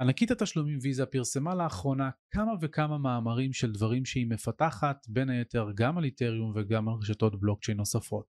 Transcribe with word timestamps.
ענקית 0.00 0.30
התשלומים 0.30 0.78
ויזה 0.82 1.06
פרסמה 1.06 1.54
לאחרונה 1.54 2.10
כמה 2.30 2.52
וכמה 2.60 2.98
מאמרים 2.98 3.52
של 3.52 3.72
דברים 3.72 4.04
שהיא 4.04 4.26
מפתחת 4.26 4.96
בין 5.08 5.30
היתר 5.30 5.66
גם 5.74 5.98
על 5.98 6.04
אתריום 6.04 6.52
וגם 6.56 6.88
על 6.88 6.94
רשתות 6.94 7.40
בלוקצ'יין 7.40 7.76
נוספות. 7.78 8.26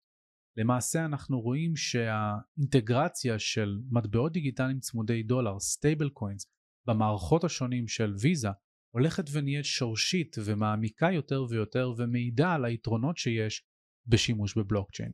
למעשה 0.57 1.05
אנחנו 1.05 1.41
רואים 1.41 1.75
שהאינטגרציה 1.75 3.39
של 3.39 3.79
מטבעות 3.91 4.31
דיגיטליים 4.31 4.79
צמודי 4.79 5.23
דולר, 5.23 5.59
stable 5.59 6.09
coins, 6.09 6.45
במערכות 6.87 7.43
השונות 7.43 7.87
של 7.87 8.13
ויזה 8.21 8.49
הולכת 8.95 9.25
ונהיית 9.31 9.65
שורשית 9.65 10.35
ומעמיקה 10.45 11.11
יותר 11.11 11.43
ויותר 11.49 11.93
ומעידה 11.97 12.53
על 12.53 12.65
היתרונות 12.65 13.17
שיש 13.17 13.63
בשימוש 14.07 14.57
בבלוקצ'יין. 14.57 15.11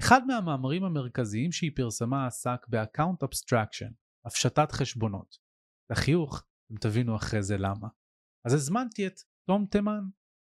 אחד 0.00 0.20
מהמאמרים 0.26 0.84
המרכזיים 0.84 1.52
שהיא 1.52 1.70
פרסמה 1.76 2.26
עסק 2.26 2.66
ב-account 2.68 3.26
abstraction, 3.26 3.92
הפשטת 4.26 4.72
חשבונות. 4.72 5.49
לחיוך, 5.90 6.44
אתם 6.66 6.76
תבינו 6.76 7.16
אחרי 7.16 7.42
זה 7.42 7.58
למה. 7.58 7.88
אז 8.46 8.54
הזמנתי 8.54 9.06
את 9.06 9.20
תום 9.46 9.66
תימן. 9.66 10.00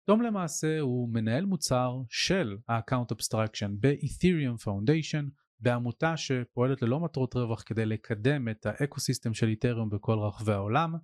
תום 0.07 0.23
למעשה 0.23 0.81
הוא 0.81 1.09
מנהל 1.13 1.45
מוצר 1.45 1.93
של 2.09 2.57
ה-account 2.69 3.15
abstraction 3.15 3.71
ב-Ethereum 3.81 4.65
Foundation, 4.65 5.25
בעמותה 5.61 6.17
שפועלת 6.17 6.83
ללא 6.83 7.01
מטרות 7.01 7.35
רווח 7.35 7.63
כדי 7.67 7.87
לקדם 7.87 8.49
את 8.49 8.67
האקוסיסטם 8.67 9.35
של 9.35 9.49
איתריום 9.49 9.91
בכל 9.91 10.19
רחבי 10.19 10.53
העולם, 10.53 10.95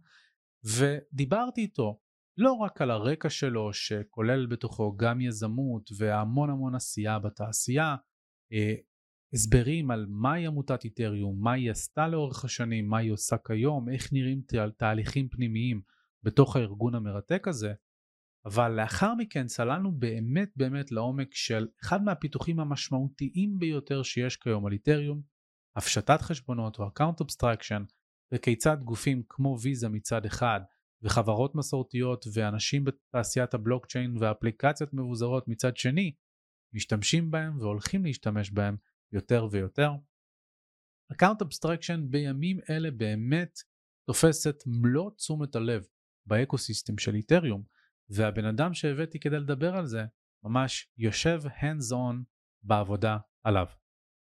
ודיברתי 0.64 1.60
איתו 1.60 2.00
לא 2.38 2.52
רק 2.52 2.82
על 2.82 2.90
הרקע 2.90 3.30
שלו 3.30 3.72
שכולל 3.72 4.46
בתוכו 4.46 4.96
גם 4.96 5.20
יזמות 5.20 5.90
והמון 5.98 6.50
המון 6.50 6.74
עשייה 6.74 7.18
בתעשייה, 7.18 7.96
אה, 8.52 8.74
הסברים 9.36 9.90
על 9.90 10.06
מהי 10.08 10.46
עמותת 10.46 10.84
איתריום, 10.84 11.40
מה 11.40 11.52
היא 11.52 11.70
עשתה 11.70 12.08
לאורך 12.08 12.44
השנים, 12.44 12.88
מה 12.88 12.98
היא 12.98 13.12
עושה 13.12 13.36
כיום, 13.46 13.88
איך 13.88 14.12
נראים 14.12 14.42
תהליכים 14.76 15.28
פנימיים 15.28 15.80
בתוך 16.22 16.56
הארגון 16.56 16.94
המרתק 16.94 17.48
הזה, 17.48 17.72
אבל 18.46 18.68
לאחר 18.68 19.14
מכן 19.14 19.46
צללנו 19.46 19.92
באמת 19.92 20.50
באמת 20.56 20.92
לעומק 20.92 21.34
של 21.34 21.68
אחד 21.82 22.02
מהפיתוחים 22.02 22.60
המשמעותיים 22.60 23.58
ביותר 23.58 24.02
שיש 24.02 24.36
כיום 24.36 24.66
על 24.66 24.72
איתריום, 24.72 25.22
הפשטת 25.76 26.20
חשבונות 26.20 26.78
או 26.78 26.88
account 26.88 27.24
abstraction, 27.24 27.82
וכיצד 28.32 28.76
גופים 28.84 29.22
כמו 29.28 29.56
ויזה 29.62 29.88
מצד 29.88 30.26
אחד 30.26 30.60
וחברות 31.02 31.54
מסורתיות 31.54 32.24
ואנשים 32.32 32.84
בתעשיית 32.84 33.54
הבלוקצ'יין 33.54 34.16
ואפליקציות 34.20 34.94
מבוזרות 34.94 35.48
מצד 35.48 35.76
שני 35.76 36.12
משתמשים 36.74 37.30
בהם 37.30 37.58
והולכים 37.60 38.04
להשתמש 38.04 38.50
בהם 38.50 38.76
יותר 39.12 39.48
ויותר. 39.50 39.90
Account 41.12 41.42
Abstraction 41.42 41.98
בימים 42.10 42.60
אלה 42.70 42.90
באמת 42.90 43.58
תופסת 44.06 44.62
מלוא 44.66 45.10
תשומת 45.10 45.54
הלב 45.56 45.86
באקוסיסטם 46.26 46.98
של 46.98 47.14
איתריום 47.14 47.62
והבן 48.08 48.44
אדם 48.44 48.74
שהבאתי 48.74 49.20
כדי 49.20 49.38
לדבר 49.38 49.76
על 49.76 49.86
זה 49.86 50.04
ממש 50.44 50.92
יושב 50.98 51.40
hands 51.46 51.92
on 51.92 52.16
בעבודה 52.62 53.18
עליו. 53.44 53.66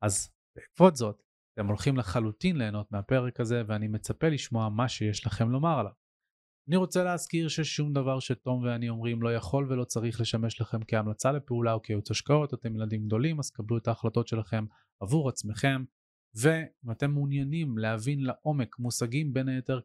אז 0.03 0.31
בעקבות 0.57 0.97
זאת 0.97 1.23
אתם 1.55 1.67
הולכים 1.67 1.97
לחלוטין 1.97 2.57
ליהנות 2.57 2.93
מהפרק 2.93 3.41
הזה 3.41 3.63
ואני 3.67 3.89
מצפה 3.89 4.29
לשמוע 4.29 4.69
מה 4.69 4.89
שיש 4.89 5.27
לכם 5.27 5.51
לומר 5.51 5.79
עליו. 5.79 5.93
אני 6.69 6.77
רוצה 6.77 7.05
להזכיר 7.05 7.49
ששום 7.49 7.93
דבר 7.93 8.21
שתום 8.21 8.63
ואני 8.63 8.89
אומרים 8.89 9.23
לא 9.23 9.35
יכול 9.35 9.73
ולא 9.73 9.85
צריך 9.85 10.21
לשמש 10.21 10.61
לכם 10.61 10.79
כהמלצה 10.89 11.33
לפעולה 11.33 11.73
או 11.73 11.83
כייעוץ 11.83 12.11
השקעות, 12.11 12.55
אתם 12.55 12.77
ילדים 12.77 13.07
גדולים 13.07 13.39
אז 13.39 13.51
קבלו 13.51 13.79
את 13.79 13.89
ההחלטות 13.89 14.29
שלכם 14.29 14.65
עבור 15.01 15.29
עצמכם. 15.29 15.85
ואם 16.35 16.91
אתם 16.91 17.11
מעוניינים 17.11 17.79
להבין 17.79 18.21
לעומק 18.21 18.79
מושגים 18.79 19.33
בין 19.33 19.49
היתר 19.49 19.81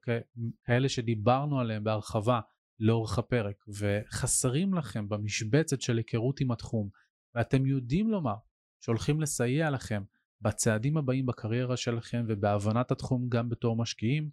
כאלה 0.66 0.90
שדיברנו 0.90 1.60
עליהם 1.60 1.84
בהרחבה 1.84 2.40
לאורך 2.80 3.20
הפרק 3.20 3.66
וחסרים 3.68 4.74
לכם 4.74 5.10
במשבצת 5.10 5.82
של 5.82 5.98
היכרות 5.98 6.40
עם 6.40 6.52
התחום 6.52 6.90
ואתם 7.36 7.66
יודעים 7.66 8.10
לומר 8.10 8.36
שהולכים 8.80 9.22
לסייע 9.22 9.70
לכם 9.70 10.04
בצעדים 10.42 10.98
הבאים 10.98 11.26
בקריירה 11.26 11.78
שלכם 11.78 12.26
ובהבנת 12.28 12.92
התחום 12.92 13.30
גם 13.30 13.50
בתור 13.50 13.76
משקיעים 13.76 14.30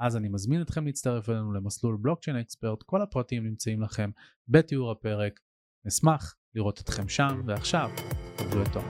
אז 0.00 0.16
אני 0.16 0.28
מזמין 0.28 0.62
אתכם 0.62 0.86
להצטרף 0.86 1.28
אלינו 1.28 1.52
למסלול 1.52 1.96
בלוקצ'יין 2.00 2.36
אקספרט, 2.36 2.82
כל 2.82 3.02
הפרטים 3.02 3.44
נמצאים 3.44 3.82
לכם 3.82 4.10
בתיאור 4.48 4.90
הפרק. 4.90 5.40
נשמח 5.84 6.36
לראות 6.54 6.80
אתכם 6.80 7.08
שם, 7.08 7.42
ועכשיו, 7.46 7.90
קבלו 8.38 8.62
את 8.62 8.68
תום. 8.72 8.84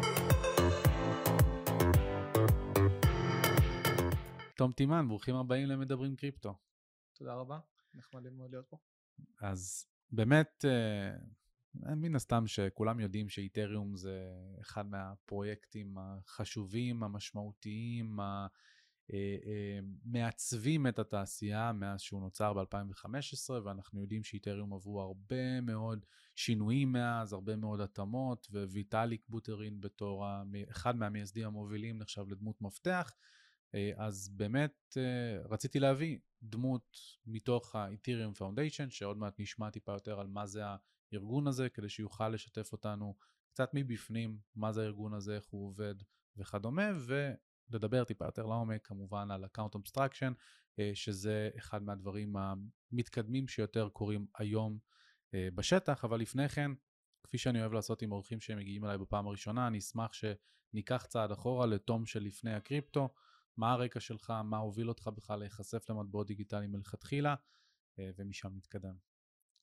תום 4.56 4.72
תימן, 4.72 5.08
ברוכים 5.08 5.34
הבאים 5.34 5.68
למדברים 5.68 6.16
קריפטו. 6.16 6.54
תודה 7.12 7.34
רבה, 7.34 7.58
נחמד 7.94 8.32
מאוד 8.32 8.50
להיות 8.50 8.66
פה. 8.68 8.76
אז 9.40 9.86
באמת, 10.10 10.64
אה, 10.64 11.94
מן 11.96 12.14
הסתם 12.14 12.46
שכולם 12.46 13.00
יודעים 13.00 13.28
שאיתריום 13.28 13.96
זה 13.96 14.20
אחד 14.60 14.86
מהפרויקטים 14.86 15.96
החשובים, 15.98 17.02
המשמעותיים, 17.02 18.18
מעצבים 20.04 20.86
את 20.86 20.98
התעשייה 20.98 21.72
מאז 21.72 22.00
שהוא 22.00 22.20
נוצר 22.20 22.52
ב-2015 22.52 23.50
ואנחנו 23.64 24.00
יודעים 24.00 24.24
שאיתריום 24.24 24.72
עברו 24.72 25.00
הרבה 25.00 25.60
מאוד 25.60 26.06
שינויים 26.36 26.92
מאז, 26.92 27.32
הרבה 27.32 27.56
מאוד 27.56 27.80
התאמות 27.80 28.46
וויטאליק 28.52 29.28
בוטרין 29.28 29.80
בתור 29.80 30.24
אחד 30.70 30.96
מהמייסדים 30.96 31.46
המובילים 31.46 31.98
נחשב 31.98 32.28
לדמות 32.28 32.62
מפתח. 32.62 33.12
אה, 33.74 33.90
אז 33.96 34.28
באמת 34.28 34.96
רציתי 35.44 35.80
להביא 35.80 36.18
דמות 36.42 36.98
מתוך 37.26 37.74
ה-Ethereum 37.76 38.38
Foundation 38.38 38.90
שעוד 38.90 39.16
מעט 39.18 39.40
נשמע 39.40 39.70
טיפה 39.70 39.92
יותר 39.92 40.20
על 40.20 40.26
מה 40.26 40.46
זה 40.46 40.62
הארגון 41.12 41.46
הזה 41.46 41.68
כדי 41.68 41.88
שיוכל 41.88 42.28
לשתף 42.28 42.72
אותנו 42.72 43.14
קצת 43.52 43.70
מבפנים 43.74 44.38
מה 44.56 44.72
זה 44.72 44.82
הארגון 44.82 45.14
הזה, 45.14 45.36
איך 45.36 45.46
הוא 45.46 45.66
עובד 45.66 45.94
וכדומה 46.36 46.92
לדבר 47.70 48.04
טיפה 48.04 48.24
יותר 48.24 48.46
לעומק 48.46 48.86
כמובן 48.86 49.30
על 49.30 49.44
account 49.44 49.78
abstraction 49.78 50.32
אה, 50.78 50.90
שזה 50.94 51.50
אחד 51.58 51.82
מהדברים 51.82 52.34
המתקדמים 52.36 53.48
שיותר 53.48 53.88
קורים 53.88 54.26
היום 54.38 54.78
אה, 55.34 55.48
בשטח. 55.54 56.04
אבל 56.04 56.20
לפני 56.20 56.48
כן 56.48 56.70
כפי 57.22 57.38
שאני 57.38 57.60
אוהב 57.60 57.72
לעשות 57.72 58.02
עם 58.02 58.12
אורחים 58.12 58.40
שמגיעים 58.40 58.84
אליי 58.84 58.98
בפעם 58.98 59.26
הראשונה 59.26 59.66
אני 59.66 59.78
אשמח 59.78 60.10
שניקח 60.12 61.06
צעד 61.06 61.30
אחורה 61.30 61.66
לתום 61.66 62.06
של 62.06 62.22
לפני 62.22 62.54
הקריפטו. 62.54 63.08
מה 63.56 63.72
הרקע 63.72 64.00
שלך? 64.00 64.32
מה 64.44 64.58
הוביל 64.58 64.88
אותך 64.88 65.10
בכלל 65.14 65.38
להיחשף 65.38 65.90
למטבעות 65.90 66.26
דיגיטליים 66.26 66.72
מלכתחילה? 66.72 67.34
אה, 67.98 68.10
ומשם 68.16 68.56
נתקדם. 68.56 68.94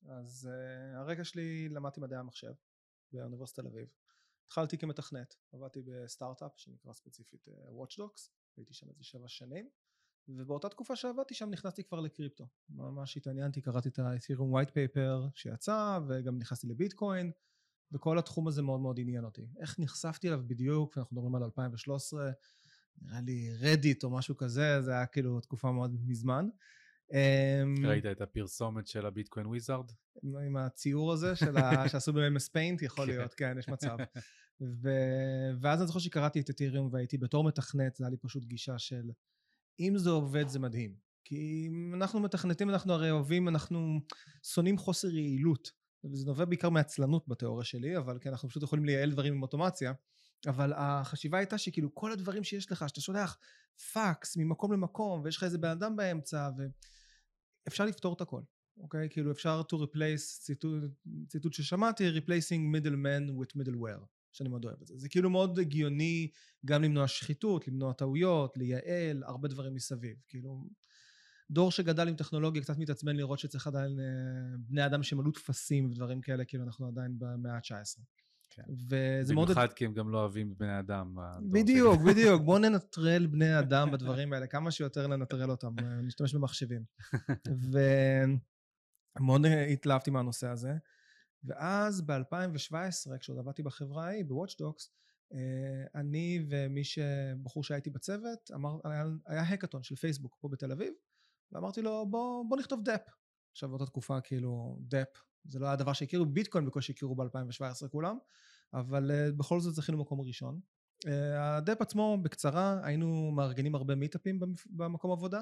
אז 0.10 0.50
הרקע 0.96 1.24
שלי 1.24 1.70
למדתי 1.70 2.02
מדעי 2.02 2.20
המחשב 2.20 2.52
באוניברסיטת 3.12 3.60
תל 3.60 3.68
אביב 3.68 3.88
התחלתי 4.48 4.78
כמתכנת, 4.78 5.36
עבדתי 5.54 5.82
בסטארט-אפ 5.82 6.52
שנקרא 6.56 6.94
ספציפית 6.94 7.48
אה, 7.48 7.54
Watchdogs, 7.54 8.30
הייתי 8.58 8.74
שם 8.74 8.90
איזה 8.90 9.04
שבע 9.04 9.28
שנים 9.28 9.70
ובאותה 10.28 10.70
תקופה 10.70 10.96
שעבדתי 10.96 11.34
שם 11.34 11.50
נכנסתי 11.50 11.84
כבר 11.84 12.00
לקריפטו, 12.00 12.48
ממש 12.70 13.18
התעניינתי, 13.18 13.62
קראתי 13.62 13.90
את 13.90 14.00
ה-Ethereum 14.00 14.54
white 14.54 14.70
paper 14.70 15.30
שיצא 15.36 16.00
וגם 16.08 16.38
נכנסתי 16.38 16.68
לביטקוין 16.68 17.32
וכל 17.92 18.20
התחום 18.20 18.48
הזה 18.48 18.62
מאוד 18.62 18.80
מאוד 18.80 19.00
עניין 19.00 19.26
אותי. 19.26 19.48
איך 19.60 19.80
נחשפתי 19.80 20.28
אליו 20.28 20.42
בדיוק, 20.48 20.98
אנחנו 20.98 21.16
מדברים 21.16 21.36
על 21.36 21.44
2013, 21.44 22.32
נראה 23.02 23.22
לי 23.22 23.58
רדיט 23.60 24.04
או 24.04 24.10
משהו 24.10 24.38
כזה, 24.38 24.82
זה 24.82 24.92
היה 24.92 25.06
כאילו 25.06 25.42
תקופה 25.42 25.72
מאוד 25.72 25.96
מזמן. 26.06 26.50
אמ, 27.14 27.86
ראית 27.86 28.06
את 28.06 28.22
הפרסומת 28.22 28.88
של 28.88 29.06
הביטקוין 29.06 29.46
וויזארד? 29.46 29.92
עם 30.24 30.58
הציור 30.58 31.14
הזה 31.14 31.36
של 31.36 31.58
ה... 31.58 31.72
שעשו 31.90 32.14
ב-MS 32.14 32.50
Paint, 32.50 32.86
יכול 32.86 33.06
כן. 33.06 33.12
להיות, 33.12 33.34
כן, 33.34 33.56
יש 33.60 33.70
מצב. 33.70 33.98
ו... 34.82 34.90
ואז 35.62 35.80
אני 35.80 35.88
זוכר 35.88 36.00
שקראתי 36.00 36.40
את 36.40 36.50
אתיריום 36.50 36.90
והייתי 36.92 37.18
בתור 37.18 37.44
מתכנת, 37.44 37.96
זה 37.96 38.04
היה 38.04 38.12
לי 38.12 38.18
פשוט 38.18 38.46
גישה 38.46 38.80
של 38.80 39.12
אם 39.80 39.98
זה 39.98 40.10
עובד 40.10 40.48
זה 40.48 40.60
מדהים. 40.60 40.96
כי 41.24 41.70
אנחנו 41.94 42.20
מתכנתים, 42.20 42.70
אנחנו 42.70 42.94
הרי 42.94 43.12
אוהבים, 43.12 43.48
אנחנו 43.48 44.00
שונאים 44.44 44.78
חוסר 44.78 45.08
יעילות. 45.08 45.72
וזה 46.04 46.26
נובע 46.26 46.46
בעיקר 46.46 46.70
מעצלנות 46.70 47.28
בתיאוריה 47.28 47.66
שלי, 47.66 47.98
אבל 47.98 48.20
כי 48.20 48.30
אנחנו 48.30 48.50
פשוט 48.50 48.64
יכולים 48.64 48.86
לייעל 48.86 49.12
דברים 49.12 49.34
עם 49.34 49.42
אוטומציה. 49.42 49.94
אבל 50.48 50.74
החשיבה 50.76 51.38
הייתה 51.38 51.58
שכאילו 51.58 51.96
כל 51.96 52.12
הדברים 52.12 52.44
שיש 52.44 52.72
לך, 52.72 52.90
שאתה 52.90 53.02
שולח 53.02 53.38
פאקס 53.94 54.38
ממקום 54.38 54.74
למקום, 54.74 55.22
ויש 55.24 55.38
לך 55.38 55.44
איזה 55.44 55.58
בן 55.58 55.70
אדם 55.70 55.96
באמצע, 55.96 56.50
ואפשר 57.66 57.86
לפתור 57.86 58.14
את 58.14 58.22
הכל. 58.22 58.42
אוקיי? 58.80 59.08
כאילו 59.10 59.32
אפשר 59.32 59.62
to 59.62 59.76
replace, 59.76 60.40
ציטוט, 60.40 60.84
ציטוט 61.28 61.54
ששמעתי, 61.54 62.04
replacing 62.18 62.76
middleman 62.76 63.32
with 63.42 63.62
middleware, 63.62 64.06
שאני 64.32 64.50
מאוד 64.50 64.66
אוהב 64.66 64.82
את 64.82 64.88
זה. 64.88 64.98
זה 64.98 65.10
כאילו 65.10 65.30
מאוד 65.30 65.60
הגיוני 65.60 66.32
גם 66.66 66.84
למנוע 66.84 67.08
שחיתות, 67.08 67.68
למנוע 67.68 67.94
טעויות, 67.94 68.58
לייעל, 68.58 69.24
הרבה 69.24 69.48
דברים 69.48 69.74
מסביב. 69.74 70.18
כאילו, 70.28 70.70
דור 71.52 71.72
שגדל 71.72 72.08
עם 72.08 72.16
טכנולוגיה 72.16 72.62
קצת 72.62 72.78
מתעצבן 72.78 73.16
לראות 73.16 73.40
שצריך 73.40 73.68
עדיין 73.68 74.00
אה, 74.00 74.06
בני 74.58 74.86
אדם 74.86 75.04
שמלאו 75.04 75.32
טפסים 75.32 75.90
ודברים 75.90 76.22
כאלה, 76.22 76.46
כאילו 76.46 76.64
אנחנו 76.64 76.88
עדיין 76.88 77.20
במאה 77.20 77.56
ה-19. 77.56 78.02
כן. 78.58 78.64
וזה 78.90 79.34
מאוד... 79.34 79.48
במיוחד 79.48 79.74
כי 79.74 79.86
הם 79.86 79.94
גם 79.94 80.10
לא 80.10 80.18
אוהבים 80.18 80.54
בני 80.58 80.80
אדם. 80.80 81.16
בדור 81.16 81.52
בדיוק. 81.52 82.02
בדיוק. 82.02 82.42
בואו 82.42 82.60
ננטרל 82.70 83.28
בני 83.28 83.60
אדם 83.60 83.92
בדברים 83.92 84.34
האלה, 84.34 84.48
כמה 84.48 84.72
שיותר 84.72 85.08
לנטרל 85.08 85.52
אותם, 85.52 85.76
אה, 85.80 86.02
נשתמש 86.02 86.36
במחשבים. 86.36 86.84
ומאוד 89.20 89.46
התלהבתי 89.74 90.12
מהנושא 90.12 90.48
הזה. 90.48 90.74
ואז 91.44 92.02
ב-2017, 92.02 93.18
כשעוד 93.20 93.40
עבדתי 93.40 93.64
בחברה 93.64 94.06
ההיא, 94.06 94.26
ב-Watchdogs, 94.26 94.90
אה, 95.34 95.86
אני 95.96 96.46
ומי 96.50 96.84
ש... 96.84 97.00
בחור 97.44 97.64
שהיה 97.64 97.76
איתי 97.76 97.90
בצוות, 97.90 98.52
אמר, 98.54 98.78
היה, 98.84 99.06
היה 99.26 99.42
הקאטון 99.42 99.84
של 99.84 99.96
פייסבוק 99.96 100.38
פה 100.40 100.50
בתל 100.50 100.72
אביב, 100.72 100.94
ואמרתי 101.52 101.82
לו, 101.82 102.06
בוא, 102.10 102.46
בוא 102.50 102.58
נכתוב 102.58 102.84
דאפ. 102.84 103.02
עכשיו, 103.52 103.70
באותה 103.70 103.86
תקופה, 103.86 104.22
כאילו, 104.22 104.78
דאפ, 104.82 105.08
זה 105.44 105.60
לא 105.60 105.68
היה 105.68 105.76
דבר 105.76 105.94
שהכירו, 105.94 106.26
ביטקוין 106.26 106.66
בקושי 106.66 106.92
הכירו 106.92 107.16
ב-2017 107.16 107.88
כולם, 107.92 108.18
אבל 108.74 109.12
uh, 109.12 109.36
בכל 109.38 109.60
זאת 109.60 109.76
זכינו 109.76 109.98
מקום 109.98 110.22
ראשון. 110.22 110.60
Uh, 111.06 111.10
הדאפ 111.40 111.82
עצמו, 111.82 112.18
בקצרה, 112.22 112.80
היינו 112.84 113.32
מארגנים 113.32 113.76
הרבה 113.76 113.96
מיטאפים 113.96 114.40
במקום 114.66 115.12
עבודה, 115.12 115.42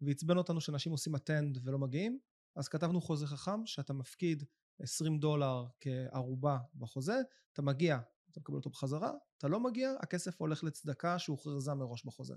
ועצבן 0.00 0.36
אותנו 0.36 0.60
שאנשים 0.60 0.92
עושים 0.92 1.14
אטנד 1.14 1.58
ולא 1.64 1.78
מגיעים, 1.78 2.18
אז 2.56 2.68
כתבנו 2.68 3.00
חוזה 3.00 3.26
חכם, 3.26 3.66
שאתה 3.66 3.92
מפקיד 3.92 4.44
20 4.80 5.18
דולר 5.18 5.64
כערובה 5.80 6.58
בחוזה, 6.74 7.16
אתה 7.52 7.62
מגיע, 7.62 7.98
אתה 8.30 8.40
מקבל 8.40 8.56
אותו 8.56 8.70
בחזרה, 8.70 9.12
אתה 9.38 9.48
לא 9.48 9.60
מגיע, 9.60 9.92
הכסף 10.00 10.40
הולך 10.40 10.64
לצדקה 10.64 11.18
שהוכרזה 11.18 11.74
מראש 11.74 12.04
בחוזה. 12.04 12.34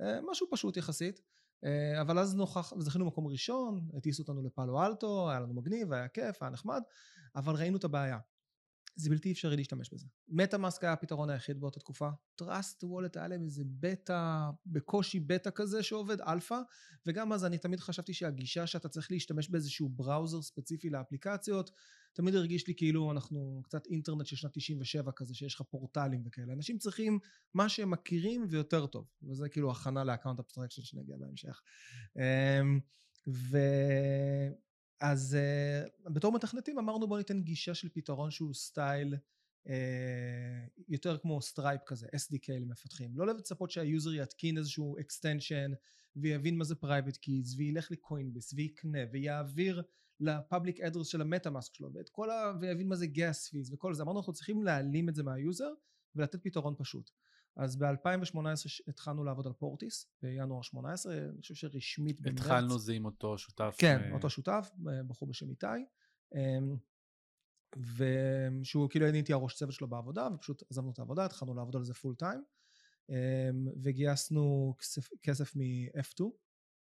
אה, 0.00 0.18
משהו 0.30 0.46
פשוט 0.50 0.76
יחסית, 0.76 1.20
אה, 1.64 2.00
אבל 2.00 2.18
אז 2.18 2.34
נו 2.34 2.43
ככה, 2.43 2.72
זכינו 2.78 3.06
מקום 3.06 3.26
ראשון, 3.26 3.88
הטיסו 3.96 4.22
אותנו 4.22 4.42
לפאלו 4.42 4.82
אלטו, 4.82 5.30
היה 5.30 5.40
לנו 5.40 5.54
מגניב, 5.54 5.92
היה 5.92 6.08
כיף, 6.08 6.42
היה 6.42 6.50
נחמד, 6.50 6.82
אבל 7.36 7.54
ראינו 7.54 7.76
את 7.76 7.84
הבעיה. 7.84 8.18
זה 8.96 9.10
בלתי 9.10 9.32
אפשרי 9.32 9.56
להשתמש 9.56 9.90
בזה. 9.92 10.06
מטה 10.28 10.58
מאסק 10.58 10.84
היה 10.84 10.92
הפתרון 10.92 11.30
היחיד 11.30 11.60
באותה 11.60 11.80
תקופה. 11.80 12.08
טראסט 12.34 12.84
וולט 12.84 13.16
היה 13.16 13.28
להם 13.28 13.44
איזה 13.44 13.62
בטא, 13.66 14.50
בקושי 14.66 15.20
בטא 15.20 15.50
כזה 15.54 15.82
שעובד 15.82 16.20
אלפא, 16.20 16.58
וגם 17.06 17.32
אז 17.32 17.44
אני 17.44 17.58
תמיד 17.58 17.80
חשבתי 17.80 18.14
שהגישה 18.14 18.66
שאתה 18.66 18.88
צריך 18.88 19.10
להשתמש 19.10 19.48
באיזשהו 19.48 19.88
browser 19.88 20.42
ספציפי 20.42 20.90
לאפליקציות, 20.90 21.70
תמיד 22.12 22.34
הרגיש 22.34 22.68
לי 22.68 22.74
כאילו 22.76 23.12
אנחנו 23.12 23.60
קצת 23.64 23.86
אינטרנט 23.86 24.26
של 24.26 24.36
שנת 24.36 24.50
97 24.54 25.12
כזה, 25.16 25.34
שיש 25.34 25.54
לך 25.54 25.62
פורטלים 25.62 26.22
וכאלה. 26.26 26.52
אנשים 26.52 26.78
צריכים 26.78 27.18
מה 27.54 27.68
שהם 27.68 27.90
מכירים 27.90 28.46
ויותר 28.50 28.86
טוב, 28.86 29.06
וזה 29.22 29.48
כאילו 29.48 29.70
הכנה 29.70 30.04
ל 30.04 30.08
account 30.08 30.38
abstraction 30.40 30.82
שנגיע 30.82 31.16
בהמשך. 31.16 31.62
אמ, 32.16 32.80
ו... 33.28 33.58
אז 35.00 35.36
uh, 36.06 36.10
בתור 36.10 36.32
מתכנתים 36.32 36.78
אמרנו 36.78 37.08
בוא 37.08 37.18
ניתן 37.18 37.42
גישה 37.42 37.74
של 37.74 37.88
פתרון 37.88 38.30
שהוא 38.30 38.54
style 38.54 39.14
uh, 39.66 39.70
יותר 40.88 41.18
כמו 41.18 41.42
סטרייפ 41.42 41.80
כזה, 41.86 42.06
SDK 42.06 42.52
למפתחים. 42.52 43.10
לא 43.14 43.26
לצפות 43.26 43.70
שה 43.70 43.89
user 43.89 44.14
יתקין 44.14 44.58
איזשהו 44.58 44.96
extension 44.98 45.74
ויבין 46.16 46.58
מה 46.58 46.64
זה 46.64 46.74
private 46.82 47.16
keys 47.16 47.56
וילך 47.56 47.90
לקוינביס 47.90 48.52
ויקנה 48.52 48.98
ויעביר 49.12 49.82
ל 50.20 50.29
public 50.29 50.80
address 50.80 51.06
של 51.06 51.20
המטאמאסק 51.20 51.74
שלו 51.74 51.92
ואת 51.92 52.08
כל 52.08 52.30
ה... 52.30 52.52
ויבין 52.60 52.88
מה 52.88 52.96
זה 52.96 53.06
gas 53.06 53.50
fees 53.50 53.74
וכל 53.74 53.94
זה. 53.94 54.02
אמרנו 54.02 54.18
אנחנו 54.18 54.32
צריכים 54.32 54.64
להעלים 54.64 55.08
את 55.08 55.14
זה 55.14 55.22
מה 55.22 55.39
user 55.39 55.72
ולתת 56.14 56.42
פתרון 56.42 56.74
פשוט. 56.78 57.10
אז 57.56 57.76
ב-2018 57.76 58.38
התחלנו 58.88 59.24
לעבוד 59.24 59.46
על 59.46 59.52
פורטיס, 59.52 60.06
בינואר 60.22 60.62
18, 60.62 61.18
אני 61.18 61.40
חושב 61.40 61.54
שרשמית 61.54 62.20
במרץ. 62.20 62.40
התחלנו 62.40 62.78
זה 62.78 62.92
עם 62.92 63.04
אותו 63.04 63.38
שותף. 63.38 63.76
כן, 63.78 64.08
ו... 64.10 64.14
אותו 64.14 64.30
שותף, 64.30 64.70
בחור 65.06 65.28
בשם 65.28 65.50
איתי, 65.50 65.66
אמ, 66.34 66.76
ושהוא 67.76 68.88
כאילו 68.90 69.08
אני 69.08 69.18
הייתי 69.18 69.32
הראש 69.32 69.54
צוות 69.54 69.72
שלו 69.72 69.88
בעבודה, 69.88 70.28
ופשוט 70.34 70.62
עזבנו 70.70 70.90
את 70.90 70.98
העבודה, 70.98 71.24
התחלנו 71.24 71.54
לעבוד 71.54 71.76
על 71.76 71.84
זה 71.84 71.94
full 71.94 72.14
time, 72.14 72.44
אמ, 73.08 73.68
וגייסנו 73.82 74.74
כסף, 74.78 75.08
כסף 75.22 75.56
מ-F2, 75.56 76.24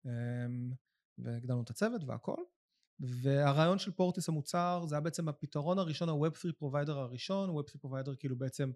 אמ, 0.06 0.74
והגדלנו 1.18 1.64
את 1.64 1.70
הצוות 1.70 2.02
והכל. 2.04 2.38
והרעיון 3.00 3.80
של 3.80 3.92
פורטיס 3.92 4.30
המוצר 4.30 4.84
זה 4.88 4.96
היה 4.96 5.02
בעצם 5.02 5.30
הפתרון 5.30 5.80
הראשון, 5.80 6.10
ה-Web3 6.10 6.64
Provider 6.64 6.92
הראשון, 6.92 7.50
Web3 7.50 7.86
Provider 7.86 8.16
כאילו 8.20 8.36
בעצם 8.36 8.72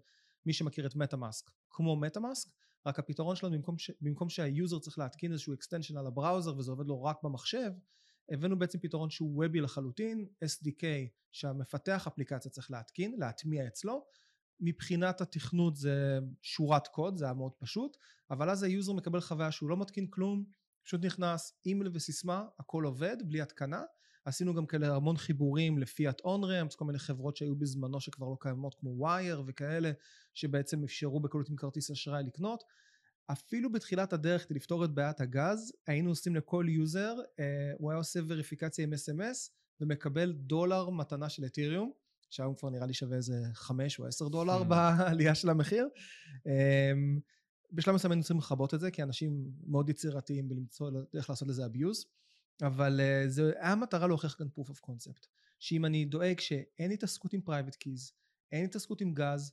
מי 0.46 0.52
שמכיר 0.52 0.86
את 0.86 0.96
מטאמאסק 0.96 1.50
כמו 1.70 1.96
מטאמאסק 1.96 2.50
רק 2.86 2.98
הפתרון 2.98 3.36
שלנו 3.36 3.54
במקום, 3.54 3.78
ש... 3.78 3.90
במקום 4.00 4.28
שה 4.28 4.49
user 4.49 4.78
צריך 4.78 4.98
להתקין 4.98 5.32
איזשהו 5.32 5.54
extension 5.54 5.98
על 5.98 6.06
ה 6.06 6.12
browser 6.12 6.56
וזה 6.56 6.70
עובד 6.70 6.86
לו 6.86 7.02
רק 7.02 7.16
במחשב 7.22 7.70
הבאנו 8.30 8.58
בעצם 8.58 8.78
פתרון 8.78 9.10
שהוא 9.10 9.44
web-י 9.44 9.60
לחלוטין 9.60 10.26
SDK 10.44 10.84
שהמפתח 11.32 12.06
אפליקציה 12.06 12.50
צריך 12.50 12.70
להתקין 12.70 13.14
להטמיע 13.18 13.66
אצלו. 13.66 14.04
מבחינת 14.60 15.20
התכנות 15.20 15.76
זה 15.76 16.18
שורת 16.42 16.88
קוד 16.88 17.16
זה 17.16 17.24
היה 17.24 17.34
מאוד 17.34 17.52
פשוט 17.58 17.96
אבל 18.30 18.50
אז 18.50 18.62
ה 18.62 18.68
user 18.68 18.92
מקבל 18.92 19.20
חוויה 19.20 19.52
שהוא 19.52 19.70
לא 19.70 19.76
מתקין 19.76 20.06
כלום 20.10 20.44
פשוט 20.84 21.04
נכנס 21.04 21.52
אימייל 21.66 21.90
וסיסמה 21.94 22.46
הכל 22.58 22.84
עובד 22.84 23.16
בלי 23.24 23.40
התקנה 23.40 23.82
עשינו 24.28 24.54
גם 24.54 24.66
כאלה 24.66 24.96
המון 24.96 25.16
חיבורים 25.16 25.78
ל 25.78 26.20
fiat 26.20 26.44
on-ramps, 26.44 26.74
כל 26.74 26.84
מיני 26.84 26.98
חברות 26.98 27.36
שהיו 27.36 27.56
בזמנו 27.56 28.00
שכבר 28.00 28.26
לא 28.26 28.36
קיימות 28.40 28.74
כמו 28.74 28.90
ווייר 28.90 29.42
וכאלה, 29.46 29.92
שבעצם 30.34 30.84
אפשרו 30.84 31.20
בקלות 31.20 31.48
עם 31.48 31.56
כרטיס 31.56 31.90
אשראי 31.90 32.22
לקנות. 32.22 32.64
אפילו 33.26 33.72
בתחילת 33.72 34.12
הדרך 34.12 34.44
כדי 34.44 34.54
לפתור 34.54 34.84
את 34.84 34.90
בעיית 34.90 35.20
הגז, 35.20 35.72
היינו 35.86 36.10
עושים 36.10 36.36
לכל 36.36 36.66
user, 36.68 37.14
אה, 37.38 37.44
הוא 37.78 37.90
היה 37.90 37.98
עושה 37.98 38.20
verification 38.26 38.84
עם 38.84 38.92
SMS 38.92 39.50
ומקבל 39.80 40.32
דולר 40.32 40.90
מתנה 40.90 41.28
של 41.28 41.44
אתיריום, 41.44 41.92
שהיום 42.30 42.54
כבר 42.54 42.70
נראה 42.70 42.86
לי 42.86 42.94
שווה 42.94 43.16
איזה 43.16 43.42
חמש 43.54 43.98
או 43.98 44.06
עשר 44.06 44.28
דולר 44.28 44.62
כן. 44.62 44.68
בעלייה 44.68 45.34
של 45.34 45.50
המחיר. 45.50 45.88
אה, 46.46 46.92
בשלב 47.72 47.94
מסוים 47.94 48.10
היינו 48.10 48.22
צריכים 48.22 48.38
לכבות 48.38 48.74
את 48.74 48.80
זה, 48.80 48.90
כי 48.90 49.02
אנשים 49.02 49.50
מאוד 49.66 49.88
יצירתיים 49.90 50.48
בלמצוא 50.48 50.90
איך 51.14 51.30
לעשות 51.30 51.48
לזה 51.48 51.66
abuse. 51.66 52.04
אבל 52.62 53.00
uh, 53.00 53.28
זה 53.28 53.52
היה 53.60 53.74
מטרה 53.74 54.06
להוכיח 54.06 54.34
כאן 54.34 54.46
proof 54.46 54.70
of 54.70 54.90
concept 54.90 55.26
שאם 55.58 55.84
אני 55.84 56.04
דואג 56.04 56.40
שאין 56.40 56.90
התעסקות 56.90 57.32
עם 57.32 57.40
private 57.46 57.74
keys 57.74 58.12
אין 58.52 58.64
התעסקות 58.64 59.00
עם 59.00 59.14
גז 59.14 59.52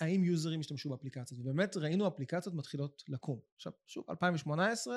האם 0.00 0.24
יוזרים 0.24 0.60
ישתמשו 0.60 0.90
באפליקציות? 0.90 1.40
ובאמת 1.40 1.76
ראינו 1.76 2.08
אפליקציות 2.08 2.54
מתחילות 2.54 3.02
לקום. 3.08 3.40
עכשיו 3.56 3.72
שוב 3.86 4.04
2018 4.10 4.94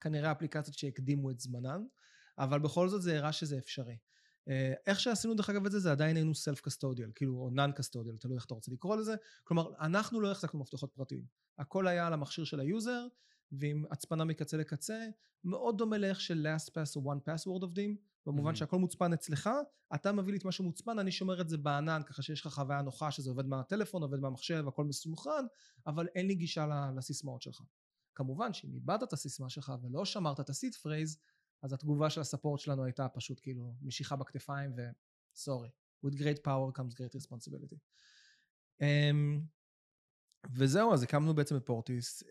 כנראה 0.00 0.32
אפליקציות 0.32 0.78
שהקדימו 0.78 1.30
את 1.30 1.40
זמנן 1.40 1.84
אבל 2.38 2.58
בכל 2.58 2.88
זאת 2.88 3.02
זה 3.02 3.18
הראה 3.18 3.32
שזה 3.32 3.58
אפשרי. 3.58 3.96
uh, 4.48 4.50
איך 4.86 5.00
שעשינו 5.00 5.34
דרך 5.34 5.50
אגב 5.50 5.66
את 5.66 5.72
זה 5.72 5.78
זה 5.78 5.92
עדיין 5.92 6.16
היינו 6.16 6.32
self 6.32 6.58
custodial 6.68 7.12
כאילו 7.14 7.34
או 7.34 7.50
non 7.56 7.80
custodial 7.80 8.18
תלוי 8.20 8.36
איך 8.36 8.44
אתה 8.44 8.54
רוצה 8.54 8.72
לקרוא 8.72 8.96
לזה. 8.96 9.14
כלומר 9.44 9.72
אנחנו 9.80 10.20
לא 10.20 10.30
החזקנו 10.30 10.60
מפתחות 10.60 10.92
פרטיים. 10.92 11.24
הכל 11.58 11.86
היה 11.86 12.06
על 12.06 12.12
המכשיר 12.12 12.44
של 12.44 12.60
ה 12.60 12.69
user 12.69 13.06
ועם 13.52 13.84
הצפנה 13.90 14.24
מקצה 14.24 14.56
לקצה, 14.56 15.06
מאוד 15.44 15.78
דומה 15.78 15.98
לאיך 15.98 16.20
של 16.20 16.46
LastPass 16.46 16.96
או 16.96 17.12
1Password 17.12 17.62
עובדים, 17.62 17.96
במובן 18.26 18.52
mm-hmm. 18.52 18.56
שהכל 18.56 18.78
מוצפן 18.78 19.12
אצלך, 19.12 19.50
אתה 19.94 20.12
מביא 20.12 20.32
לי 20.32 20.38
את 20.38 20.44
מה 20.44 20.52
שמוצפן, 20.52 20.98
אני 20.98 21.12
שומר 21.12 21.40
את 21.40 21.48
זה 21.48 21.58
בענן, 21.58 22.02
ככה 22.06 22.22
שיש 22.22 22.46
לך 22.46 22.52
חוויה 22.52 22.82
נוחה 22.82 23.10
שזה 23.10 23.30
עובד 23.30 23.46
מהטלפון, 23.46 24.02
עובד 24.02 24.18
מהמחשב, 24.18 24.64
הכל 24.68 24.84
מסונכרן, 24.84 25.44
אבל 25.86 26.06
אין 26.14 26.26
לי 26.26 26.34
גישה 26.34 26.90
לסיסמאות 26.96 27.42
שלך. 27.42 27.62
כמובן 28.14 28.52
שאם 28.52 28.74
איבדת 28.74 29.02
את 29.02 29.12
הסיסמה 29.12 29.50
שלך 29.50 29.72
ולא 29.82 30.04
שמרת 30.04 30.40
את 30.40 30.50
ה 30.50 30.55
seed 30.55 30.74
phrase, 30.74 31.18
אז 31.62 31.72
התגובה 31.72 32.10
של 32.10 32.20
ה 32.20 32.25
support 32.25 32.60
שלנו 32.60 32.84
הייתה 32.84 33.08
פשוט 33.08 33.40
כאילו 33.42 33.74
משיכה 33.82 34.16
בכתפיים 34.16 34.72
ו... 34.76 34.80
sorry, 35.34 35.70
with 36.04 36.14
great 36.14 36.42
power 36.44 36.72
comes 36.72 36.94
great 36.94 37.14
responsibility. 37.14 37.78
Um, 38.80 39.40
וזהו, 40.54 40.94
אז 40.94 41.02
הקמנו 41.02 41.34
בעצם 41.34 41.56
את 41.56 41.66
פורטיס. 41.66 42.22
Uh, 42.22 42.26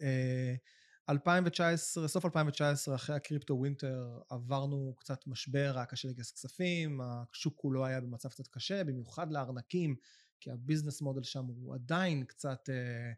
2019, 1.10 2.08
סוף 2.08 2.26
2019, 2.26 2.96
אחרי 2.96 3.16
ה 3.16 3.21
crypto 3.21 3.54
winter, 3.54 4.20
עברנו 4.30 4.96
קצת 4.98 5.28
משבר, 5.28 5.74
היה 5.76 5.86
קשה 5.86 6.08
לגייס 6.08 6.32
כספים, 6.32 7.02
השוק 7.02 7.54
כולו 7.58 7.86
היה 7.86 8.02
במצב 8.02 8.30
קצת 8.30 8.48
קשה, 8.48 8.84
במיוחד 8.84 9.32
לארנקים, 9.32 9.96
כי 10.40 10.52
ה 10.52 10.57
business 10.57 11.02
model 11.02 11.24
שם 11.24 11.46
הוא 11.46 11.76
עדיין 11.76 12.24
קצת 12.26 12.70
אה, 12.70 13.12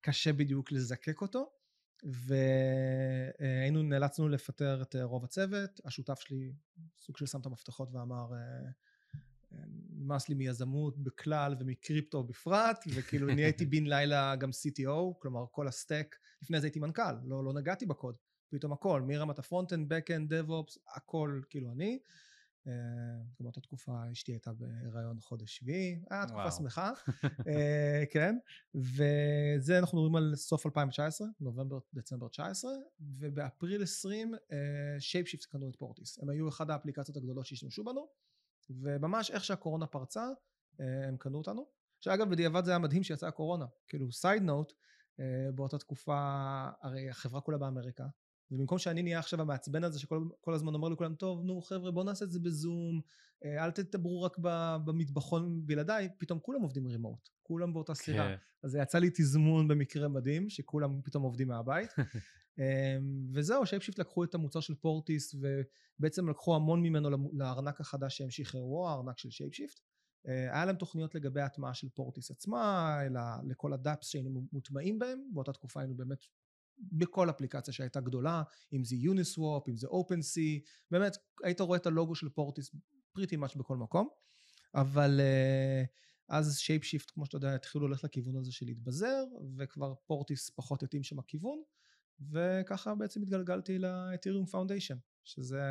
קשה 0.00 0.32
בדיוק 0.32 0.72
לזקק 0.72 1.20
אותו, 1.20 1.50
והיינו, 2.04 3.82
נאלצנו 3.82 4.28
לפטר 4.28 4.82
את 4.82 4.96
רוב 5.02 5.24
הצוות, 5.24 5.80
השותף 5.84 6.20
שלי 6.20 6.52
סוג 6.98 7.16
של 7.16 7.26
שם 7.26 7.40
את 7.40 7.46
המפתחות 7.46 7.88
ואמר, 7.92 8.34
אה, 8.34 8.70
נמאס 9.90 10.28
לי 10.28 10.34
מיזמות 10.34 10.98
בכלל 10.98 11.56
ומקריפטו 11.60 12.22
בפרט, 12.22 12.84
וכאילו 12.94 13.26
נהייתי 13.34 13.66
בן 13.66 13.86
לילה 13.86 14.36
גם 14.36 14.50
CTO, 14.50 15.14
כלומר 15.18 15.44
כל 15.50 15.68
ה 15.68 15.75
stack, 15.75 16.16
לפני 16.42 16.60
זה 16.60 16.66
הייתי 16.66 16.80
מנכ"ל, 16.80 17.14
לא, 17.24 17.44
לא 17.44 17.52
נגעתי 17.52 17.86
בקוד, 17.86 18.16
פתאום 18.50 18.72
הכל, 18.72 19.02
מרמת 19.02 19.38
ה 19.38 19.43
front-end, 19.43 19.92
back-end, 19.92 20.30
DevOps, 20.30 20.78
הכל 20.96 21.40
כאילו 21.50 21.72
אני. 21.72 21.98
גם 22.68 22.74
אה, 22.74 23.24
באותה 23.40 23.60
תקופה 23.60 23.92
אשתי 24.12 24.32
הייתה 24.32 24.52
בהיריון 24.52 25.20
חודש 25.20 25.56
שביעי, 25.56 26.00
היה 26.10 26.26
תקופה 26.26 26.50
שמחה, 26.50 26.92
אה, 27.48 28.04
כן, 28.10 28.36
וזה 28.74 29.78
אנחנו 29.78 29.98
מדברים 29.98 30.16
על 30.16 30.36
סוף 30.36 30.66
2019, 30.66 31.28
נובמבר, 31.40 31.78
דצמבר 31.94 32.28
19, 32.28 32.70
ובאפריל 33.00 33.82
20 33.82 34.34
ShapeShift 34.98 35.44
קנו 35.44 35.70
את 35.70 35.76
פורטיס, 35.76 36.18
הם 36.22 36.30
היו 36.30 36.48
אחת 36.48 36.70
האפליקציות 36.70 37.16
הגדולות 37.16 37.46
שהשתמשו 37.46 37.84
בנו, 37.84 38.08
וממש 38.70 39.30
איך 39.30 39.44
שהקורונה 39.44 39.86
פרצה, 39.86 40.24
הם 40.78 41.16
קנו 41.16 41.38
אותנו. 41.38 41.66
שאגב, 42.00 42.30
בדיעבד 42.30 42.64
זה 42.64 42.70
היה 42.70 42.78
מדהים 42.78 43.02
שיצאה 43.02 43.28
הקורונה. 43.28 43.66
כאילו, 43.88 44.12
side 44.12 44.42
note, 44.42 44.72
באותה 45.54 45.78
תקופה, 45.78 46.18
הרי 46.82 47.10
החברה 47.10 47.40
כולה 47.40 47.58
באמריקה, 47.58 48.04
ובמקום 48.50 48.78
שאני 48.78 49.02
נהיה 49.02 49.18
עכשיו 49.18 49.40
המעצבן 49.40 49.84
הזה 49.84 49.98
שכל 49.98 50.54
הזמן 50.54 50.74
אומר 50.74 50.88
לכולם, 50.88 51.14
טוב, 51.14 51.42
נו 51.44 51.62
חבר'ה, 51.62 51.90
בואו 51.90 52.04
נעשה 52.04 52.24
את 52.24 52.30
זה 52.30 52.40
בזום, 52.40 53.00
אל 53.44 53.70
תדברו 53.70 54.22
רק 54.22 54.38
במטבחון 54.84 55.66
בלעדיי, 55.66 56.08
פתאום 56.18 56.38
כולם 56.38 56.62
עובדים 56.62 56.86
remote, 56.86 57.28
כולם 57.42 57.72
באותה 57.72 57.94
סירה. 57.94 58.28
כן. 58.28 58.36
אז 58.62 58.74
יצא 58.74 58.98
לי 58.98 59.10
תזמון 59.10 59.68
במקרה 59.68 60.08
מדהים, 60.08 60.50
שכולם 60.50 61.00
פתאום 61.02 61.22
עובדים 61.22 61.48
מהבית. 61.48 61.90
אמ, 62.58 63.28
וזהו, 63.32 63.66
ShapeShift 63.66 63.98
לקחו 63.98 64.24
את 64.24 64.34
המוצר 64.34 64.60
של 64.60 64.74
פורטיס, 64.74 65.34
ובעצם 65.34 66.28
לקחו 66.28 66.56
המון 66.56 66.82
ממנו 66.82 67.10
לארנק 67.32 67.80
החדש 67.80 68.18
שהם 68.18 68.30
שחררו, 68.30 68.88
הארנק 68.88 69.18
של 69.18 69.30
ShapeShift. 69.30 69.80
אה, 70.28 70.54
היה 70.54 70.64
להם 70.64 70.76
תוכניות 70.76 71.14
לגבי 71.14 71.40
הטמעה 71.40 71.74
של 71.74 71.88
פורטיס 71.88 72.30
עצמה, 72.30 72.98
אלא 73.06 73.20
לכל 73.44 73.72
ה 73.72 73.78
dapps 73.78 74.08
שהיינו 74.08 74.46
מוטמעים 74.52 74.98
בהם, 74.98 75.22
באותה 75.32 75.52
תקופה 75.52 75.80
היינו 75.80 75.94
באמת 75.94 76.24
בכל 76.80 77.30
אפליקציה 77.30 77.74
שהייתה 77.74 78.00
גדולה, 78.00 78.42
אם 78.72 78.84
זה 78.84 78.96
Uniswap, 78.96 79.68
אם 79.68 79.76
זה 79.76 79.86
OpenSea, 79.86 80.68
באמת 80.90 81.16
היית 81.44 81.60
רואה 81.60 81.78
את 81.78 81.86
הלוגו 81.86 82.14
של 82.14 82.28
פורטיס 82.28 82.70
pretty 83.12 83.36
much 83.36 83.54
בכל 83.54 83.76
מקום, 83.76 84.08
אבל 84.74 85.20
uh, 85.20 85.86
אז 86.28 86.58
ShapeShift 86.58 87.10
כמו 87.10 87.26
שאתה 87.26 87.36
יודע 87.36 87.54
התחילו 87.54 87.88
ללכת 87.88 88.04
לכיוון 88.04 88.36
הזה 88.36 88.52
של 88.52 88.66
להתבזר, 88.66 89.24
וכבר 89.56 89.94
פורטיס 90.06 90.50
פחות 90.50 90.82
התאימה 90.82 91.02
שם 91.02 91.18
הכיוון, 91.18 91.62
וככה 92.30 92.94
בעצם 92.94 93.22
התגלגלתי 93.22 93.78
לאתיריום 93.78 94.46
פאונדיישן, 94.46 94.96
שזה 95.24 95.62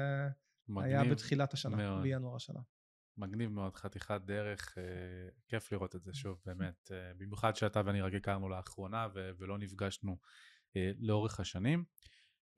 היה 0.75 1.03
בתחילת 1.03 1.53
השנה, 1.53 1.77
מאוד. 1.77 2.01
בינואר 2.01 2.35
השנה. 2.35 2.59
מגניב 3.17 3.51
מאוד, 3.51 3.75
חתיכת 3.75 4.21
דרך, 4.25 4.77
אה, 4.77 4.83
כיף 5.47 5.71
לראות 5.71 5.95
את 5.95 6.03
זה 6.03 6.13
שוב, 6.13 6.41
באמת, 6.45 6.91
אה, 6.91 7.13
במיוחד 7.17 7.55
שאתה 7.55 7.81
ואני 7.85 8.01
רק 8.01 8.13
הכרנו 8.13 8.49
לאחרונה 8.49 9.07
ו- 9.13 9.29
ולא 9.37 9.57
נפגשנו 9.57 10.11
אה, 10.11 10.17
לאורך 10.99 11.39
השנים. 11.39 11.83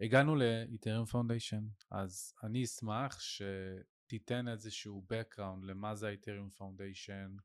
הגענו 0.02 0.36
לאיתריום 0.36 1.06
Foundation, 1.06 1.64
אז 1.92 2.34
אני 2.44 2.64
אשמח 2.64 3.20
שתיתן 3.20 4.48
איזשהו 4.48 5.06
background 5.14 5.66
למה 5.66 5.96
זה 5.96 6.08
האיתריום 6.08 6.50
Foundation, 6.50 7.36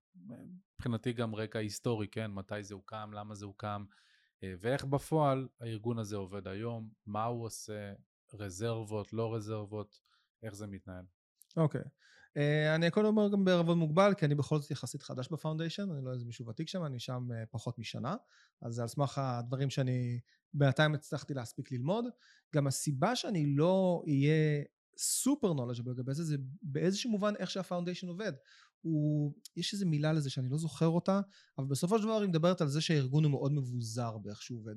מבחינתי 0.76 1.12
גם 1.12 1.35
רקע 1.35 1.59
היסטורי, 1.59 2.09
כן, 2.09 2.31
מתי 2.31 2.62
זה 2.62 2.75
הוקם, 2.75 3.11
למה 3.12 3.35
זה 3.35 3.47
הוקם, 3.47 3.85
אה, 4.43 4.54
ואיך 4.61 4.85
בפועל 4.85 5.49
הארגון 5.61 5.99
הזה 5.99 6.16
עובד 6.16 6.49
היום, 6.49 6.90
מה 7.07 7.25
הוא 7.25 7.45
עושה, 7.45 7.93
רזרבות, 8.35 9.12
לא 9.12 9.35
רזרבות, 9.35 10.00
איך 10.43 10.54
זה 10.54 10.66
מתנהל. 10.66 11.04
אוקיי. 11.57 11.81
Okay. 11.81 11.88
Uh, 12.38 12.75
אני 12.75 12.87
יכול 12.87 13.03
לומר 13.03 13.29
גם 13.33 13.45
בערבון 13.45 13.79
מוגבל, 13.79 14.14
כי 14.17 14.25
אני 14.26 14.35
בכל 14.35 14.59
זאת 14.59 14.71
יחסית 14.71 15.03
חדש 15.03 15.29
ב 15.28 15.34
Foundation, 15.34 15.90
אני 15.91 16.05
לא 16.05 16.12
איזה 16.12 16.25
מישהו 16.25 16.47
ותיק 16.47 16.69
שם, 16.69 16.85
אני 16.85 17.00
שם 17.00 17.29
uh, 17.31 17.47
פחות 17.50 17.79
משנה, 17.79 18.17
אז 18.62 18.75
זה 18.75 18.83
על 18.83 18.88
סמך 18.88 19.19
הדברים 19.19 19.71
שאני 19.71 20.21
בינתיים 20.55 20.95
הצלחתי 20.95 21.35
להספיק 21.35 21.73
ללמוד. 21.73 22.05
גם 22.55 22.67
הסיבה 22.67 23.17
שאני 23.17 23.57
לא 23.57 24.03
אהיה 24.07 24.62
super 24.99 25.52
knowledgeable 25.52 25.93
לגבי 25.93 26.14
זה, 26.14 26.25
זה 26.25 26.37
באיזשהו 26.62 27.11
מובן 27.11 27.35
איך 27.38 27.50
שה 27.50 27.64
Foundation 27.64 28.09
עובד. 28.09 28.33
הוא, 28.81 29.35
יש 29.57 29.73
איזו 29.73 29.87
מילה 29.87 30.12
לזה 30.12 30.31
שאני 30.31 30.49
לא 30.49 30.59
זוכר 30.59 30.88
אותה, 30.88 31.21
אבל 31.59 31.67
בסופו 31.67 31.99
של 31.99 32.05
דבר 32.05 32.21
היא 32.21 32.29
מדברת 32.29 32.61
על 32.61 32.69
זה 32.69 32.81
שהארגון 32.81 33.25
הוא 33.25 33.31
מאוד 33.31 33.53
מבוזר 33.53 34.19
באיך 34.19 34.43
שהוא 34.43 34.59
עובד. 34.59 34.76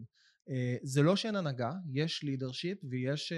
Uh, 0.49 0.51
זה 0.83 1.01
לא 1.01 1.15
שאין 1.15 1.35
הנהגה, 1.35 1.71
יש 1.93 2.23
leadership 2.23 2.77
ויש 2.89 3.33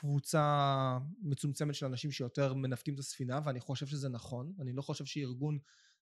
קבוצה 0.00 0.98
מצומצמת 1.22 1.74
של 1.74 1.86
אנשים 1.86 2.10
שיותר 2.10 2.54
מנווטים 2.54 2.94
את 2.94 2.98
הספינה 2.98 3.40
ואני 3.44 3.60
חושב 3.60 3.86
שזה 3.86 4.08
נכון. 4.08 4.52
אני 4.60 4.72
לא 4.72 4.82
חושב 4.82 5.04
שארגון 5.04 5.58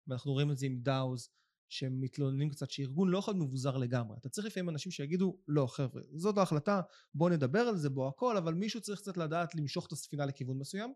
ואנחנו 0.06 0.32
רואים 0.32 0.50
את 0.50 0.58
זה 0.58 0.66
עם 0.66 0.80
דאוז 0.82 1.28
שמתלוננים 1.68 2.50
קצת 2.50 2.70
שארגון 2.70 3.08
לא 3.08 3.18
יכול 3.18 3.34
להיות 3.34 3.46
מבוזר 3.46 3.76
לגמרי. 3.76 4.16
אתה 4.20 4.28
צריך 4.28 4.46
לפעמים 4.46 4.68
אנשים 4.68 4.92
שיגידו 4.92 5.38
לא 5.48 5.66
חבר'ה 5.66 6.02
זאת 6.14 6.38
ההחלטה 6.38 6.80
בוא 7.14 7.30
נדבר 7.30 7.60
על 7.60 7.76
זה 7.76 7.90
בוא 7.90 8.08
הכל 8.08 8.36
אבל 8.36 8.54
מישהו 8.54 8.80
צריך 8.80 9.00
קצת 9.00 9.16
לדעת 9.16 9.54
למשוך 9.54 9.86
את 9.86 9.92
הספינה 9.92 10.26
לכיוון 10.26 10.58
מסוים. 10.58 10.92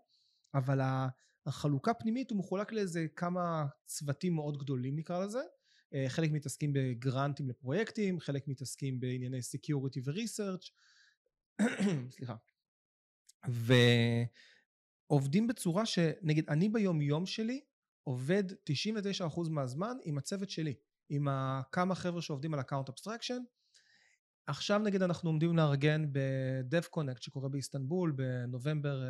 אבל 0.54 0.80
החלוקה 1.46 1.94
פנימית 1.94 2.30
הוא 2.30 2.38
מחולק 2.38 2.72
לאיזה 2.72 3.06
כמה 3.16 3.66
צוותים 3.86 4.34
מאוד 4.34 4.58
גדולים 4.58 4.96
נקרא 4.96 5.24
לזה. 5.24 5.42
אה, 5.94 6.04
חלק 6.08 6.30
מתעסקים 6.30 6.72
בגרנטים 6.72 7.48
לפרויקטים 7.48 8.20
חלק 8.20 8.48
מתעסקים 8.48 9.00
בענייני 9.00 9.38
security 9.38 10.00
וריסרצ' 10.04 10.70
סליחה 12.16 12.34
ועובדים 15.10 15.46
בצורה 15.46 15.86
שנגיד 15.86 16.44
אני 16.48 16.68
ביום 16.68 17.02
יום 17.02 17.26
שלי 17.26 17.60
עובד 18.04 18.44
99% 18.50 19.50
מהזמן 19.50 19.96
עם 20.04 20.18
הצוות 20.18 20.50
שלי, 20.50 20.74
עם 21.08 21.28
כמה 21.72 21.94
חבר'ה 21.94 22.22
שעובדים 22.22 22.54
על 22.54 22.60
account 22.60 22.90
abstraction. 22.90 23.40
עכשיו 24.46 24.78
נגיד 24.78 25.02
אנחנו 25.02 25.30
עומדים 25.30 25.56
לארגן 25.56 26.12
ב-Dev 26.12 26.86
שקורה 27.20 27.48
באיסטנבול 27.48 28.12
בנובמבר, 28.12 29.02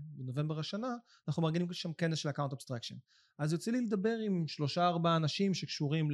בנובמבר 0.00 0.58
השנה, 0.58 0.96
אנחנו 1.28 1.42
מארגנים 1.42 1.72
שם 1.72 1.92
כנס 1.92 2.18
של 2.18 2.28
account 2.28 2.52
abstraction. 2.52 2.96
אז 3.38 3.52
יוצא 3.52 3.70
לי 3.70 3.80
לדבר 3.80 4.18
עם 4.26 4.48
שלושה 4.48 4.86
ארבעה 4.86 5.16
אנשים 5.16 5.54
שקשורים 5.54 6.08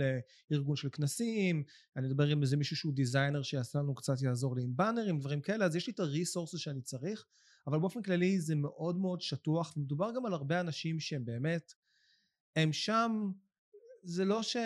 לארגון 0.51 0.77
של 0.77 0.89
כנסים, 0.93 1.65
אני 1.97 2.07
אדבר 2.07 2.27
עם 2.27 2.43
איזה 2.43 2.57
מישהו 2.57 2.77
שהוא 2.77 2.95
דיזיינר 2.95 3.43
שיעשה 3.43 3.79
לנו 3.79 3.95
קצת 3.95 4.23
יעזור 4.23 4.57
לי 4.57 4.63
עם 4.63 4.77
באנרים, 4.77 5.19
דברים 5.19 5.41
כאלה, 5.41 5.65
אז 5.65 5.77
יש 5.77 5.87
לי 5.87 5.93
את 5.93 6.01
הריסורסס 6.01 6.59
שאני 6.59 6.83
צריך. 6.83 7.27
אבל 7.67 7.79
באופן 7.79 8.03
כללי 8.03 8.41
זה 8.41 8.55
מאוד 8.55 8.97
מאוד 8.97 9.21
שטוח 9.21 9.77
ומדובר 9.77 10.13
גם 10.17 10.27
על 10.27 10.33
הרבה 10.33 10.61
אנשים 10.61 11.01
שהם 11.01 11.25
באמת 11.25 11.73
הם 12.57 12.73
שם 12.73 13.31
זה 14.03 14.25
לא 14.25 14.43
ש... 14.43 14.57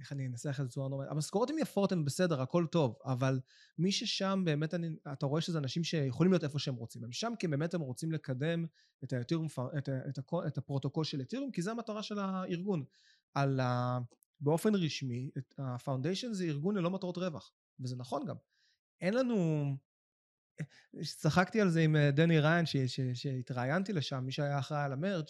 איך 0.00 0.12
אני 0.12 0.26
אנסח 0.26 0.50
את 0.50 0.56
זה 0.56 0.64
בצורה 0.64 0.88
נורמלית, 0.88 1.10
המשכורות 1.10 1.50
הן 1.50 1.58
יפות 1.58 1.92
הן 1.92 2.04
בסדר 2.04 2.42
הכל 2.42 2.66
טוב 2.70 2.98
אבל 3.04 3.40
מי 3.78 3.92
ששם 3.92 4.42
באמת 4.44 4.74
אני, 4.74 4.88
אתה 5.12 5.26
רואה 5.26 5.40
שזה 5.40 5.58
אנשים 5.58 5.84
שיכולים 5.84 6.32
להיות 6.32 6.44
איפה 6.44 6.58
שהם 6.58 6.74
רוצים. 6.74 7.04
הם 7.04 7.12
שם 7.12 7.32
כי 7.38 7.48
באמת 7.48 7.74
הם 7.74 7.80
רוצים 7.80 8.12
לקדם 8.12 8.66
את, 9.04 9.12
האיתריום, 9.12 9.46
את, 9.78 9.88
את, 9.88 10.18
את 10.46 10.58
הפרוטוקול 10.58 11.04
של 11.04 11.20
איתריום 11.20 11.50
כי 11.50 11.62
זה 11.62 11.70
המטרה 11.70 12.02
של 12.02 12.18
הארגון. 12.18 12.84
על 13.34 13.60
באופן 14.40 14.74
רשמי 14.74 15.30
ה 15.58 15.65
Foundation 15.65 16.32
זה 16.32 16.44
ארגון 16.44 16.76
ללא 16.76 16.90
מטרות 16.90 17.18
רווח 17.18 17.52
וזה 17.80 17.96
נכון 17.96 18.26
גם. 18.26 18.36
אין 19.00 19.14
לנו 19.14 19.66
צחקתי 21.02 21.60
על 21.60 21.68
זה 21.68 21.80
עם 21.80 21.96
אה, 21.96 22.10
דני 22.10 22.40
ריין 22.40 22.64
שהתראיינתי 23.14 23.92
לשם, 23.92 24.22
מי 24.24 24.32
שהיה 24.32 24.58
אחראי 24.58 24.84
על 24.84 24.92
ה 24.92 24.97
Merge, 24.97 25.26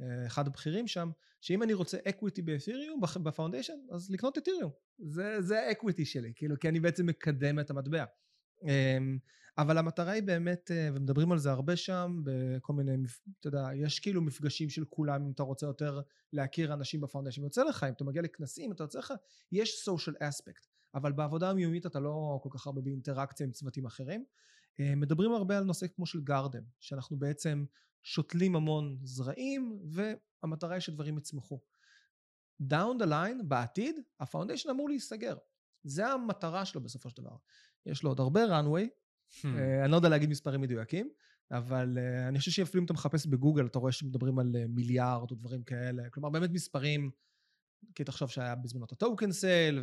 אה, 0.00 0.26
אחד 0.26 0.46
הבכירים 0.46 0.86
שם, 0.86 1.10
שאם 1.40 1.62
אני 1.62 1.72
רוצה 1.72 1.98
אקוויטי 2.08 2.42
באתיריום 2.42 3.00
בפאונדיישן, 3.22 3.78
אז 3.90 4.10
לקנות 4.10 4.38
אתיריום. 4.38 4.70
זה, 4.98 5.42
זה 5.42 5.60
ה 5.60 5.66
equity 5.66 6.04
שלי, 6.04 6.32
כאילו, 6.36 6.58
כי 6.60 6.68
אני 6.68 6.80
בעצם 6.80 7.06
מקדם 7.06 7.58
את 7.58 7.70
המטבע. 7.70 8.04
אמ, 8.62 9.18
אבל 9.58 9.78
המטרה 9.78 10.12
היא 10.12 10.22
באמת, 10.22 10.70
אה, 10.70 10.88
ומדברים 10.94 11.32
על 11.32 11.38
זה 11.38 11.50
הרבה 11.50 11.76
שם, 11.76 12.22
בכל 12.24 12.72
מיני, 12.72 12.92
אתה 13.40 13.48
יודע, 13.48 13.68
יש 13.74 14.00
כאילו 14.00 14.22
מפגשים 14.22 14.70
של 14.70 14.84
כולם, 14.84 15.22
אם 15.24 15.30
אתה 15.30 15.42
רוצה 15.42 15.66
יותר 15.66 16.00
להכיר 16.32 16.74
אנשים 16.74 17.00
ב 17.00 17.03
Foundation, 17.03 17.42
יוצא 17.42 17.64
לך, 17.64 17.84
אם 17.84 17.92
אתה 17.92 18.04
מגיע 18.04 18.22
לכנסים, 18.22 18.72
אתה 18.72 18.84
יוצא 18.84 18.98
לך, 18.98 19.12
יש 19.52 19.88
social 19.88 20.22
aspect, 20.22 20.66
אבל 20.94 21.12
בעבודה 21.12 21.50
היומיומית 21.50 21.86
אתה 21.86 22.00
לא 22.00 22.40
כל 22.42 22.48
כך 22.52 22.66
הרבה 22.66 22.80
באינטראקציה 22.80 23.46
עם 23.46 23.52
צוותים 23.52 23.86
אחרים. 23.86 24.24
אה, 24.80 24.94
מדברים 24.94 25.32
הרבה 25.32 25.58
על 25.58 25.64
נושא 25.64 25.86
כמו 25.86 26.06
של 26.06 26.20
garden, 26.20 26.62
שאנחנו 26.80 27.18
בעצם 27.18 27.64
שותלים 28.02 28.56
המון 28.56 28.98
זרעים 29.02 29.78
והמטרה 29.84 30.74
היא 30.74 30.80
שדברים 30.80 31.18
יצמחו. 31.18 31.60
down 32.60 32.98
the 32.98 33.04
line 33.04 33.48
בעתיד 33.48 33.96
ה 34.20 34.24
Foundation 34.24 34.70
אמור 34.70 34.88
להיסגר. 34.88 35.36
זה 35.84 36.06
המטרה 36.06 36.64
שלו 36.64 36.80
בסופו 36.80 37.10
של 37.10 37.22
דבר. 37.22 37.36
יש 37.86 38.02
לו 38.02 38.10
עוד 38.10 38.20
הרבה 38.20 38.44
runway, 38.44 38.86
hmm. 38.86 39.44
uh, 39.44 39.84
אני 39.84 39.90
לא 39.90 39.96
יודע 39.96 40.08
להגיד 40.08 40.30
מספרים 40.30 40.60
מדויקים, 40.60 41.10
אבל 41.50 41.98
uh, 41.98 42.28
אני 42.28 42.38
חושב 42.38 42.50
שאפילו 42.50 42.80
אם 42.80 42.84
אתה 42.84 42.92
מחפש 42.92 43.26
בגוגל 43.26 43.66
אתה 43.66 43.78
רואה 43.78 43.92
שמדברים 43.92 44.38
על 44.38 44.52
מיליארד 44.68 45.30
או 45.30 45.36
דברים 45.36 45.62
כאלה, 45.62 46.10
כלומר 46.10 46.30
באמת 46.30 46.50
מספרים 46.50 47.10
כי 47.94 48.04
תחשוב 48.04 48.30
שהיה 48.30 48.54
בזמנו 48.54 48.84
את 48.84 48.92
ה 48.92 48.99
token 48.99 49.32
sale 49.32 49.80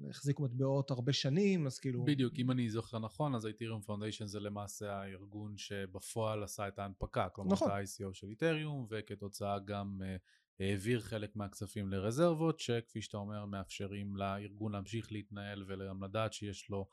והחזיקו 0.00 0.42
מטבעות 0.42 0.90
הרבה 0.90 1.12
שנים 1.12 1.66
אז 1.66 1.78
כאילו 1.78 2.04
בדיוק 2.04 2.34
אם 2.38 2.50
אני 2.50 2.70
זוכר 2.70 2.98
נכון 2.98 3.34
אז 3.34 3.44
האיתריום 3.44 3.82
Foundation 3.82 4.26
זה 4.26 4.40
למעשה 4.40 4.92
הארגון 4.92 5.56
שבפועל 5.56 6.42
עשה 6.42 6.68
את 6.68 6.78
ההנפקה 6.78 7.28
כלומר 7.28 7.52
נכון. 7.52 7.68
את 7.70 7.74
ה-ICO 7.74 8.12
של 8.12 8.28
איתריום 8.28 8.86
וכתוצאה 8.90 9.58
גם 9.58 10.00
uh, 10.00 10.64
העביר 10.64 11.00
חלק 11.00 11.36
מהכספים 11.36 11.88
לרזרבות 11.88 12.58
שכפי 12.58 13.02
שאתה 13.02 13.16
אומר 13.16 13.44
מאפשרים 13.44 14.16
לארגון 14.16 14.72
להמשיך 14.72 15.12
להתנהל 15.12 15.64
וגם 15.66 16.04
לדעת 16.04 16.32
שיש 16.32 16.70
לו 16.70 16.88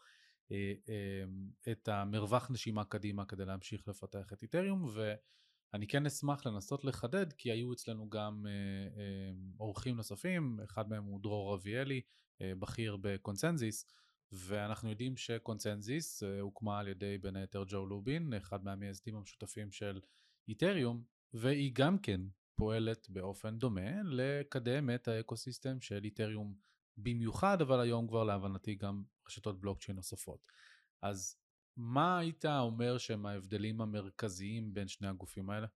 uh, 0.48 0.52
uh, 0.52 1.72
את 1.72 1.88
המרווח 1.88 2.52
נשימה 2.52 2.84
קדימה 2.84 3.26
כדי 3.26 3.46
להמשיך 3.46 3.88
לפתח 3.88 4.34
את 4.34 4.44
איתריום 4.44 4.84
ו... 4.84 5.14
אני 5.74 5.88
כן 5.88 6.06
אשמח 6.06 6.46
לנסות 6.46 6.86
לחדד 6.86 7.34
כי 7.34 7.52
היו 7.52 7.74
אצלנו 7.74 8.10
גם 8.10 8.46
אה, 8.48 8.52
אה, 9.02 9.32
אורחים 9.60 9.96
נוספים, 9.96 10.60
אחד 10.64 10.90
מהם 10.90 11.04
הוא 11.04 11.22
דרור 11.22 11.56
אביאלי, 11.56 12.02
אה, 12.42 12.54
בכיר 12.60 12.98
בקונצנזיס, 13.02 13.86
ואנחנו 14.32 14.90
יודעים 14.90 15.18
שקונצנזיס 15.18 16.24
הוקמה 16.42 16.80
על 16.80 16.88
ידי 16.88 17.18
בין 17.18 17.36
היתר 17.36 17.64
ג'ו 17.68 17.86
לובין, 17.86 18.34
אחד 18.34 18.64
מהמייסדים 18.64 19.16
המשותפים 19.16 19.72
של 19.72 20.02
איתריום, 20.48 21.04
והיא 21.34 21.72
גם 21.76 22.00
כן 22.00 22.22
פועלת 22.56 23.10
באופן 23.10 23.58
דומה 23.58 24.04
לקדם 24.04 24.90
את 24.90 25.08
האקוסיסטם 25.08 25.82
של 25.82 26.04
איתריום 26.04 26.56
במיוחד, 26.98 27.62
אבל 27.62 27.80
היום 27.80 28.08
כבר 28.08 28.24
להבנתי 28.24 28.76
גם 28.76 29.04
רשתות 29.28 29.60
בלוקצ'יין 29.60 29.96
נוספות. 29.96 30.48
אז 31.02 31.38
מה 31.78 32.20
היית 32.20 32.46
אומר 32.46 32.98
שהם 32.98 33.26
ההבדלים 33.26 33.82
המרכזיים 33.82 34.74
בין 34.74 34.88
שני 34.88 35.08
הגופים 35.08 35.50
האלה? 35.50 35.68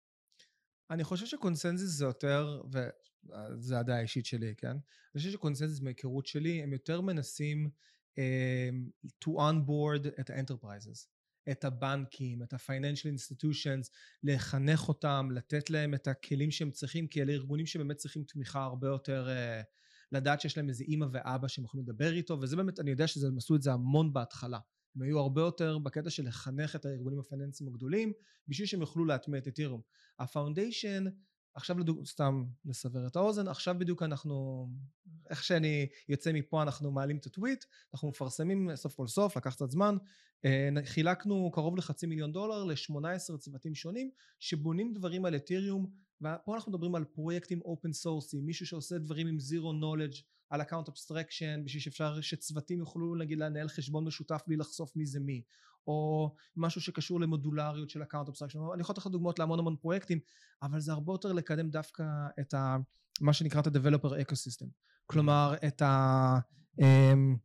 אני 0.92 1.04
חושב 1.04 1.26
שקונסנזיס 1.26 1.90
זה 1.90 2.06
יותר, 2.06 2.62
וזה 2.72 3.80
הדעה 3.80 3.98
האישית 3.98 4.26
שלי, 4.26 4.56
כן? 4.58 4.72
אני 4.72 5.18
חושב 5.18 5.32
שקונסנזיס 5.32 5.82
מהיכרות 5.82 6.26
שלי, 6.26 6.64
הם 6.64 6.74
יותר 6.74 7.02
מנסים 7.02 7.70
um, 8.20 9.08
to 9.26 9.30
onboard 9.30 10.08
את 10.20 10.30
ה-enterprises, 10.30 11.08
את 11.52 11.64
הבנקים, 11.64 12.44
את 12.44 12.54
ה-financial 12.54 13.08
institutions, 13.16 13.90
לחנך 14.24 14.88
אותם, 14.88 15.30
לתת 15.32 15.70
להם 15.70 15.94
את 15.94 16.08
הכלים 16.08 16.52
שהם 16.52 16.72
צריכים, 16.72 17.08
כי 17.08 17.22
אלה 17.22 17.34
ארגונים 17.34 17.66
שבאמת 17.66 17.98
צריכים 17.98 18.24
תמיכה 18.24 18.64
הרבה 18.64 18.88
יותר, 18.88 19.28
uh, 19.28 19.66
לדעת 20.12 20.42
שיש 20.42 20.58
להם 20.58 20.70
איזה 20.70 20.84
אימא 20.84 21.06
ואבא 21.14 21.48
שהם 21.48 21.66
יכולים 21.66 21.86
לדבר 21.86 22.14
איתו, 22.14 22.40
וזה 22.42 22.56
באמת, 22.56 22.80
אני 22.80 22.92
יודע 22.92 23.08
שהם 23.08 23.38
עשו 23.38 23.56
את 23.56 23.62
זה 23.62 23.74
המון 23.74 24.14
בהתחלה. 24.14 24.60
הם 24.96 25.02
היו 25.02 25.20
הרבה 25.20 25.42
יותר 25.42 25.78
בקטע 25.78 26.10
של 26.10 26.28
לחנך 26.28 26.76
את 26.76 26.86
הארגונים 26.86 27.20
הפיננסיים 27.20 27.70
הגדולים 27.70 28.14
בשביל 28.48 28.68
שהם 28.68 28.82
יוכלו 28.82 29.06
להטמיע 29.06 29.40
את 29.40 29.48
אתריום. 29.48 29.82
ה 30.20 30.27
foundation, 30.27 31.06
עכשיו 31.54 31.80
לדוג... 31.80 32.06
סתם 32.06 32.46
לסבר 32.66 33.08
את 33.08 33.16
האוזן, 33.16 33.48
עכשיו 33.48 33.76
בדיוק 33.80 34.04
אנחנו, 34.04 34.68
איך 35.30 35.44
שאני 35.44 35.88
יוצא 36.10 36.32
מפה 36.32 36.62
אנחנו 36.62 36.92
מעלים 36.92 37.18
את 37.18 37.26
הטוויט, 37.26 37.66
אנחנו 37.94 38.10
מפרסמים 38.10 38.76
סוף 38.76 38.96
כל 38.96 39.08
סוף, 39.08 39.38
לקח 39.38 39.54
קצת 39.54 39.70
זמן, 39.70 39.98
אה, 40.46 40.70
חילקנו 40.86 41.52
קרוב 41.52 41.78
לחצי 41.78 42.06
מיליון 42.06 42.32
דולר 42.32 42.64
ל-18 42.64 43.38
צוותים 43.38 43.76
שונים 43.76 44.12
שבונים 44.40 44.94
דברים 44.94 45.26
על 45.26 45.36
אתיריום 45.36 45.88
ופה 46.22 46.56
אנחנו 46.56 46.72
מדברים 46.72 46.96
על 46.96 47.04
פרויקטים 47.04 47.62
open 47.62 47.94
source 47.94 48.29
ים, 48.29 48.46
מישהו 48.46 48.66
שעושה 48.66 48.98
דברים 48.98 49.28
עם 49.28 49.40
zero 49.40 49.74
knowledge 49.74 50.16
על 50.50 50.62
account 50.62 50.90
abstraction 50.90 51.62
בשביל 51.66 51.82
שאפשר 51.82 52.22
שצוותים 52.22 52.80
יוכלו 52.80 53.16
נגיד 53.16 53.40
לנהל 53.40 53.68
חשבון 53.68 54.06
משותף 54.06 54.42
בלי 54.48 54.58
לחשוף 54.58 54.96
מי 54.96 55.06
זה 55.06 55.20
מי 55.20 55.42
או 55.88 56.30
משהו 56.56 56.82
שקשור 56.82 57.20
למודולריות 57.20 57.90
של 57.90 58.04
account 58.04 58.30
abstraction 58.30 58.60
אני 58.74 58.82
יכול 58.82 58.94
לתת 58.94 59.02
לך 59.02 59.08
דוגמאות 59.08 59.40
להמון 59.40 59.60
המון 59.60 59.76
פרויקטים 59.76 60.20
אבל 60.62 60.80
זה 60.80 60.92
הרבה 60.92 61.14
יותר 61.14 61.34
לקדם 61.34 61.70
דווקא 61.70 62.04
את 62.40 62.54
ה, 62.54 62.78
מה 63.22 63.34
שנקרא 63.34 63.62
את 63.62 63.68
ה-Developer 63.68 64.28
Ecosystem 64.28 64.68
כלומר 65.06 65.54
את 65.68 65.82
ה... 65.82 66.40
אמ, 66.80 67.36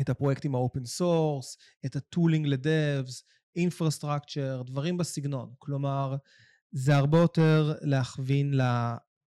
את 0.00 0.08
הפרויקטים 0.08 0.54
ה 0.54 0.60
open 0.60 0.84
source, 0.84 1.56
את 1.86 1.96
ה 1.96 2.02
tooling 2.02 2.46
ל 2.46 2.57
dApps, 2.57 3.24
infrastructure, 3.56 4.62
דברים 4.66 4.96
בסגנון. 4.96 5.52
כלומר, 5.58 6.16
זה 6.72 6.96
הרבה 6.96 7.18
יותר 7.18 7.74
להכווין 7.80 8.54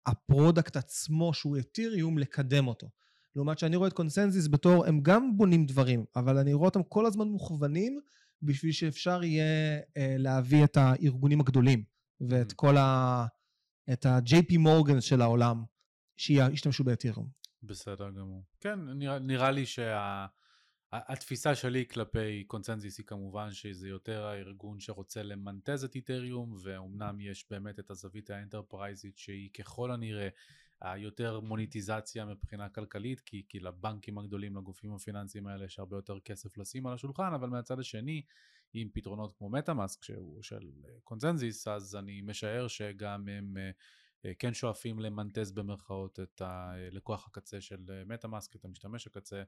ל 0.07 0.15
product 0.15 0.75
עצמו 0.75 1.33
שהוא 1.33 1.57
אתיריום, 1.57 2.17
לקדם 2.17 2.67
אותו. 2.67 2.89
לעומת 3.35 3.59
שאני 3.59 3.75
רואה 3.75 3.87
את 3.87 3.93
ConsenSys 3.93 4.47
בתור, 4.47 4.85
הם 4.85 4.99
גם 5.01 5.37
בונים 5.37 5.65
דברים, 5.65 6.05
אבל 6.15 6.37
אני 6.37 6.53
רואה 6.53 6.65
אותם 6.65 6.83
כל 6.83 7.05
הזמן 7.05 7.27
מוכוונים 7.27 7.99
בשביל 8.41 8.71
שאפשר 8.71 9.23
יהיה 9.23 9.79
אה, 9.97 10.15
להביא 10.17 10.63
את 10.63 10.77
הארגונים 10.77 11.39
הגדולים 11.39 11.83
ואת 12.29 12.51
mm. 12.51 12.55
כל 12.55 12.77
ה... 12.77 13.25
את 13.93 14.05
ה-JP 14.05 14.57
Morgan 14.57 15.01
של 15.01 15.21
העולם 15.21 15.63
שישתמשו 16.17 16.83
באתיריום. 16.83 17.27
בסדר 17.63 18.09
גמור. 18.09 18.43
כן, 18.59 18.79
נראה, 18.79 19.19
נראה 19.19 19.51
לי 19.51 19.65
שה... 19.65 20.25
התפיסה 20.91 21.55
שלי 21.55 21.85
כלפי 21.87 22.43
ConsenSys 22.43 22.97
היא 22.97 23.05
כמובן 23.05 23.51
שזה 23.51 23.87
יותר 23.87 24.25
הארגון 24.25 24.79
שרוצה 24.79 25.23
למנטז 25.23 25.83
את 25.83 25.95
איתריום 25.95 26.55
ואומנם 26.63 27.21
יש 27.21 27.45
באמת 27.49 27.79
את 27.79 27.91
הזווית 27.91 28.29
האנטרפרייזית 28.29 29.17
שהיא 29.17 29.49
ככל 29.53 29.91
הנראה 29.91 30.29
היותר 30.81 31.39
מוניטיזציה 31.39 32.25
מבחינה 32.25 32.69
כלכלית 32.69 33.19
כי, 33.19 33.43
כי 33.49 33.59
לבנקים 33.59 34.17
הגדולים 34.17 34.57
לגופים 34.57 34.93
הפיננסיים 34.93 35.47
האלה 35.47 35.65
יש 35.65 35.79
הרבה 35.79 35.97
יותר 35.97 36.19
כסף 36.19 36.57
לשים 36.57 36.87
על 36.87 36.93
השולחן 36.93 37.33
אבל 37.33 37.49
מהצד 37.49 37.79
השני 37.79 38.21
עם 38.73 38.89
פתרונות 38.93 39.33
כמו 39.37 39.49
MetaMask 39.49 40.03
שהוא 40.03 40.43
של 40.43 40.71
ConsenSys 41.03 41.67
אז 41.67 41.95
אני 41.95 42.21
משער 42.21 42.67
שגם 42.67 43.27
הם 43.27 43.57
אה, 44.25 44.33
כן 44.39 44.53
שואפים 44.53 44.99
למנטז 44.99 45.51
במרכאות 45.51 46.19
את 46.19 46.41
הלקוח 46.41 47.27
הקצה 47.27 47.61
של 47.61 48.03
MetaMask 48.05 48.55
את 48.55 48.65
המשתמש 48.65 49.07
הקצה 49.07 49.37
אה, 49.37 49.43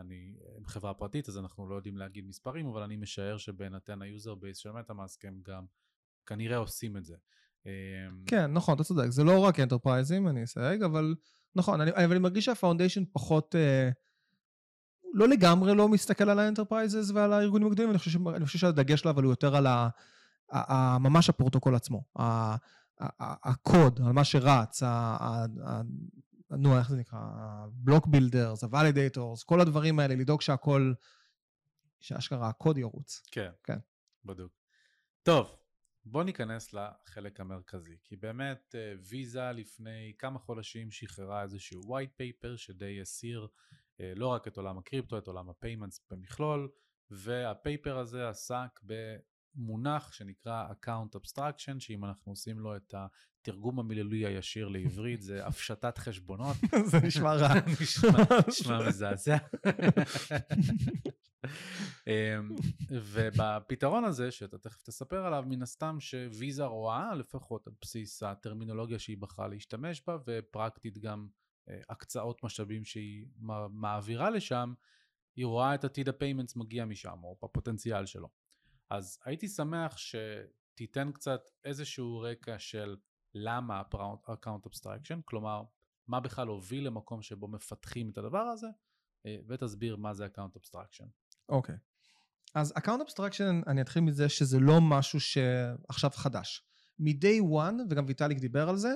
אני 0.00 0.34
הם 0.56 0.66
חברה 0.66 0.94
פרטית 0.94 1.28
אז 1.28 1.38
אנחנו 1.38 1.68
לא 1.68 1.74
יודעים 1.74 1.96
להגיד 1.96 2.26
מספרים 2.26 2.66
אבל 2.66 2.82
אני 2.82 2.96
משער 2.96 3.38
שבהינתן 3.38 4.02
ה 4.02 4.08
user 4.08 4.34
base 4.34 4.58
של 4.58 4.72
MetaMask 4.72 5.24
הם 5.24 5.40
גם 5.42 5.64
כנראה 6.26 6.56
עושים 6.56 6.96
את 6.96 7.04
זה. 7.04 7.16
אמ, 7.66 7.70
כן 8.26 8.52
נכון 8.52 8.74
אתה 8.74 8.84
צודק 8.84 9.08
זה 9.08 9.24
לא 9.24 9.38
רק 9.38 9.60
enterprise 9.60 10.17
ים 10.17 10.28
אני 10.28 10.44
אסייג 10.44 10.82
אבל 10.82 11.14
נכון 11.56 11.80
אני, 11.80 11.90
אבל 11.90 12.10
אני 12.10 12.18
מרגיש 12.18 12.44
שה 12.44 12.58
foundation 12.58 13.04
פחות 13.12 13.54
אה, 13.54 13.90
לא 15.14 15.28
לגמרי 15.28 15.74
לא 15.74 15.88
מסתכל 15.88 16.28
על 16.28 16.38
ה 16.38 16.44
enterprises 16.44 17.10
ועל 17.10 17.32
הארגונים 17.32 17.66
הגדולים 17.66 17.90
אני 17.90 17.98
חושב, 17.98 18.28
אני 18.28 18.46
חושב 18.46 18.58
שהדגש 18.58 19.00
שלו 19.00 19.10
אבל 19.10 19.22
הוא 19.22 19.32
יותר 19.32 19.56
על 19.56 19.66
ה, 19.66 19.88
ה, 20.52 20.74
ה, 20.74 20.98
ממש 20.98 21.28
הפרוטוקול 21.28 21.74
עצמו. 21.74 22.04
הקוד, 23.20 24.00
על 24.06 24.12
מה 24.12 24.24
שרץ, 24.24 24.82
נו, 26.58 26.78
איך 26.78 26.90
זה 26.90 26.96
נקרא? 26.96 27.18
block 27.72 28.06
builders, 28.06 28.64
ה 28.64 28.70
validators, 28.70 29.42
כל 29.42 29.60
הדברים 29.60 29.98
האלה, 29.98 30.14
לדאוג 30.14 30.40
שהכל, 30.40 30.92
שאשכרה 32.00 32.48
הקוד 32.48 32.78
ירוץ. 32.78 33.22
כן, 33.30 33.50
כן. 33.64 33.78
בדיוק. 34.24 34.52
טוב, 35.22 35.56
בוא 36.04 36.24
ניכנס 36.24 36.72
לחלק 36.72 37.40
המרכזי, 37.40 37.96
כי 38.04 38.16
באמת 38.16 38.74
אה, 38.74 38.94
ויזה 39.08 39.52
לפני 39.52 40.12
כמה 40.18 40.38
חודשים 40.38 40.90
שחררה 40.90 41.42
איזשהו 41.42 41.82
white 41.82 42.22
paper 42.22 42.56
שדי 42.56 43.00
הסעיר 43.00 43.48
אה, 44.00 44.12
לא 44.16 44.26
רק 44.26 44.48
את 44.48 44.56
עולם 44.56 44.78
הקריפטו, 44.78 45.18
את 45.18 45.26
עולם 45.26 45.50
ה 45.50 45.56
payments 45.56 46.00
במכלול, 46.10 46.68
וה 47.10 47.35
paper 47.35 47.98
הזה 47.98 48.28
עסק 48.28 48.80
במונח 48.82 50.12
שנקרא 50.12 50.68
account 50.72 51.16
abstraction, 51.16 51.78
שאם 51.80 52.04
אנחנו 52.04 52.32
עושים 52.32 52.58
לו 52.58 52.76
את 52.76 52.94
התרגום 53.42 53.78
המילולי 53.78 54.26
הישיר 54.26 54.68
לעברית 54.68 55.22
זה 55.22 55.40
הפשטת 55.46 55.98
חשבונות. 55.98 56.56
זה 56.90 57.00
נשמע 57.00 57.34
רע. 57.34 57.54
נשמע 58.48 58.88
מזעזע. 58.88 59.36
אמ, 62.06 62.56
ובפתרון 62.90 64.04
הזה, 64.04 64.30
שאתה 64.30 64.58
תכף 64.58 64.82
תספר 64.82 65.26
עליו, 65.26 65.44
מן 65.46 65.62
הסתם 65.62 66.00
שוויזה 66.00 66.64
רואה, 66.64 67.14
לפחות 67.14 67.66
על 67.66 67.72
בסיס 67.80 68.22
הטרמינולוגיה 68.22 68.98
שהיא 68.98 69.18
בחרה 69.18 69.48
להשתמש 69.48 70.02
בה, 70.06 70.16
ופרקטית 70.26 70.98
גם 70.98 71.28
אה, 71.68 71.80
הקצאות 71.90 72.44
משאבים 72.44 72.84
שהיא 72.84 73.26
מעבירה 73.70 74.30
לשם, 74.30 74.74
היא 75.36 75.46
רואה 75.46 75.74
את 75.74 75.84
עתיד 75.84 76.08
ה 76.08 76.13
payments 76.13 76.56
מגיע 76.56 76.84
משם, 76.84 77.18
או 77.22 77.36
בפוטנציאל 77.42 78.06
שלו. 78.06 78.28
אז 78.90 79.18
הייתי 79.24 79.48
שמח 79.48 79.96
שתיתן 79.96 81.12
קצת 81.12 81.50
איזשהו 81.64 82.20
רקע 82.20 82.58
של 82.58 82.96
למה 83.34 83.82
account 84.26 84.66
abstraction, 84.66 85.20
כלומר 85.24 85.62
מה 86.08 86.20
בכלל 86.20 86.48
הוביל 86.48 86.86
למקום 86.86 87.22
שבו 87.22 87.48
מפתחים 87.48 88.10
את 88.10 88.18
הדבר 88.18 88.38
הזה, 88.38 88.66
אה, 89.26 89.36
ותסביר 89.48 89.96
מה 89.96 90.14
זה 90.14 90.26
account 90.26 90.58
abstraction. 90.58 91.06
אוקיי. 91.48 91.74
Okay. 91.74 91.78
אז 92.54 92.72
account 92.78 93.08
abstraction, 93.08 93.66
אני 93.66 93.80
אתחיל 93.80 94.02
מזה 94.02 94.28
שזה 94.28 94.60
לא 94.60 94.80
משהו 94.80 95.20
שעכשיו 95.20 96.10
חדש. 96.10 96.64
מ-day 96.98 97.42
one, 97.42 97.74
וגם 97.90 98.04
ויטאליק 98.08 98.38
דיבר 98.38 98.68
על 98.68 98.76
זה, 98.76 98.94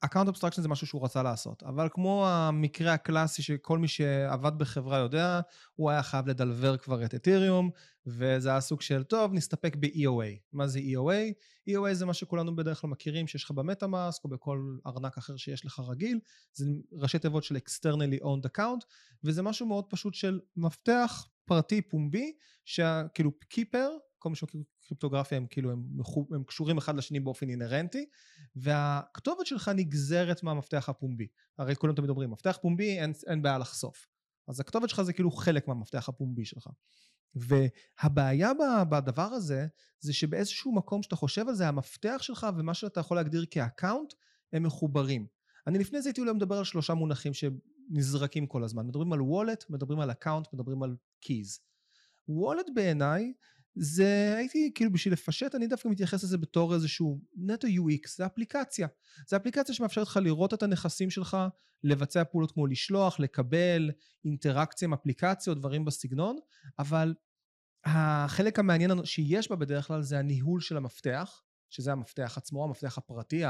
account 0.00 0.28
abstraction 0.28 0.62
זה 0.62 0.68
משהו 0.68 0.86
שהוא 0.86 1.04
רצה 1.04 1.22
לעשות, 1.22 1.62
אבל 1.62 1.88
כמו 1.90 2.26
המקרה 2.28 2.92
הקלאסי 2.92 3.42
שכל 3.42 3.78
מי 3.78 3.88
שעבד 3.88 4.58
בחברה 4.58 4.98
יודע, 4.98 5.40
הוא 5.74 5.90
היה 5.90 6.02
חייב 6.02 6.28
לדלבר 6.28 6.76
כבר 6.76 7.04
את 7.04 7.14
אתיריום, 7.14 7.70
וזה 8.06 8.48
היה 8.48 8.60
סוג 8.60 8.80
של, 8.80 9.04
טוב, 9.04 9.32
נסתפק 9.34 9.76
ב-EOA. 9.76 10.38
מה 10.52 10.66
זה 10.66 10.78
EOA? 10.78 11.32
EOA 11.70 11.92
זה 11.92 12.06
מה 12.06 12.14
שכולנו 12.14 12.56
בדרך 12.56 12.80
כלל 12.80 12.90
מכירים, 12.90 13.26
שיש 13.26 13.44
לך 13.44 13.50
במטאמאסק 13.50 14.24
או 14.24 14.28
בכל 14.28 14.76
ארנק 14.86 15.18
אחר 15.18 15.36
שיש 15.36 15.66
לך 15.66 15.80
רגיל, 15.88 16.20
זה 16.52 16.64
ראשי 16.92 17.18
תיבות 17.18 17.44
של 17.44 17.56
externally 17.56 18.22
owned 18.22 18.50
account, 18.50 18.86
וזה 19.24 19.42
משהו 19.42 19.66
מאוד 19.66 19.84
פשוט 19.90 20.14
של 20.14 20.40
מפתח 20.56 21.26
פרטי 21.44 21.82
פומבי, 21.82 22.32
שכאילו 22.64 23.32
קיפר, 23.48 23.88
כל 24.26 24.30
מי 24.30 24.36
שמכיר 24.36 24.62
קריפטוגרפיה 24.86 25.38
הם 25.38 25.46
כאילו 25.46 25.70
הם, 25.70 25.84
הם 26.32 26.44
קשורים 26.44 26.78
אחד 26.78 26.96
לשני 26.96 27.20
באופן 27.20 27.48
אינהרנטי 27.48 28.06
והכתובת 28.56 29.46
שלך 29.46 29.70
נגזרת 29.74 30.42
מהמפתח 30.42 30.88
הפומבי. 30.88 31.26
הרי 31.58 31.76
כולם 31.76 31.94
תמיד 31.94 32.10
אומרים 32.10 32.30
מפתח 32.30 32.58
פומבי 32.62 32.98
אין, 32.98 33.12
אין 33.26 33.42
בעיה 33.42 33.58
לחשוף. 33.58 34.06
אז 34.48 34.60
הכתובת 34.60 34.88
שלך 34.88 35.02
זה 35.02 35.12
כאילו 35.12 35.30
חלק 35.30 35.68
מהמפתח 35.68 36.08
הפומבי 36.08 36.44
שלך. 36.44 36.68
והבעיה 37.34 38.50
בדבר 38.90 39.22
הזה 39.22 39.66
זה 40.00 40.12
שבאיזשהו 40.12 40.74
מקום 40.74 41.02
שאתה 41.02 41.16
חושב 41.16 41.48
על 41.48 41.54
זה 41.54 41.68
המפתח 41.68 42.18
שלך 42.20 42.46
ומה 42.58 42.74
שאתה 42.74 43.00
יכול 43.00 43.16
להגדיר 43.16 43.46
כ 43.50 43.64
account 43.64 44.12
הם 44.52 44.62
מחוברים. 44.62 45.26
אני 45.66 45.78
לפני 45.78 46.02
זה 46.02 46.08
הייתי 46.08 46.20
אולי 46.20 46.32
מדבר 46.32 46.58
על 46.58 46.64
שלושה 46.64 46.94
מונחים 46.94 47.32
שנזרקים 47.34 48.46
כל 48.46 48.64
הזמן. 48.64 48.86
מדברים 48.86 49.12
על 49.12 49.22
wallet 49.22 49.64
מדברים 49.70 50.00
על 50.00 50.10
account 50.10 50.46
מדברים 50.52 50.82
על 50.82 50.96
keys. 51.20 51.60
wallet 52.28 52.66
בעיניי 52.74 53.32
זה 53.78 54.34
הייתי 54.36 54.70
כאילו 54.74 54.92
בשביל 54.92 55.12
לפשט 55.12 55.54
אני 55.54 55.66
דווקא 55.66 55.88
מתייחס 55.88 56.24
לזה 56.24 56.38
בתור 56.38 56.74
איזשהו 56.74 57.20
נטו 57.36 57.66
UX 57.68 58.16
זה 58.16 58.26
אפליקציה. 58.26 58.88
זה 59.28 59.36
אפליקציה 59.36 59.74
שמאפשרת 59.74 60.06
לך 60.06 60.16
לראות 60.22 60.54
את 60.54 60.62
הנכסים 60.62 61.10
שלך 61.10 61.36
לבצע 61.84 62.24
פעולות 62.24 62.52
כמו 62.52 62.66
לשלוח 62.66 63.20
לקבל 63.20 63.90
אינטראקציה 64.24 64.86
עם 64.86 64.92
אפליקציות 64.92 65.58
דברים 65.58 65.84
בסגנון 65.84 66.36
אבל 66.78 67.14
החלק 67.84 68.58
המעניין 68.58 69.04
שיש 69.04 69.50
בה 69.50 69.56
בדרך 69.56 69.86
כלל 69.86 70.02
זה 70.02 70.18
הניהול 70.18 70.60
של 70.60 70.76
המפתח 70.76 71.42
שזה 71.70 71.92
המפתח 71.92 72.34
עצמו 72.36 72.64
המפתח 72.64 72.98
הפרטי 72.98 73.42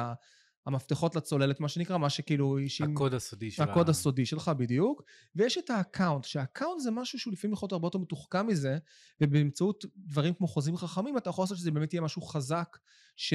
המפתחות 0.67 1.17
לצוללת 1.17 1.61
מה 1.61 1.69
שנקרא 1.69 1.99
מה 1.99 2.11
שכאילו 2.11 2.59
הקוד 2.85 3.15
הסודי 3.15 3.51
של 3.51 3.63
הקוד 3.63 3.89
הסודי 3.89 4.27
שלך 4.27 4.49
בדיוק 4.49 5.03
ויש 5.35 5.59
את 5.59 5.71
ה 5.71 5.78
account 5.78 6.25
שה 6.25 6.42
account 6.42 6.81
זה 6.81 6.91
משהו 6.91 7.19
שהוא 7.19 7.33
לפעמים 7.33 7.53
יכול 7.53 7.67
להיות 7.67 7.73
הרבה 7.73 7.87
יותר 7.87 7.99
מתוחכם 7.99 8.47
מזה 8.47 8.79
ובאמצעות 9.21 9.85
דברים 9.97 10.35
כמו 10.35 10.49
חוזים 10.49 10.77
חכמים 10.77 11.19
אתה 11.19 11.31
יכול 11.31 11.43
לעשות 11.43 11.59
שזה 11.59 11.71
באמת 11.71 11.95
יהיה 11.95 12.03
משהו 12.03 12.23
חזק 12.23 12.79
ש... 13.17 13.35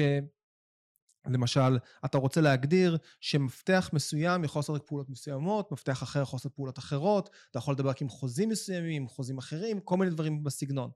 למשל, 1.26 1.78
אתה 2.04 2.18
רוצה 2.18 2.40
להגדיר 2.40 2.98
שמפתח 3.20 3.90
מסוים 3.92 4.44
יכול 4.44 4.60
לעשות 4.60 4.76
רק 4.76 4.86
פעולות 4.86 5.10
מסוימות, 5.10 5.72
מפתח 5.72 6.02
אחר 6.02 6.22
יכול 6.22 6.36
לעשות 6.36 6.54
פעולות 6.54 6.78
אחרות, 6.78 7.30
אתה 7.50 7.58
יכול 7.58 7.74
לדבר 7.74 7.88
רק 7.88 8.02
עם 8.02 8.08
חוזים 8.08 8.48
מסוימים, 8.48 9.02
עם 9.02 9.08
חוזים 9.08 9.38
אחרים, 9.38 9.80
כל 9.80 9.96
מיני 9.96 10.10
דברים 10.10 10.44
בסגנון. 10.44 10.90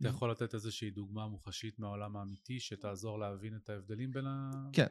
אתה 0.00 0.08
יכול 0.08 0.30
לתת 0.30 0.54
איזושהי 0.54 0.90
דוגמה 0.90 1.26
מוחשית 1.26 1.78
מהעולם 1.78 2.16
האמיתי 2.16 2.60
שתעזור 2.60 3.18
להבין 3.18 3.56
את 3.56 3.70
ההבדלים 3.70 4.10
בין 4.10 4.26
ה... 4.26 4.50
כן. 4.72 4.86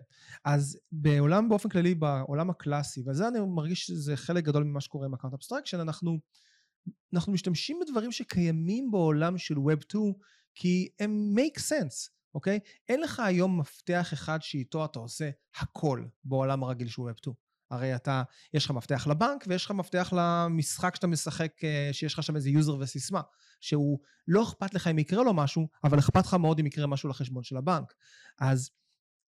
אז 0.46 0.80
בעולם 0.92 1.50
באופן 1.50 1.70
כללי, 1.70 1.96
בעולם 1.96 2.50
הקלאסי, 2.50 3.04
וזה 3.08 3.28
אני 3.28 3.40
מרגיש 3.40 3.86
שזה 3.86 4.18
חלק 4.18 4.44
גדול 4.44 4.64
ממה 4.64 4.82
שקורה 4.82 5.06
עם 5.06 5.14
account 5.14 5.34
abstraction, 5.34 5.80
אנחנו, 5.80 6.20
אנחנו 7.14 7.34
משתמשים 7.34 7.80
בדברים 7.82 8.12
שקיימים 8.12 8.92
בעולם 8.92 9.38
של 9.38 9.56
Web 9.56 9.82
2 9.82 10.14
כי 10.56 10.90
הם 11.00 11.36
make 11.38 11.60
sense, 11.60 12.10
אוקיי? 12.34 12.60
אין 12.90 13.02
לך 13.02 13.20
היום 13.20 13.60
מפתח 13.60 14.10
אחד 14.14 14.42
שאיתו 14.42 14.86
אתה 14.86 15.00
עושה 15.00 15.30
הכל 15.56 16.06
בעולם 16.24 16.64
הרגיל 16.64 16.88
של 16.88 17.02
Web 17.02 17.18
2. 17.18 17.47
הרי 17.72 17.96
אתה, 17.96 18.24
יש 18.54 18.66
לך 18.66 18.72
מפתח 18.72 19.08
לבנק 19.08 19.46
ויש 19.48 19.66
לך 19.66 19.72
מפתח 19.72 20.14
למשחק 20.18 20.96
שאתה 20.96 21.08
משחק, 21.08 21.64
אה, 21.64 21.90
שיש 21.92 22.14
לך 22.14 22.24
שם 22.24 22.36
איזה 22.36 22.50
user 22.50 22.78
וסיסמה, 22.80 23.22
שהוא 23.62 24.00
לא 24.28 24.44
אכפת 24.44 24.74
לך 24.74 24.88
אם 24.88 25.00
יקרה 25.00 25.24
לו 25.24 25.34
משהו, 25.34 25.68
אבל 25.84 26.00
אכפת 26.00 26.26
לך 26.26 26.34
מאוד 26.34 26.60
אם 26.60 26.66
יקרה 26.66 26.88
משהו 26.88 27.10
לחשבון 27.10 27.44
של 27.44 27.58
הבנק. 27.58 27.94
אז 28.40 28.70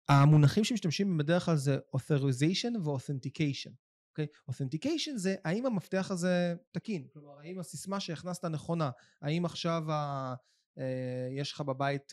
המונחים 0.08 0.64
שמשתמשים 0.64 1.18
בדרך 1.18 1.44
כלל 1.44 1.56
זה 1.56 1.78
authorization 1.96 2.78
ו-authentication. 2.84 3.72
אוקיי? 4.10 4.26
Okay? 4.26 4.52
authentication 4.52 5.16
זה 5.16 5.34
האם 5.44 5.66
המפתח 5.66 6.10
הזה 6.10 6.54
תקין, 6.72 7.06
כלומר 7.12 7.38
האם 7.40 7.58
הסיסמה 7.58 8.00
שהכנסת 8.00 8.44
נכונה, 8.44 8.90
האם 9.22 9.44
עכשיו 9.44 9.92
ה... 9.92 10.34
אה, 10.78 11.28
יש 11.30 11.52
לך 11.52 11.60
בבית 11.60 12.12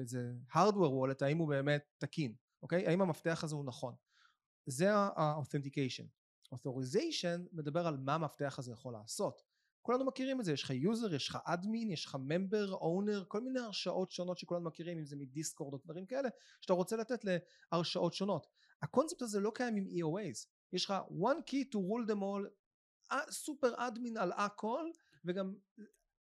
איזה 0.00 0.32
uh, 0.52 0.56
hardware 0.56 0.92
wallet, 1.12 1.24
האם 1.24 1.38
הוא 1.38 1.48
באמת 1.48 1.82
תקין, 1.98 2.34
אוקיי? 2.62 2.86
האם 2.86 3.00
המפתח 3.00 3.44
הזה 3.44 3.54
הוא 3.54 3.64
נכון. 3.64 3.94
זה 4.68 4.94
ה-authentication. 4.94 6.06
authorization 6.54 7.48
מדבר 7.52 7.86
על 7.86 7.96
מה 7.96 8.14
המפתח 8.14 8.58
הזה 8.58 8.72
יכול 8.72 8.92
לעשות. 8.92 9.42
כולנו 9.82 10.04
מכירים 10.04 10.40
את 10.40 10.44
זה, 10.44 10.52
יש 10.52 10.62
לך 10.62 10.70
user, 10.70 11.14
יש 11.14 11.28
לך 11.28 11.38
admin, 11.44 11.90
יש 11.90 12.04
לך 12.04 12.16
member, 12.20 12.72
owner, 12.72 13.24
כל 13.28 13.40
מיני 13.40 13.60
הרשאות 13.60 14.10
שונות 14.10 14.38
שכולנו 14.38 14.64
מכירים, 14.64 14.98
אם 14.98 15.04
זה 15.04 15.16
מ 15.16 15.23
Discord 15.23 15.72
או 15.72 15.78
דברים 15.78 16.06
כאלה, 16.06 16.28
שאתה 16.60 16.72
רוצה 16.72 16.96
לתת 16.96 17.24
להרשאות 17.72 18.14
שונות. 18.14 18.46
הקונספט 18.82 19.22
הזה 19.22 19.40
לא 19.40 19.52
קיים 19.54 19.76
עם 19.76 19.86
EOAs, 19.86 20.46
יש 20.72 20.84
לך 20.84 20.94
one 21.10 21.50
key 21.50 21.64
to 21.74 21.78
rule 21.78 22.10
them 22.10 22.20
all, 22.20 22.48
super 23.30 23.74
admin 23.76 24.16
על 24.16 24.32
הכל, 24.32 24.90
וגם 25.24 25.54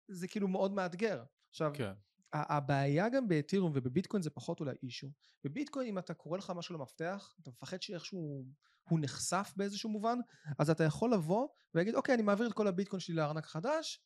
זה 0.09 0.29
כאילו 0.29 0.49
מאוד 0.49 0.73
מאתגר. 0.73 1.25
עכשיו, 1.51 1.73
כן. 1.75 1.93
הבעיה 2.33 3.09
גם 3.09 3.29
באתריום 3.29 3.73
ובביטקוין 3.75 4.23
זה 4.23 4.31
פחות 4.31 4.61
אולי 4.61 4.75
issue. 4.83 5.11
בביטקוין 5.45 5.87
אם 5.87 5.99
אתה 5.99 6.15
קורא 6.15 6.39
לך 6.39 6.53
משהו 6.57 6.75
למפתח, 6.75 7.35
אתה 7.43 7.51
מפחד 7.51 7.83
שאיכשהו 7.83 8.45
הוא 8.89 8.99
נחשף 9.03 9.53
באיזשהו 9.57 9.91
מובן, 9.91 10.19
אז 10.59 10.71
אתה 10.71 10.85
יכול 10.85 11.13
לבוא 11.15 11.49
ולהגיד 11.75 11.95
אוקיי 11.95 12.15
אני 12.15 12.23
מעביר 12.23 12.47
את 12.47 12.53
כל 12.53 12.67
הביטקוין 12.67 13.01
שלי 13.01 13.15
לארנק 13.15 13.47
חדש, 13.47 14.05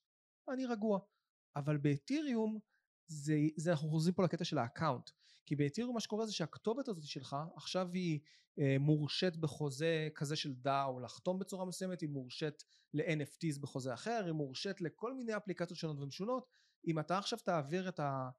אני 0.48 0.66
רגוע. 0.66 0.98
אבל 1.56 1.76
באתיריום 1.76 2.58
זה, 3.06 3.34
זה 3.56 3.70
אנחנו 3.70 3.88
חוזרים 3.88 4.14
פה 4.14 4.24
לקטע 4.24 4.44
של 4.44 4.58
ה 4.58 4.64
account. 4.64 5.10
כי 5.46 5.56
באתיריום 5.56 5.94
מה 5.94 6.00
שקורה 6.00 6.26
זה 6.26 6.32
שהכתובת 6.32 6.88
הזאת 6.88 7.04
שלך 7.04 7.36
עכשיו 7.56 7.88
היא 7.92 8.20
אה, 8.58 8.76
מורשת 8.80 9.36
בחוזה 9.36 10.08
כזה 10.14 10.36
של 10.36 10.54
DAO 10.54 11.00
לחתום 11.00 11.38
בצורה 11.38 11.64
מסוימת, 11.64 12.00
היא 12.00 12.08
מורשת 12.08 12.62
ל-NFTs 12.94 13.60
בחוזה 13.60 13.94
אחר, 13.94 14.22
היא 14.24 14.32
מורשת 14.32 14.80
לכל 14.80 15.14
מיני 15.14 15.36
אפליקציות 15.36 15.78
שונות 15.78 16.00
ומשונות 16.00 16.46
אם 16.86 16.98
אתה 16.98 17.18
עכשיו 17.18 17.38
תעביר 17.38 17.88
את 17.88 18.00
ה... 18.00 18.30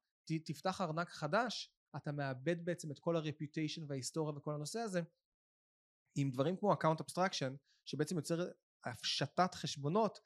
תפתח 0.45 0.81
ארנק 0.81 1.10
חדש, 1.10 1.71
אתה 1.95 2.12
מאבד 2.12 2.65
בעצם 2.65 2.91
את 2.91 2.99
כל 2.99 3.15
ה 3.15 3.21
reputation 3.21 3.81
וההיסטוריה 3.88 4.38
וכל 4.38 4.53
הנושא 4.53 4.79
הזה 4.79 5.01
עם 6.15 6.31
דברים 6.31 6.58
כמו 6.58 6.73
account 6.73 7.01
abstraction 7.01 7.55
שבעצם 7.86 8.15
יוצר 8.15 8.49
הפשטת 8.86 9.55
חשבונות. 9.55 10.19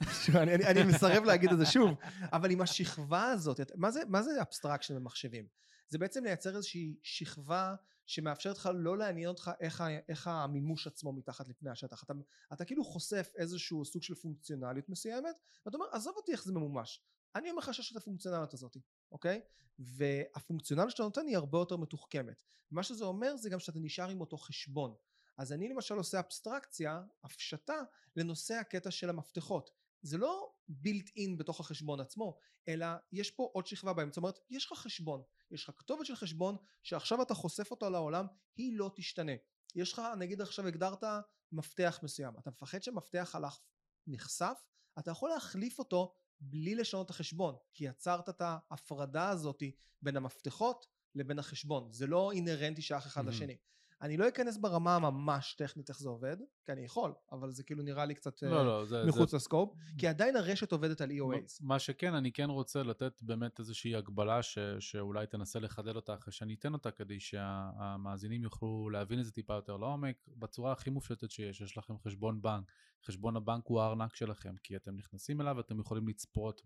אני, 0.42 0.54
אני, 0.54 0.66
אני 0.66 0.82
מסרב 0.82 1.24
להגיד 1.24 1.52
את 1.52 1.58
זה 1.58 1.66
שוב 1.66 1.90
אבל 2.32 2.50
עם 2.50 2.60
השכבה 2.60 3.24
הזאת 3.24 3.60
מה 3.74 3.90
זה, 3.90 4.00
מה 4.08 4.22
זה 4.22 4.42
abstraction 4.42 4.96
במחשבים? 4.96 5.46
זה 5.88 5.98
בעצם 5.98 6.24
לייצר 6.24 6.56
איזושהי 6.56 6.96
שכבה 7.02 7.74
שמאפשרת 8.06 8.56
לך 8.56 8.70
לא 8.74 8.98
לעניין 8.98 9.28
אותך 9.28 9.50
איך, 9.60 9.84
איך 10.08 10.26
המימוש 10.26 10.86
עצמו 10.86 11.12
מתחת 11.12 11.48
לפני 11.48 11.70
השטח. 11.70 12.02
אתה, 12.02 12.12
אתה 12.52 12.64
כאילו 12.64 12.84
חושף 12.84 13.30
איזשהו 13.36 13.84
סוג 13.84 14.02
של 14.02 14.14
פונקציונליות 14.14 14.88
מסוימת 14.88 15.36
ואתה 15.66 15.76
אומר 15.76 15.86
עזוב 15.92 16.16
אותי 16.16 16.32
איך 16.32 16.44
זה 16.44 16.52
ממומש 16.52 17.02
אני 17.34 17.50
אומר 17.50 17.58
לך 17.58 17.74
שיש 17.74 17.92
את 17.92 17.96
הפונקציונליות 17.96 18.54
הזאת, 18.54 18.76
אוקיי? 19.12 19.40
והפונקציונליות 19.78 20.90
שאתה 20.90 21.02
נותן 21.02 21.26
היא 21.26 21.36
הרבה 21.36 21.58
יותר 21.58 21.76
מתוחכמת. 21.76 22.42
מה 22.70 22.82
שזה 22.82 23.04
אומר 23.04 23.36
זה 23.36 23.50
גם 23.50 23.58
שאתה 23.58 23.78
נשאר 23.78 24.08
עם 24.08 24.20
אותו 24.20 24.36
חשבון. 24.36 24.94
אז 25.38 25.52
אני 25.52 25.68
למשל 25.68 25.94
עושה 25.94 26.20
אבסטרקציה, 26.20 27.02
הפשטה, 27.24 27.82
לנושא 28.16 28.54
הקטע 28.54 28.90
של 28.90 29.10
המפתחות. 29.10 29.70
זה 30.02 30.18
לא 30.18 30.52
built 30.70 31.08
in 31.08 31.36
בתוך 31.38 31.60
החשבון 31.60 32.00
עצמו, 32.00 32.38
אלא 32.68 32.86
יש 33.12 33.30
פה 33.30 33.50
עוד 33.52 33.66
שכבה 33.66 33.92
באמצע, 33.92 34.14
זאת 34.14 34.16
אומרת, 34.16 34.38
יש 34.50 34.66
לך 34.72 34.78
חשבון, 34.78 35.22
יש 35.50 35.64
לך 35.64 35.74
כתובת 35.78 36.06
של 36.06 36.16
חשבון 36.16 36.56
שעכשיו 36.82 37.22
אתה 37.22 37.34
חושף 37.34 37.70
אותו 37.70 37.90
לעולם, 37.90 38.26
היא 38.56 38.78
לא 38.78 38.90
תשתנה. 38.96 39.32
יש 39.74 39.92
לך, 39.92 40.02
נגיד 40.18 40.40
עכשיו 40.40 40.66
הגדרת 40.66 41.04
מפתח 41.52 42.00
מסוים, 42.02 42.34
אתה 42.38 42.50
מפחד 42.50 42.82
שמפתח 42.82 43.34
הלך 43.34 43.60
נחשף, 44.06 44.58
אתה 44.98 45.10
יכול 45.10 45.30
להחליף 45.30 45.78
אותו 45.78 46.14
בלי 46.40 46.74
לשנות 46.74 47.06
את 47.06 47.10
החשבון 47.10 47.54
כי 47.74 47.84
יצרת 47.84 48.28
את 48.28 48.42
ההפרדה 48.44 49.28
הזאת 49.28 49.62
בין 50.02 50.16
המפתחות 50.16 50.86
לבין 51.14 51.38
החשבון 51.38 51.92
זה 51.92 52.06
לא 52.06 52.32
אינהרנטי 52.32 52.82
שאח 52.82 53.06
אחד 53.06 53.24
mm-hmm. 53.24 53.30
לשני 53.30 53.56
אני 54.02 54.16
לא 54.16 54.28
אכנס 54.28 54.56
ברמה 54.56 54.96
הממש 54.96 55.54
טכנית 55.58 55.88
איך 55.88 55.98
זה 55.98 56.08
עובד 56.08 56.36
כי 56.64 56.72
אני 56.72 56.84
יכול 56.84 57.14
אבל 57.32 57.50
זה 57.50 57.62
כאילו 57.62 57.82
נראה 57.82 58.04
לי 58.04 58.14
קצת 58.14 58.42
לא, 58.42 58.66
לא, 58.66 58.84
זה, 58.84 59.04
מחוץ 59.06 59.30
זה... 59.30 59.36
לסקופ 59.36 59.74
כי 59.98 60.06
עדיין 60.06 60.36
הרשת 60.36 60.72
עובדת 60.72 61.00
על 61.00 61.10
EOAs 61.10 61.58
מה 61.60 61.78
שכן 61.78 62.14
אני 62.14 62.32
כן 62.32 62.50
רוצה 62.50 62.82
לתת 62.82 63.22
באמת 63.22 63.58
איזושהי 63.58 63.96
הגבלה 63.96 64.42
ש, 64.42 64.58
שאולי 64.80 65.26
תנסה 65.26 65.60
לחדד 65.60 65.96
אותה 65.96 66.14
אחרי 66.14 66.32
שאני 66.32 66.54
אתן 66.54 66.72
אותה 66.72 66.90
כדי 66.90 67.20
שהמאזינים 67.20 68.42
יוכלו 68.42 68.90
להבין 68.90 69.20
את 69.20 69.24
זה 69.24 69.32
טיפה 69.32 69.54
יותר 69.54 69.76
לעומק 69.76 70.16
בצורה 70.36 70.72
הכי 70.72 70.90
מופשטת 70.90 71.30
שיש. 71.30 71.60
יש 71.60 71.78
לכם 71.78 71.98
חשבון 71.98 72.42
בנק. 72.42 72.64
חשבון 73.06 73.36
הבנק 73.36 73.66
הוא 73.66 73.80
הארנק 73.80 74.14
שלכם, 74.14 74.54
כי 74.62 74.76
אתם 74.76 74.96
נכנסים 74.96 75.40
אליו 75.40 75.54
ואתם 75.56 75.80
יכולים 75.80 76.08
לצפות 76.08 76.62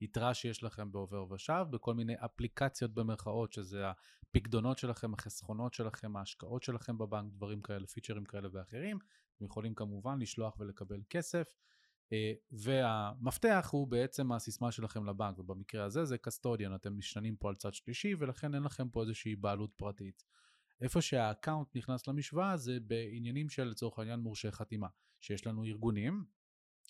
ביתרה 0.00 0.34
שיש 0.34 0.62
לכם 0.62 0.92
בעובר 0.92 1.32
ושב, 1.32 1.64
בכל 1.70 1.94
מיני 1.94 2.14
אפליקציות 2.24 2.94
במרכאות, 2.94 3.52
שזה 3.52 3.84
הפקדונות 4.36 4.78
שלכם, 4.78 5.14
החסכונות 5.14 5.74
שלכם, 5.74 6.16
ההשקעות 6.16 6.62
שלכם 6.62 6.98
בבנק, 6.98 7.32
דברים 7.32 7.62
כאלה, 7.62 7.86
פיצ'רים 7.86 8.24
כאלה 8.24 8.48
ואחרים. 8.52 8.98
אתם 9.36 9.44
יכולים 9.44 9.74
כמובן 9.74 10.18
לשלוח 10.18 10.56
ולקבל 10.58 11.00
כסף. 11.10 11.54
אה, 12.12 12.32
והמפתח 12.50 13.68
הוא 13.72 13.88
בעצם 13.88 14.32
הסיסמה 14.32 14.72
שלכם 14.72 15.06
לבנק, 15.06 15.38
ובמקרה 15.38 15.84
הזה 15.84 16.04
זה 16.04 16.18
custodian, 16.18 16.74
אתם 16.74 16.96
נשענים 16.96 17.36
פה 17.36 17.48
על 17.48 17.54
צד 17.54 17.74
שלישי 17.74 18.14
ולכן 18.18 18.54
אין 18.54 18.62
לכם 18.62 18.88
פה 18.88 19.02
איזושהי 19.02 19.36
בעלות 19.36 19.70
פרטית. 19.76 20.24
איפה 20.80 21.00
שה 21.00 21.23
account 21.23 21.76
נכנס 21.76 22.08
למשוואה 22.08 22.56
זה 22.56 22.78
בעניינים 22.80 23.48
של 23.48 23.64
לצורך 23.64 23.98
העניין 23.98 24.20
מורשי 24.20 24.50
חתימה. 24.50 24.88
שיש 25.20 25.46
לנו 25.46 25.64
ארגונים, 25.64 26.24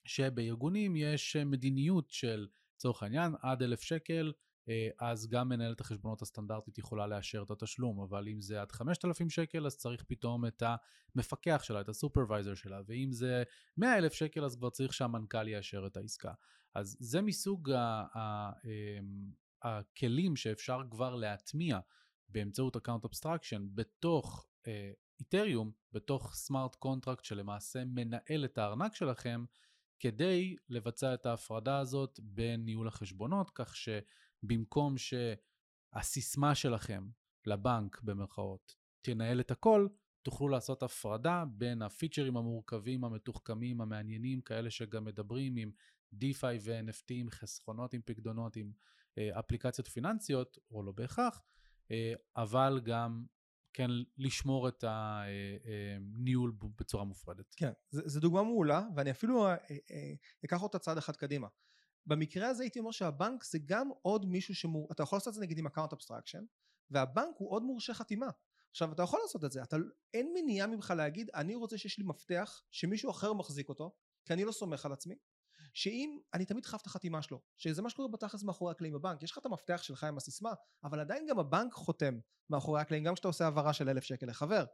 שבארגונים 0.04 0.96
יש 0.96 1.36
מדיניות 1.36 2.10
של 2.10 2.48
לצורך 2.76 3.02
העניין 3.02 3.34
עד 3.42 3.62
אלף 3.62 3.80
שקל 3.80 4.32
אה, 4.36 4.42
אז 5.00 5.28
גם 5.28 5.48
מנהלת 5.48 5.80
החשבונות 5.80 6.22
הסטנדרטית 6.22 6.78
יכולה 6.78 7.06
לאשר 7.06 7.42
את 7.42 7.50
התשלום, 7.50 8.00
אבל 8.00 8.28
אם 8.28 8.40
זה 8.40 8.60
עד 8.62 8.72
5,000 8.72 9.30
שקל 9.30 9.66
אז 9.66 9.76
צריך 9.76 10.04
פתאום 10.08 10.46
את 10.46 10.62
המפקח 11.16 11.60
שלה, 11.64 11.80
את 11.80 11.88
ה 11.88 11.94
supervisor 11.94 12.54
שלה, 12.54 12.80
ואם 12.86 13.12
זה 13.12 13.42
100,000 13.76 14.12
שקל 14.12 14.44
אז 14.44 14.56
כבר 14.56 14.70
צריך 14.70 14.92
שהמנכ"ל 14.94 15.48
יאשר 15.48 15.86
את 15.86 15.96
העסקה. 15.96 16.32
אז 16.74 16.96
זה 17.00 17.22
מסוג 17.22 17.70
אמ, 17.70 19.32
הכלים 19.62 20.36
שאפשר 20.36 20.80
כבר 20.90 21.14
להטמיע 21.14 21.78
באמצעות 22.28 22.76
account 22.76 23.04
abstraction 23.04 23.66
בתוך 23.74 24.46
איתריום, 25.20 25.72
בתוך 25.92 26.34
smart 26.34 26.74
contract 26.74 27.24
שלמעשה 27.24 27.84
מנהל 27.84 28.44
את 28.44 28.58
הארנק 28.58 28.94
שלכם, 28.94 29.44
כדי 30.00 30.56
לבצע 30.68 31.14
את 31.14 31.26
ההפרדה 31.26 31.78
הזאת 31.78 32.20
בין 32.22 32.64
ניהול 32.64 32.88
החשבונות, 32.88 33.50
כך 33.54 33.76
שבמקום 34.42 34.94
שהסיסמה 34.98 36.54
שלכם 36.54 37.08
לבנק, 37.46 38.00
במרכאות, 38.02 38.74
תנהל 39.02 39.40
את 39.40 39.50
הכל, 39.50 39.88
תוכלו 40.22 40.48
לעשות 40.48 40.82
הפרדה 40.82 41.44
בין 41.52 41.82
הפיצ'רים 41.82 42.36
המורכבים, 42.36 43.04
המתוחכמים, 43.04 43.80
המעניינים, 43.80 44.40
כאלה 44.40 44.70
שגם 44.70 45.04
מדברים 45.04 45.56
עם 45.56 45.70
DeFi 46.14 46.58
ו-NFT, 46.60 47.06
עם 47.10 47.30
חסכונות, 47.30 47.94
עם 47.94 48.00
פקדונות, 48.04 48.56
עם 48.56 48.72
אה, 49.18 49.38
אפליקציות 49.38 49.88
פיננסיות, 49.88 50.58
או 50.70 50.82
לא 50.82 50.92
בהכרח, 50.92 51.42
אה, 51.90 52.12
אבל 52.36 52.80
גם 52.84 53.24
כן 53.74 53.90
לשמור 54.18 54.68
את 54.68 54.84
הניהול 54.86 56.52
אה, 56.62 56.68
בצורה 56.78 57.04
מופרדת. 57.04 57.54
כן, 57.56 57.72
זו 57.90 58.20
דוגמה 58.20 58.42
מעולה, 58.42 58.82
ואני 58.96 59.10
אפילו 59.10 59.46
אקח 60.44 60.62
אותה 60.62 60.78
צעד 60.78 60.98
אחד 60.98 61.16
קדימה. 61.16 61.48
במקרה 62.06 62.48
הזה 62.48 62.62
הייתי 62.62 62.78
אומר 62.78 62.90
שהבנק 62.90 63.44
זה 63.44 63.58
גם 63.64 63.90
עוד 64.02 64.26
מישהו 64.26 64.54
שמור... 64.54 64.88
אתה 64.92 65.02
יכול 65.02 65.16
לעשות 65.16 65.28
את 65.28 65.34
זה 65.34 65.40
נגיד 65.40 65.58
עם 65.58 65.66
account 65.66 65.92
abstraction, 65.92 66.44
והבנק 66.90 67.34
הוא 67.38 67.50
עוד 67.50 67.62
מורשה 67.62 67.94
חתימה. 67.94 68.30
עכשיו 68.70 68.92
אתה 68.92 69.02
יכול 69.02 69.20
לעשות 69.22 69.44
את 69.44 69.52
זה, 69.52 69.62
אתה, 69.62 69.76
אין 70.14 70.32
מניעה 70.34 70.66
ממך 70.66 70.94
להגיד 70.96 71.30
אני 71.34 71.54
רוצה 71.54 71.78
שיש 71.78 71.98
לי 71.98 72.04
מפתח 72.04 72.62
שמישהו 72.70 73.10
אחר 73.10 73.32
מחזיק 73.32 73.68
אותו, 73.68 73.94
כי 74.24 74.32
אני 74.32 74.44
לא 74.44 74.52
סומך 74.52 74.86
על 74.86 74.92
עצמי, 74.92 75.14
שאם 75.74 76.18
אני 76.34 76.44
תמיד 76.44 76.66
חייב 76.66 76.80
את 76.82 76.86
החתימה 76.86 77.22
שלו 77.22 77.40
שזה 77.56 77.82
מה 77.82 77.90
שקורה 77.90 78.08
בתכלס 78.08 78.42
מאחורי 78.42 78.70
הקלעים 78.70 78.94
בבנק. 78.94 79.22
יש 79.22 79.30
לך 79.30 79.38
את 79.38 79.46
המפתח 79.46 79.82
שלך 79.82 80.04
עם 80.04 80.16
הסיסמה 80.16 80.52
אבל 80.84 81.00
עדיין 81.00 81.26
גם 81.26 81.38
הבנק 81.38 81.72
חותם 81.72 82.18
מאחורי 82.50 82.80
הקלעים 82.80 83.04
גם 83.04 83.14
כשאתה 83.14 83.28
עושה 83.28 83.44
העברה 83.44 83.72
של 83.72 83.88
אלף 83.88 84.02
שקל 84.02 84.26
לחבר. 84.26 84.64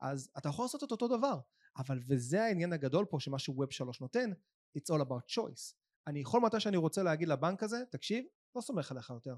אז 0.00 0.30
אתה 0.38 0.48
יכול 0.48 0.64
לעשות 0.64 0.84
את 0.84 0.90
אותו 0.90 1.08
דבר 1.08 1.38
אבל 1.76 1.98
וזה 2.08 2.44
העניין 2.44 2.72
הגדול 2.72 3.06
פה 3.10 3.20
שמה 3.20 3.38
שווב 3.38 3.70
3 3.70 4.00
נותן 4.00 4.30
it's 4.78 4.94
all 4.94 5.00
about 5.00 5.34
choice 5.38 5.85
אני 6.06 6.20
יכול 6.20 6.40
מתי 6.40 6.60
שאני 6.60 6.76
רוצה 6.76 7.02
להגיד 7.02 7.28
לבנק 7.28 7.62
הזה 7.62 7.84
תקשיב 7.90 8.24
לא 8.56 8.60
סומך 8.60 8.90
עליך 8.90 9.10
יותר 9.10 9.36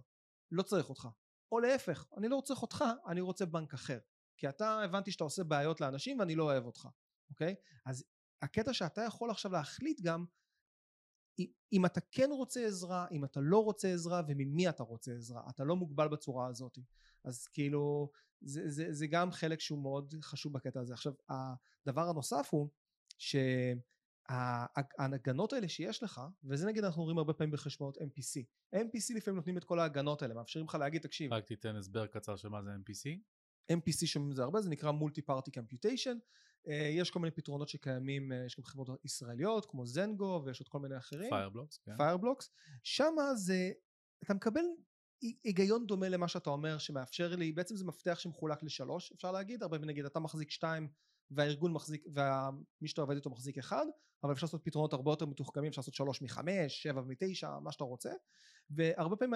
לא 0.50 0.62
צריך 0.62 0.88
אותך 0.88 1.08
או 1.52 1.60
להפך 1.60 2.06
אני 2.16 2.28
לא 2.28 2.36
רוצה 2.36 2.54
אותך 2.54 2.84
אני 3.06 3.20
רוצה 3.20 3.46
בנק 3.46 3.74
אחר 3.74 3.98
כי 4.36 4.48
אתה 4.48 4.82
הבנתי 4.82 5.10
שאתה 5.10 5.24
עושה 5.24 5.44
בעיות 5.44 5.80
לאנשים 5.80 6.18
ואני 6.18 6.34
לא 6.34 6.44
אוהב 6.44 6.64
אותך 6.64 6.88
אוקיי 7.30 7.54
אז 7.86 8.04
הקטע 8.42 8.72
שאתה 8.72 9.02
יכול 9.02 9.30
עכשיו 9.30 9.52
להחליט 9.52 10.00
גם 10.00 10.24
אם 11.72 11.86
אתה 11.86 12.00
כן 12.00 12.28
רוצה 12.32 12.66
עזרה, 12.66 13.06
אם 13.10 13.24
אתה 13.24 13.40
לא 13.40 13.64
רוצה 13.64 13.92
עזרה 13.92 14.22
וממי 14.28 14.68
אתה 14.68 14.82
רוצה 14.82 15.12
עזרה, 15.12 15.42
אתה 15.50 15.64
לא 15.64 15.76
מוגבל 15.76 16.08
בצורה 16.08 16.46
הזאת. 16.46 16.78
אז 17.24 17.46
כאילו 17.46 18.10
זה, 18.40 18.70
זה, 18.70 18.92
זה 18.92 19.06
גם 19.06 19.30
חלק 19.30 19.60
שהוא 19.60 19.82
מאוד 19.82 20.14
חשוב 20.22 20.52
בקטע 20.52 20.80
הזה. 20.80 20.94
עכשיו 20.94 21.12
הדבר 21.28 22.08
הנוסף 22.08 22.48
הוא 22.50 22.68
שההגנות 24.30 25.52
האלה 25.52 25.68
שיש 25.68 26.02
לך, 26.02 26.20
וזה 26.44 26.66
נגיד 26.66 26.84
אנחנו 26.84 27.02
רואים 27.02 27.18
הרבה 27.18 27.32
פעמים 27.32 27.50
בחשבונות 27.50 27.96
MPC. 27.96 28.44
MPC 28.74 29.14
לפעמים 29.16 29.36
נותנים 29.36 29.58
את 29.58 29.64
כל 29.64 29.78
ההגנות 29.78 30.22
האלה, 30.22 30.34
מאפשרים 30.34 30.66
לך 30.66 30.74
להגיד 30.74 31.02
תקשיב. 31.02 31.32
רק 31.32 31.44
תיתן 31.44 31.76
הסבר 31.76 32.06
קצר 32.06 32.36
של 32.36 32.48
מה 32.48 32.62
זה 32.62 32.70
MPC. 32.70 33.18
MPC 33.72 34.06
שומעים 34.06 34.34
זה 34.34 34.42
הרבה, 34.42 34.60
זה 34.60 34.70
נקרא 34.70 34.90
multi 34.90 35.22
party 35.22 35.50
computation 35.50 36.18
יש 36.68 37.10
כל 37.10 37.20
מיני 37.20 37.30
פתרונות 37.30 37.68
שקיימים, 37.68 38.32
אה, 38.32 38.44
יש 38.46 38.56
גם 38.56 38.64
חברות 38.64 39.04
ישראליות 39.04 39.66
כמו 39.66 39.86
זנגו 39.86 40.42
ויש 40.44 40.60
עוד 40.60 40.68
כל 40.68 40.78
מיני 40.78 40.98
אחרים. 40.98 41.30
פיירבלוקס, 41.30 41.78
כן. 41.78 41.96
פיירבלוקס. 41.96 42.50
שמה 42.82 43.34
זה, 43.34 43.70
אתה 44.24 44.34
מקבל 44.34 44.64
היגיון 45.44 45.86
דומה 45.86 46.08
למה 46.08 46.28
שאתה 46.28 46.50
אומר 46.50 46.78
שמאפשר 46.78 47.36
לי, 47.36 47.52
בעצם 47.52 47.76
זה 47.76 47.84
מפתח 47.84 48.18
שמחולק 48.18 48.62
לשלוש 48.62 49.12
אפשר 49.12 49.32
להגיד, 49.32 49.62
הרבה 49.62 49.78
נגיד 49.78 50.04
אתה 50.04 50.20
מחזיק 50.20 50.50
שתיים 50.50 50.88
והארגון 51.30 51.72
מחזיק, 51.72 52.04
ומי 52.06 52.88
שאתה 52.88 53.00
עובד 53.00 53.16
איתו 53.16 53.30
מחזיק 53.30 53.58
אחד, 53.58 53.86
אבל 54.24 54.32
אפשר 54.32 54.46
לעשות 54.46 54.60
פתרונות 54.64 54.92
הרבה 54.92 55.10
יותר 55.10 55.26
מתוחכמים, 55.26 55.68
אפשר 55.68 55.80
לעשות 55.80 55.94
שלוש 55.94 56.22
מחמש, 56.22 56.82
שבע 56.82 57.02
מתשע, 57.06 57.58
מה 57.58 57.72
שאתה 57.72 57.84
רוצה, 57.84 58.10
והרבה 58.70 59.16
פעמים 59.16 59.34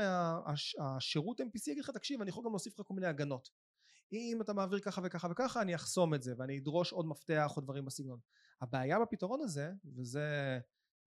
השירות 0.79 1.41
MPC 1.41 1.71
יגיד 1.71 1.85
לך 1.85 1.91
תקשיב 1.91 2.21
אני 2.21 2.31
יכול 2.31 2.45
גם 2.45 2.51
להוסיף 2.51 2.79
לך 2.79 2.87
כל 2.87 2.95
מיני 2.95 3.07
הגנות. 3.07 3.49
אם 4.13 4.39
אתה 4.41 4.53
מעביר 4.53 4.81
ככה 4.81 5.01
וככה 5.05 5.29
וככה 5.31 5.63
אני 5.63 5.75
אחסום 5.75 6.15
את 6.15 6.23
זה 6.23 6.35
ואני 6.39 6.59
אדרוש 6.59 6.93
עוד 6.93 7.07
מפתח 7.07 7.53
או 7.57 7.63
דברים 7.63 7.85
בסגנון. 7.85 8.19
הבעיה 8.61 8.99
בפתרון 9.01 9.41
הזה 9.41 9.73
וזה 9.97 10.59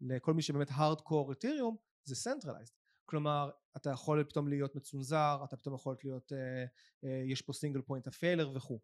לכל 0.02 0.34
מי 0.34 0.42
שבאמת 0.42 0.68
הארדקור 0.72 1.32
אתיריום 1.32 1.76
זה 2.04 2.16
centralized 2.16 2.74
כלומר 3.06 3.50
אתה 3.78 3.90
יכול 3.90 4.24
פתאום 4.24 4.48
להיות 4.48 4.76
מצונזר 4.76 5.42
אתה 5.44 5.58
פתאום 5.58 5.76
יכול 5.76 5.96
להיות 6.04 6.34
אה, 6.34 6.66
אה, 7.04 7.24
יש 7.26 7.42
פה 7.42 7.54
single 7.54 7.82
point 7.82 8.08
of 8.08 8.17
failure 8.17 8.52
וכו' 8.56 8.80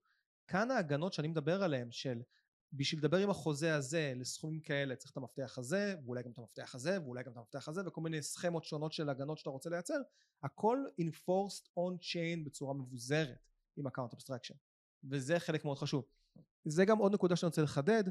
כאן 0.52 0.72
ההגנות 0.72 1.14
שאני 1.14 1.28
מדבר 1.28 1.64
עליהן 1.64 1.92
של 1.92 2.22
בשביל 2.74 3.00
לדבר 3.00 3.18
עם 3.18 3.30
החוזה 3.30 3.76
הזה 3.76 4.14
לסכומים 4.16 4.60
כאלה 4.60 4.96
צריך 4.96 5.12
את 5.12 5.18
המפתח 5.18 5.58
הזה 5.58 5.96
ואולי 6.04 6.24
גם 6.24 6.32
את 6.32 6.38
המפתח 6.38 6.76
הזה 6.76 7.02
ואולי 7.02 7.24
גם 7.24 7.32
את 7.32 7.38
המפתח 7.38 7.68
הזה 7.68 7.82
וכל 7.88 8.02
מיני 8.02 8.22
סכמות 8.22 8.64
שונות 8.64 8.94
של 8.94 9.10
הגנות 9.10 9.38
שאתה 9.38 9.50
רוצה 9.50 9.70
לייצר 9.70 10.02
הכל 10.44 10.86
enforced 11.02 11.66
on 11.66 12.00
chain 12.00 12.46
בצורה 12.46 12.74
מבוזרת 12.74 13.50
עם 13.78 13.88
account 13.88 14.16
abstraction 14.16 14.56
וזה 15.04 15.40
חלק 15.40 15.66
מאוד 15.66 15.78
חשוב. 15.78 16.06
זה 16.66 16.86
גם 16.86 16.98
עוד 16.98 17.14
נקודה 17.14 17.36
שאני 17.36 17.48
רוצה 17.48 17.62
לחדד 17.62 18.04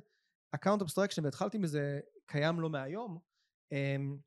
account 0.56 0.80
abstraction 0.80 1.24
והתחלתי 1.24 1.58
מזה 1.58 2.00
קיים 2.26 2.60
לא 2.60 2.70
מהיום 2.70 3.18
אמ, 3.72 4.18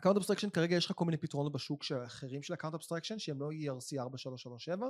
account 0.00 0.16
abstraction 0.16 0.50
כרגע 0.50 0.76
יש 0.76 0.86
לך 0.86 0.92
כל 0.96 1.04
מיני 1.04 1.16
פתרונות 1.16 1.52
בשוק 1.52 1.82
של 1.82 2.04
אחרים 2.04 2.42
של 2.42 2.54
account 2.54 2.74
abstraction 2.74 3.18
שהם 3.18 3.40
לא 3.40 3.50
ERC 3.50 3.98
4337 3.98 4.86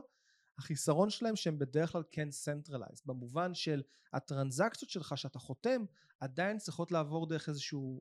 החיסרון 0.58 1.10
שלהם 1.10 1.36
שהם 1.36 1.58
בדרך 1.58 1.92
כלל 1.92 2.02
כן 2.10 2.28
centralized 2.28 3.02
במובן 3.06 3.54
של 3.54 3.82
הטרנזקציות 4.12 4.90
שלך 4.90 5.18
שאתה 5.18 5.38
חותם 5.38 5.84
עדיין 6.20 6.58
צריכות 6.58 6.92
לעבור 6.92 7.28
דרך 7.28 7.48
איזשהו 7.48 8.00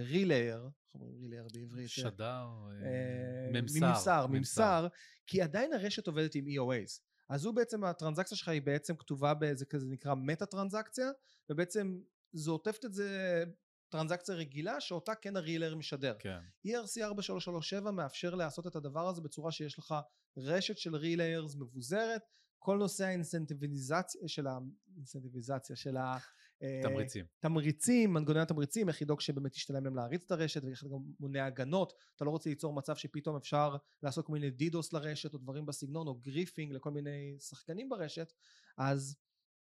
רילאייר, 0.00 0.60
אה, 0.60 0.66
איך 0.66 0.94
אומרים 0.94 1.14
רילאייר 1.16 1.46
בעברית? 1.52 1.88
שדר, 1.88 2.48
אה, 2.82 3.50
ממסר, 3.52 3.86
ממסר, 3.86 4.26
ממסר, 4.26 4.86
כי 5.26 5.42
עדיין 5.42 5.72
הרשת 5.72 6.06
עובדת 6.06 6.34
עם 6.34 6.44
EOAs. 6.46 7.00
אז 7.28 7.44
הוא 7.44 7.54
בעצם, 7.54 7.84
הטרנזקציה 7.84 8.36
שלך 8.36 8.48
היא 8.48 8.62
בעצם 8.62 8.96
כתובה 8.96 9.34
באיזה 9.34 9.64
כזה 9.66 9.86
נקרא 9.86 10.14
מטה 10.14 10.46
טרנזקציה, 10.46 11.10
ובעצם 11.50 12.00
זה 12.32 12.50
עוטפת 12.50 12.84
את 12.84 12.94
זה 12.94 13.44
טרנזקציה 13.88 14.34
רגילה 14.34 14.80
שאותה 14.80 15.14
כן 15.14 15.36
הרילר 15.36 15.74
משדר. 15.74 16.16
כן. 16.18 16.38
ERC 16.66 17.02
4337 17.02 17.90
מאפשר 17.90 18.34
לעשות 18.34 18.66
את 18.66 18.76
הדבר 18.76 19.08
הזה 19.08 19.20
בצורה 19.20 19.52
שיש 19.52 19.78
לך 19.78 19.94
רשת 20.36 20.78
של 20.78 20.96
ריליירס 20.96 21.56
מבוזרת, 21.56 22.22
כל 22.58 22.76
נושא 22.76 23.04
האינסנטיביזציה 23.04 24.28
של 24.28 24.46
האינסנטיביזציה 24.46 25.76
של 25.76 25.96
התמריצים, 26.00 27.24
אה, 27.24 27.30
תמריצים, 27.40 28.12
מנגנוני 28.12 28.40
התמריצים, 28.40 28.88
איך 28.88 29.02
לדאוג 29.02 29.20
שבאמת 29.20 29.56
ישתלם 29.56 29.84
להם 29.84 29.96
להריץ 29.96 30.22
את 30.24 30.30
הרשת 30.30 30.64
ואיך 30.64 30.84
גם 30.84 30.98
מונע 31.20 31.46
הגנות, 31.46 31.92
אתה 32.16 32.24
לא 32.24 32.30
רוצה 32.30 32.50
ליצור 32.50 32.72
מצב 32.72 32.96
שפתאום 32.96 33.36
אפשר 33.36 33.76
לעשות 34.02 34.26
כל 34.26 34.32
מיני 34.32 34.50
DDoS 34.50 34.92
לרשת 34.92 35.34
או 35.34 35.38
דברים 35.38 35.66
בסגנון 35.66 36.06
או 36.06 36.14
griefing 36.14 36.72
לכל 36.72 36.90
מיני 36.90 37.36
שחקנים 37.40 37.88
ברשת, 37.88 38.32
אז 38.78 39.16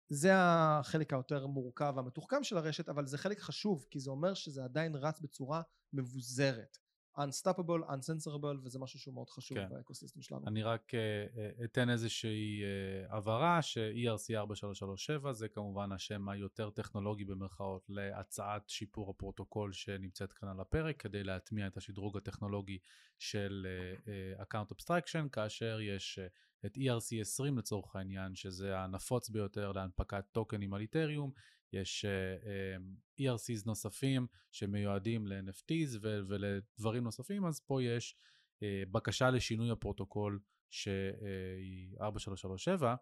זה 0.08 0.30
החלק 0.34 1.12
היותר 1.12 1.46
מורכב 1.46 1.92
והמתוחכם 1.96 2.44
של 2.44 2.56
הרשת 2.56 2.88
אבל 2.88 3.06
זה 3.06 3.18
חלק 3.18 3.40
חשוב 3.40 3.86
כי 3.90 4.00
זה 4.00 4.10
אומר 4.10 4.34
שזה 4.34 4.64
עדיין 4.64 4.94
רץ 4.94 5.20
בצורה 5.20 5.62
מבוזרת 5.92 6.78
unstoppable, 7.18 7.90
uncensorable 7.90 8.58
וזה 8.62 8.78
משהו 8.78 8.98
שהוא 8.98 9.14
מאוד 9.14 9.30
חשוב 9.30 9.58
כן. 9.58 9.68
ב 9.70 9.75
ecosystem 9.75 10.22
שלנו. 10.22 10.46
אני 10.46 10.62
רק 10.62 10.92
uh, 10.94 11.64
אתן 11.64 11.90
איזושהי 11.90 12.62
uh, 12.62 13.14
הבהרה 13.14 13.62
ש-ERC 13.62 14.34
4337 14.36 15.32
זה 15.32 15.48
כמובן 15.48 15.92
השם 15.92 16.28
היותר 16.28 16.70
טכנולוגי 16.70 17.24
במרכאות 17.24 17.86
להצעת 17.88 18.68
שיפור 18.68 19.10
הפרוטוקול 19.10 19.72
שנמצאת 19.72 20.32
כאן 20.32 20.48
על 20.48 20.60
הפרק 20.60 21.00
כדי 21.00 21.24
להטמיע 21.24 21.66
את 21.66 21.76
השדרוג 21.76 22.16
הטכנולוגי 22.16 22.78
של 23.18 23.66
uh, 24.06 24.42
account 24.42 24.74
abstraction 24.74 25.28
כאשר 25.32 25.80
יש 25.80 26.18
uh, 26.18 26.66
את 26.66 26.76
ERC 26.76 27.20
20 27.20 27.58
לצורך 27.58 27.96
העניין 27.96 28.34
שזה 28.34 28.78
הנפוץ 28.78 29.28
ביותר 29.28 29.72
להנפקת 29.72 30.24
טוקנים 30.32 30.74
על 30.74 30.80
איתריום 30.80 31.32
יש 31.72 32.04
uh, 32.04 32.44
um, 32.44 33.20
ERCs 33.20 33.62
נוספים 33.66 34.26
שמיועדים 34.50 35.26
ל-NFTs 35.26 35.98
ולדברים 36.02 37.04
נוספים, 37.04 37.44
אז 37.44 37.60
פה 37.60 37.82
יש 37.82 38.16
uh, 38.56 38.64
בקשה 38.90 39.30
לשינוי 39.30 39.70
הפרוטוקול 39.70 40.40
שהיא 40.70 41.96
4337. 42.00 42.94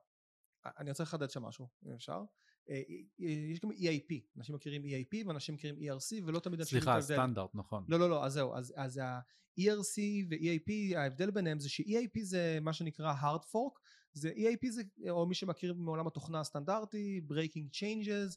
אני 0.79 0.91
רוצה 0.91 1.03
לחדד 1.03 1.31
שם 1.31 1.43
משהו, 1.43 1.69
אם 1.87 1.93
אפשר. 1.93 2.23
יש 3.19 3.61
גם 3.61 3.71
EIP, 3.71 4.15
אנשים 4.37 4.55
מכירים 4.55 4.83
EIP 4.83 5.27
ואנשים 5.27 5.55
מכירים 5.55 5.77
ERC 5.77 6.25
ולא 6.27 6.41
תמיד 6.41 6.61
אנשים 6.61 6.81
סליחה, 6.81 7.01
סטנדרט, 7.01 7.51
נכון. 7.55 7.85
לא, 7.89 7.99
לא, 7.99 8.11
לא, 8.11 8.25
אז 8.25 8.33
זהו, 8.33 8.55
אז, 8.55 8.73
אז 8.77 8.99
ה-ERC 8.99 9.99
ו-EIP, 10.31 10.97
ההבדל 10.97 11.31
ביניהם 11.31 11.59
זה 11.59 11.69
ש-EIP 11.69 12.21
זה 12.23 12.59
מה 12.63 12.73
שנקרא 12.73 13.15
hard 13.15 13.43
fork, 13.43 13.81
זה 14.13 14.33
EIP 14.37 14.71
זה, 14.71 14.83
או 15.11 15.27
מי 15.27 15.35
שמכיר 15.35 15.75
מעולם 15.75 16.07
התוכנה 16.07 16.41
הסטנדרטי, 16.41 17.21
breaking 17.29 17.77
changes, 17.77 18.37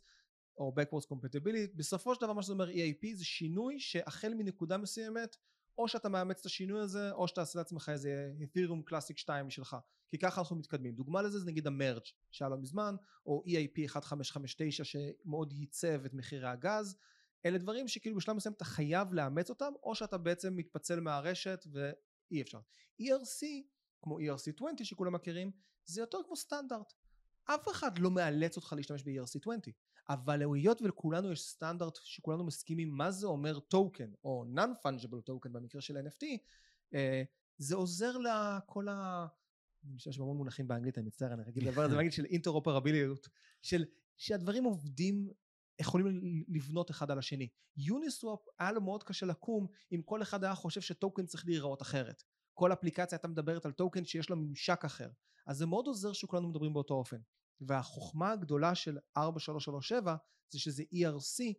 או 0.58 0.74
backwards 0.80 1.06
compatibility 1.06 1.76
בסופו 1.76 2.16
של 2.16 2.22
דבר 2.22 2.34
מה 2.34 2.42
שזה 2.42 2.54
אומר 2.54 2.70
EAP 2.70 3.16
זה 3.16 3.26
שינוי 3.26 3.80
שהחל 3.80 4.34
מנקודה 4.34 4.78
מסוימת 4.78 5.38
או 5.78 5.88
שאתה 5.88 6.10
מאמץ 6.10 6.40
את 6.40 6.46
השינוי 6.46 6.82
הזה 6.82 7.12
או 7.12 7.28
שאתה 7.28 7.42
עושה 7.42 7.60
לעצמך 7.60 7.90
איזה 7.94 8.32
ethereum 8.40 8.90
classic 8.92 9.18
2 9.18 9.48
משלך 9.48 9.78
כי 10.10 10.18
ככה 10.18 10.42
אנחנו 10.42 10.56
מתקדמים 10.56 10.96
דוגמה 10.96 11.22
לזה 11.22 11.40
זה 11.40 11.46
נגיד 11.46 11.68
המרג' 11.68 12.02
שהיה 12.32 12.50
לא 12.50 12.58
מזמן 12.58 12.96
או 13.26 13.44
EAP 13.48 13.80
1559 13.80 14.84
שמאוד 14.84 15.54
ייצב 15.54 16.06
את 16.06 16.14
מחירי 16.14 16.48
הגז 16.48 16.98
אלה 17.46 17.58
דברים 17.58 17.88
שכאילו 17.88 18.16
בשלב 18.16 18.36
מסוים 18.36 18.54
אתה 18.54 18.66
חייב 18.66 19.14
לאמץ 19.14 19.50
אותם, 19.50 19.74
או 19.84 19.96
שאתה 19.96 20.18
בעצם 20.18 20.56
מתפצל 20.56 21.00
מהרשת 21.00 21.66
ואי 21.72 22.42
אפשר. 22.42 22.60
ERC, 23.02 23.44
כמו 24.02 24.20
ERC20 24.20 24.84
שכולם 24.84 25.14
מכירים, 25.14 25.52
זה 25.86 26.02
יותר 26.02 26.18
כמו 26.26 26.36
סטנדרט. 26.36 26.94
אף 27.46 27.68
אחד 27.68 28.00
לא 28.00 28.12
מאלץ 28.12 28.58
אותך 28.58 28.74
להשתמש 28.78 29.04
ב-ERC20, 29.04 29.72
אבל 30.10 30.42
היות 30.54 30.82
ולכולנו 30.82 31.32
יש 31.32 31.42
סטנדרט 31.42 32.00
שכולנו 32.04 32.44
מסכימים 32.44 32.90
מה 32.90 33.12
זה 33.12 33.28
אומר 33.28 33.60
token, 33.60 34.12
או 34.24 34.46
non-fungible 34.56 35.22
token 35.22 35.54
במקרה 35.54 35.82
של 35.82 35.98
NFT, 35.98 36.24
אה, 36.94 37.24
זה 37.58 37.76
עוזר 37.76 38.18
לכל 38.18 38.88
ה... 38.88 39.28
אני 39.86 39.94
משתמש 39.96 40.18
בהמון 40.18 40.38
מונחים 40.38 40.68
באנגלית, 40.68 40.98
אני 40.98 41.08
מצטער, 41.08 41.34
אני 41.34 41.44
רגיל 41.44 41.68
לדבר 41.68 41.82
על 41.82 41.90
זה 41.90 41.96
באנגלית 41.96 42.14
של 42.14 42.26
אינטראופרביליות, 42.26 43.28
של 43.62 43.86
שהדברים 44.18 44.64
עובדים 44.64 45.30
יכולים 45.80 46.22
לבנות 46.48 46.92
אחד 46.92 47.12
על 47.12 47.20
השני. 47.20 47.48
יוניסוואפ 47.78 48.40
היה 48.60 48.72
לו 48.72 48.82
מאוד 48.82 49.04
קשה 49.04 49.26
לקום 49.26 49.68
אם 49.92 50.02
כל 50.02 50.22
אחד 50.22 50.44
היה 50.44 50.56
חושב 50.56 50.82
שטוקן 50.82 51.26
צריך 51.26 51.46
להיראות 51.46 51.82
אחרת. 51.82 52.24
כל 52.54 52.74
אפליקציה 52.74 53.16
הייתה 53.16 53.28
מדברת 53.28 53.66
על 53.66 53.72
טוקן 53.72 54.06
שיש 54.06 54.30
לו 54.30 54.36
ממשק 54.36 54.86
אחר. 54.86 55.10
אז 55.48 55.58
זה 55.58 55.66
מאוד 55.66 55.88
עוזר 55.88 56.14
שכולנו 56.14 56.50
מדברים 56.50 56.74
באותו 56.74 56.94
אופן. 56.94 57.18
והחוכמה 57.68 58.32
הגדולה 58.32 58.76
של 58.76 58.98
4337 59.18 60.16
זה 60.50 60.60
שזה 60.60 60.84
ERC, 60.84 61.54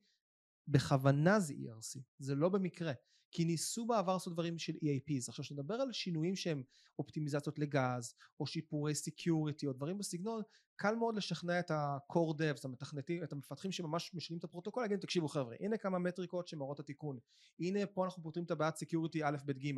בכוונה 0.69 1.41
זה 1.41 1.55
ERC, 1.55 2.01
זה 2.19 2.35
לא 2.35 2.49
במקרה. 2.49 2.93
כי 3.31 3.45
ניסו 3.45 3.87
בעבר 3.87 4.13
לעשות 4.13 4.33
דברים 4.33 4.59
של 4.59 4.73
EAPs. 4.73 5.29
עכשיו 5.29 5.45
כשנדבר 5.45 5.75
על 5.75 5.93
שינויים 5.93 6.37
שהם 6.37 6.63
אופטימיזציות 6.99 7.59
לגז, 7.59 8.15
או 8.41 8.47
שיפורי 8.47 8.95
security, 8.95 9.67
או 9.67 9.73
דברים 9.73 9.99
בסגנון, 9.99 10.43
קל 10.77 10.95
מאוד 10.95 11.17
לשכנע 11.17 11.61
את 11.61 11.71
ה-core 11.71 12.35
devs, 12.35 12.59
את 12.61 12.65
המתכנתים, 12.65 13.25
את 13.25 13.33
המפתחים 13.33 13.73
שממש 13.73 14.15
משנים 14.15 14.39
את 14.39 14.45
הפרוטוקול, 14.45 14.83
להגיד 14.83 14.99
תקשיבו 14.99 15.29
חבר'ה, 15.29 15.57
הנה 15.61 15.77
כמה 15.77 15.99
מטריקות 15.99 16.49
שמראות 16.49 16.81
התיקון, 16.81 17.19
הנה 17.61 17.87
פה 17.87 18.05
אנחנו 18.05 18.23
פותרים 18.23 18.45
את 18.45 18.51
הבעיית 18.51 18.77
security 18.77 19.25
א' 19.25 19.37
ב' 19.45 19.53
ג'. 19.53 19.73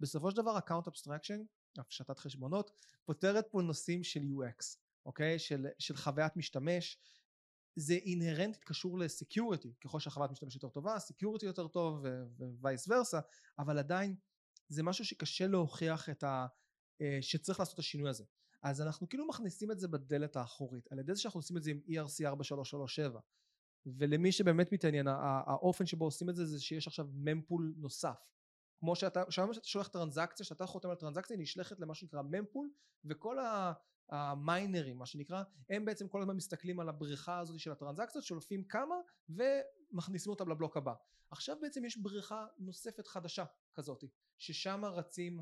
בסופו 0.00 0.30
של 0.30 0.36
דבר 0.36 0.58
account 0.58 0.88
abstraction, 0.88 1.40
הפשטת 1.78 2.18
חשבונות, 2.18 2.70
פותרת 3.04 3.44
פה 3.50 3.62
נושאים 3.62 4.04
של 4.04 4.20
UX, 4.20 4.78
אוקיי? 5.06 5.38
של, 5.38 5.66
של 5.78 5.96
חוויית 5.96 6.36
משתמש, 6.36 6.98
זה 7.76 7.94
אינהרנטית 7.94 8.64
קשור 8.64 8.98
ל 8.98 9.06
security 9.06 9.72
ככל 9.80 10.00
שהחוויית 10.00 10.30
משתמש 10.30 10.54
יותר 10.54 10.68
טובה 10.68 10.98
security 10.98 11.46
יותר 11.46 11.68
טוב 11.68 12.04
vice 12.38 12.88
versa 12.88 13.20
אבל 13.58 13.78
עדיין 13.78 14.16
זה 14.68 14.82
משהו 14.82 15.04
שקשה 15.04 15.46
להוכיח 15.46 16.08
את 16.10 16.24
ה... 16.24 16.46
אה, 17.00 17.18
שצריך 17.20 17.60
לעשות 17.60 17.74
את 17.74 17.78
השינוי 17.78 18.10
הזה. 18.10 18.24
אז 18.62 18.80
אנחנו 18.80 19.08
כאילו 19.08 19.28
מכניסים 19.28 19.70
את 19.70 19.80
זה 19.80 19.88
בדלת 19.88 20.36
האחורית. 20.36 20.92
על 20.92 20.98
ידי 20.98 21.14
זה 21.14 21.20
שאנחנו 21.20 21.38
עושים 21.38 21.56
את 21.56 21.62
זה 21.62 21.70
עם 21.70 21.80
ERC 21.88 22.26
4337 22.26 23.20
ולמי 23.86 24.32
שבאמת 24.32 24.72
מתעניין 24.72 25.06
האופן 25.46 25.86
שבו 25.86 26.04
עושים 26.04 26.30
את 26.30 26.36
זה 26.36 26.46
זה 26.46 26.60
שיש 26.60 26.86
עכשיו 26.86 27.06
ממפול 27.12 27.74
נוסף 27.76 28.32
כמו 28.82 28.96
שאתה, 28.96 29.22
שאתה 29.30 29.46
שולח 29.62 29.88
טרנזקציה, 29.88 30.46
שאתה 30.46 30.66
חותם 30.66 30.90
על 30.90 30.96
טרנזקציה, 30.96 31.36
היא 31.36 31.42
נשלחת 31.42 31.80
למה 31.80 31.94
שנקרא 31.94 32.22
ממפול, 32.22 32.70
וכל 33.04 33.36
המיינרים 34.08 34.98
מה 34.98 35.06
שנקרא 35.06 35.42
הם 35.70 35.84
בעצם 35.84 36.08
כל 36.08 36.22
הזמן 36.22 36.36
מסתכלים 36.36 36.80
על 36.80 36.88
הבריכה 36.88 37.38
הזאת 37.38 37.58
של 37.58 37.72
הטרנזקציות 37.72 38.24
שולפים 38.24 38.64
כמה 38.64 38.94
ומכניסים 39.28 40.30
אותם 40.30 40.50
לבלוק 40.50 40.76
הבא 40.76 40.94
עכשיו 41.30 41.56
בעצם 41.60 41.84
יש 41.84 41.98
בריכה 41.98 42.46
נוספת 42.58 43.06
חדשה 43.06 43.44
כזאת 43.74 44.04
ששם 44.38 44.84
רצים 44.84 45.40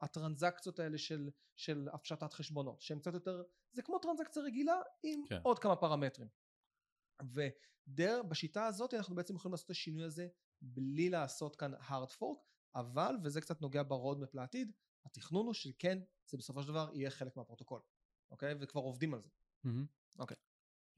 הטרנזקציות 0.00 0.78
האלה 0.78 0.98
של, 0.98 1.30
של 1.56 1.88
הפשטת 1.92 2.32
חשבונות 2.32 2.80
שהם 2.80 2.98
קצת 2.98 3.14
יותר 3.14 3.42
זה 3.72 3.82
כמו 3.82 3.98
טרנזקציה 3.98 4.42
רגילה 4.42 4.80
עם 5.02 5.22
כן. 5.28 5.40
עוד 5.42 5.58
כמה 5.58 5.76
פרמטרים 5.76 6.28
ובשיטה 7.86 8.66
הזאת 8.66 8.94
אנחנו 8.94 9.14
בעצם 9.14 9.34
יכולים 9.34 9.52
לעשות 9.52 9.66
את 9.66 9.70
השינוי 9.70 10.04
הזה 10.04 10.28
בלי 10.62 11.10
לעשות 11.10 11.56
כאן 11.56 11.74
hard 11.74 12.10
fork 12.20 12.46
אבל 12.74 13.16
וזה 13.22 13.40
קצת 13.40 13.60
נוגע 13.60 13.82
ב 13.82 13.89
roadmap 13.89 14.34
לעתיד 14.34 14.72
התכנון 15.06 15.46
הוא 15.46 15.54
שכן 15.54 15.98
זה 16.26 16.36
בסופו 16.36 16.62
של 16.62 16.68
דבר 16.68 16.90
יהיה 16.94 17.10
חלק 17.10 17.36
מהפרוטוקול 17.36 17.80
אוקיי? 18.30 18.54
וכבר 18.60 18.80
עובדים 18.80 19.14
על 19.14 19.20
זה. 19.20 19.30
אוקיי. 20.18 20.36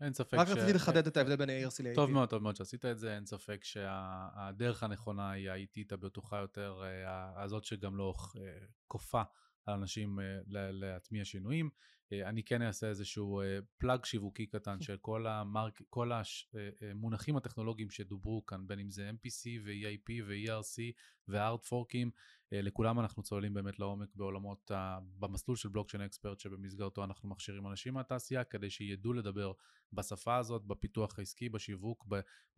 אין 0.00 0.14
ספק 0.14 0.34
רק 0.34 0.48
ש... 0.48 0.50
רציתי 0.50 0.72
לחדד 0.72 1.06
את 1.06 1.16
ההבדל 1.16 1.36
בין 1.36 1.50
ה-ARC 1.50 1.82
ל-AP. 1.82 1.94
טוב 1.94 2.10
מאוד, 2.10 2.28
טוב 2.28 2.42
מאוד 2.42 2.56
שעשית 2.56 2.84
את 2.84 2.98
זה, 2.98 3.14
אין 3.14 3.26
ספק 3.26 3.64
שהדרך 3.64 4.82
הנכונה 4.82 5.30
היא 5.30 5.50
האיטית 5.50 5.92
הבטוחה 5.92 6.38
יותר, 6.38 6.82
אה, 6.84 7.42
הזאת 7.42 7.64
שגם 7.64 7.96
לא 7.96 8.14
אה, 8.36 8.66
כופה 8.86 9.22
על 9.68 9.74
אנשים 9.74 10.20
אה, 10.20 10.24
להטמיע 10.72 11.24
שינויים. 11.24 11.70
אה, 12.12 12.28
אני 12.28 12.42
כן 12.42 12.62
אעשה 12.62 12.88
איזשהו 12.88 13.42
פלאג 13.78 14.00
אה, 14.00 14.06
שיווקי 14.06 14.46
קטן 14.46 14.80
של 14.80 14.96
כל, 14.96 15.26
המרק, 15.26 15.82
כל 15.90 16.10
המונחים 16.12 17.36
הטכנולוגיים 17.36 17.90
שדוברו 17.90 18.46
כאן, 18.46 18.66
בין 18.66 18.78
אם 18.78 18.90
זה 18.90 19.10
MPC 19.10 19.46
ו-EIP 19.64 20.22
ו-ERC 20.26 20.82
ו-Hard 21.28 21.68
Forking, 21.68 22.10
לכולם 22.52 23.00
אנחנו 23.00 23.22
צוללים 23.22 23.54
באמת 23.54 23.78
לעומק 23.78 24.08
בעולמות, 24.14 24.70
במסלול 25.18 25.56
של 25.56 25.68
בלוקצ'יין 25.68 26.02
אקספרט 26.02 26.40
שבמסגרתו 26.40 27.04
אנחנו 27.04 27.28
מכשירים 27.28 27.66
אנשים 27.66 27.94
מהתעשייה 27.94 28.44
כדי 28.44 28.70
שידעו 28.70 29.12
לדבר 29.12 29.52
בשפה 29.92 30.36
הזאת, 30.36 30.64
בפיתוח 30.64 31.18
העסקי, 31.18 31.48
בשיווק, 31.48 32.06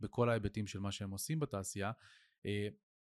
בכל 0.01 0.31
ההיבטים 0.31 0.67
של 0.67 0.81
מה 0.81 0.93
שהם 0.93 1.11
עושים 1.11 1.41
בתעשייה. 1.41 1.93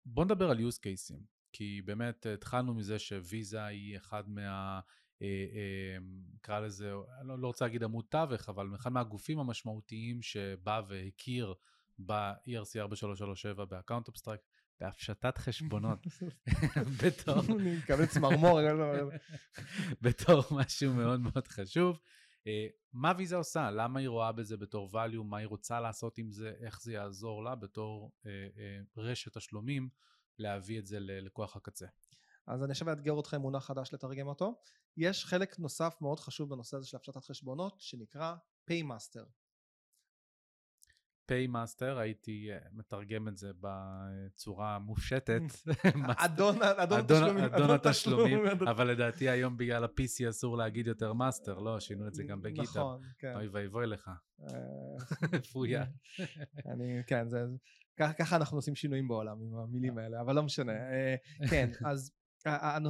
בואו 0.06 0.24
נדבר 0.24 0.50
על 0.50 0.58
use 0.58 0.78
cases. 0.78 1.35
כי 1.52 1.82
באמת 1.84 2.26
התחלנו 2.26 2.74
מזה 2.74 2.98
שוויזה 2.98 3.64
היא 3.64 3.96
אחד 3.96 4.28
מה... 4.28 4.80
אה, 5.22 5.26
אה, 5.26 5.98
נקרא 6.34 6.60
לזה, 6.60 6.92
אני 7.20 7.28
לא, 7.28 7.38
לא 7.38 7.46
רוצה 7.46 7.64
להגיד 7.64 7.82
עמוד 7.82 8.04
תווך, 8.08 8.48
אבל 8.48 8.74
אחד 8.74 8.92
מהגופים 8.92 9.38
המשמעותיים 9.38 10.22
שבא 10.22 10.82
והכיר 10.88 11.54
ב-ERC 11.98 12.78
4337 12.78 13.64
ב 13.64 13.70
account 13.70 14.08
abstract, 14.08 14.44
בהפשטת 14.80 15.38
חשבונות. 15.38 15.98
בתור... 17.04 17.40
אני 17.60 17.76
מקבל 17.76 18.06
צמרמור. 18.06 18.60
בתור 20.00 20.42
משהו 20.50 20.94
מאוד 20.94 21.20
מאוד 21.20 21.48
חשוב. 21.48 22.00
אה, 22.46 22.66
מה 22.92 23.12
ויזה 23.16 23.36
עושה? 23.36 23.70
למה 23.70 24.00
היא 24.00 24.08
רואה 24.08 24.32
בזה 24.32 24.56
בתור 24.56 24.90
value? 24.92 25.22
מה 25.24 25.38
היא 25.38 25.46
רוצה 25.46 25.80
לעשות 25.80 26.18
עם 26.18 26.30
זה? 26.30 26.52
איך 26.60 26.82
זה 26.82 26.92
יעזור 26.92 27.44
לה 27.44 27.54
בתור 27.54 28.12
רשת 28.96 29.36
תשלומים 29.36 29.88
להביא 30.38 30.78
את 30.78 30.86
זה 30.86 31.00
ללקוח 31.00 31.56
הקצה? 31.56 31.86
אז 32.46 32.62
אני 32.62 32.70
עכשיו 32.70 32.90
אאתגר 32.90 33.12
אותך 33.12 33.34
עם 33.34 33.40
מונח 33.40 33.64
חדש 33.64 33.94
לתרגם 33.94 34.26
אותו. 34.26 34.60
יש 34.96 35.24
חלק 35.24 35.58
נוסף 35.58 35.96
מאוד 36.00 36.20
חשוב 36.20 36.50
בנושא 36.50 36.76
הזה 36.76 36.86
של 36.86 36.96
הפשטת 36.96 37.24
חשבונות 37.24 37.80
שנקרא 37.80 38.34
Paymaster. 38.70 39.26
Paymaster, 41.26 41.98
הייתי 41.98 42.48
אה, 42.52 42.58
מתרגם 42.72 43.28
את 43.28 43.36
זה 43.36 43.50
בצורה 43.60 44.78
מופשטת. 44.78 45.40
אדון, 46.24 46.62
אדון, 46.62 46.98
אדון, 46.98 47.38
אדון 47.38 47.70
התשלומים, 47.70 48.46
אבל 48.70 48.90
לדעתי 48.90 49.28
היום 49.28 49.56
בגלל 49.56 49.84
ה 49.84 50.00
PC 50.00 50.30
אסור 50.30 50.56
להגיד 50.56 50.86
יותר 50.86 51.12
master, 51.12 51.58
לא, 51.58 51.80
שינו 51.80 52.08
את 52.08 52.14
זה 52.14 52.24
גם 52.24 52.42
ב 52.42 52.45
GitHub. 52.45 52.62
נכון, 52.62 53.00
כן. 53.18 53.34
אוי 53.36 53.48
ואבוי 53.48 53.86
לך. 53.86 54.10
אה, 54.40 55.38
פויה. 55.52 55.84
אני, 56.66 57.02
כן, 57.06 57.28
זה, 57.28 57.46
ככה 57.96 58.36
אנחנו 58.36 58.58
עושים 58.58 58.74
שינויים 58.74 59.08
בעולם 59.08 59.40
עם 59.40 59.54
המילים 59.54 59.98
האלה, 59.98 60.20
אבל 60.20 60.34
לא 60.34 60.42
משנה. 60.42 60.72
אה, 60.72 61.16
כן, 61.50 61.70
אז 61.84 62.12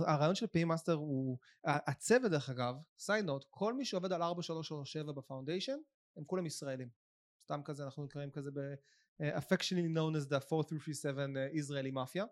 הרעיון 0.06 0.34
של 0.34 0.46
Paymaster 0.46 0.92
הוא, 0.92 1.38
הצוות 1.64 2.30
דרך 2.30 2.50
אגב, 2.50 2.74
side 2.98 3.19
note, 3.19 3.44
כל 3.50 3.74
מי 3.74 3.84
שעובד 3.84 4.12
על 4.12 4.22
4337 4.22 5.12
ב 5.12 5.17
foundation, 5.17 5.76
הם 6.16 6.24
כולם 6.24 6.46
ישראלים. 6.46 6.88
סתם 7.44 7.60
כזה, 7.64 7.84
אנחנו 7.84 8.04
נקראים 8.04 8.30
כזה 8.30 8.50
ב... 8.50 8.74
affectionately 9.22 9.92
known 9.96 10.14
as 10.16 10.28
the 10.28 10.36
4337 10.36 11.50
Israeli 11.54 11.92
Mafia. 11.94 12.26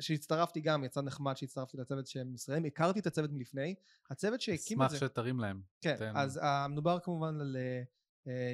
שהצטרפתי 0.00 0.60
גם, 0.60 0.84
יצא 0.84 1.00
נחמד 1.00 1.36
שהצטרפתי 1.36 1.76
לצוות 1.76 2.06
שהם 2.06 2.34
ישראלים, 2.34 2.64
הכרתי 2.64 3.00
את 3.00 3.06
הצוות 3.06 3.30
מלפני, 3.32 3.74
הצוות 4.10 4.40
שהקים 4.40 4.82
את 4.82 4.90
זה... 4.90 4.96
אשמח 4.96 5.08
שתרים 5.08 5.40
להם. 5.40 5.60
כן, 5.80 5.96
תן. 5.96 6.12
אז 6.16 6.40
מדובר 6.68 6.98
כמובן 6.98 7.40
על 7.40 7.56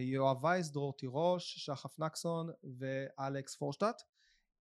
יואב 0.00 0.44
וייס, 0.44 0.70
דרור 0.70 0.92
תירוש, 0.92 1.58
שחף 1.58 1.98
נחסון 1.98 2.50
ואלכס 2.78 3.56
פורשטט. 3.56 4.02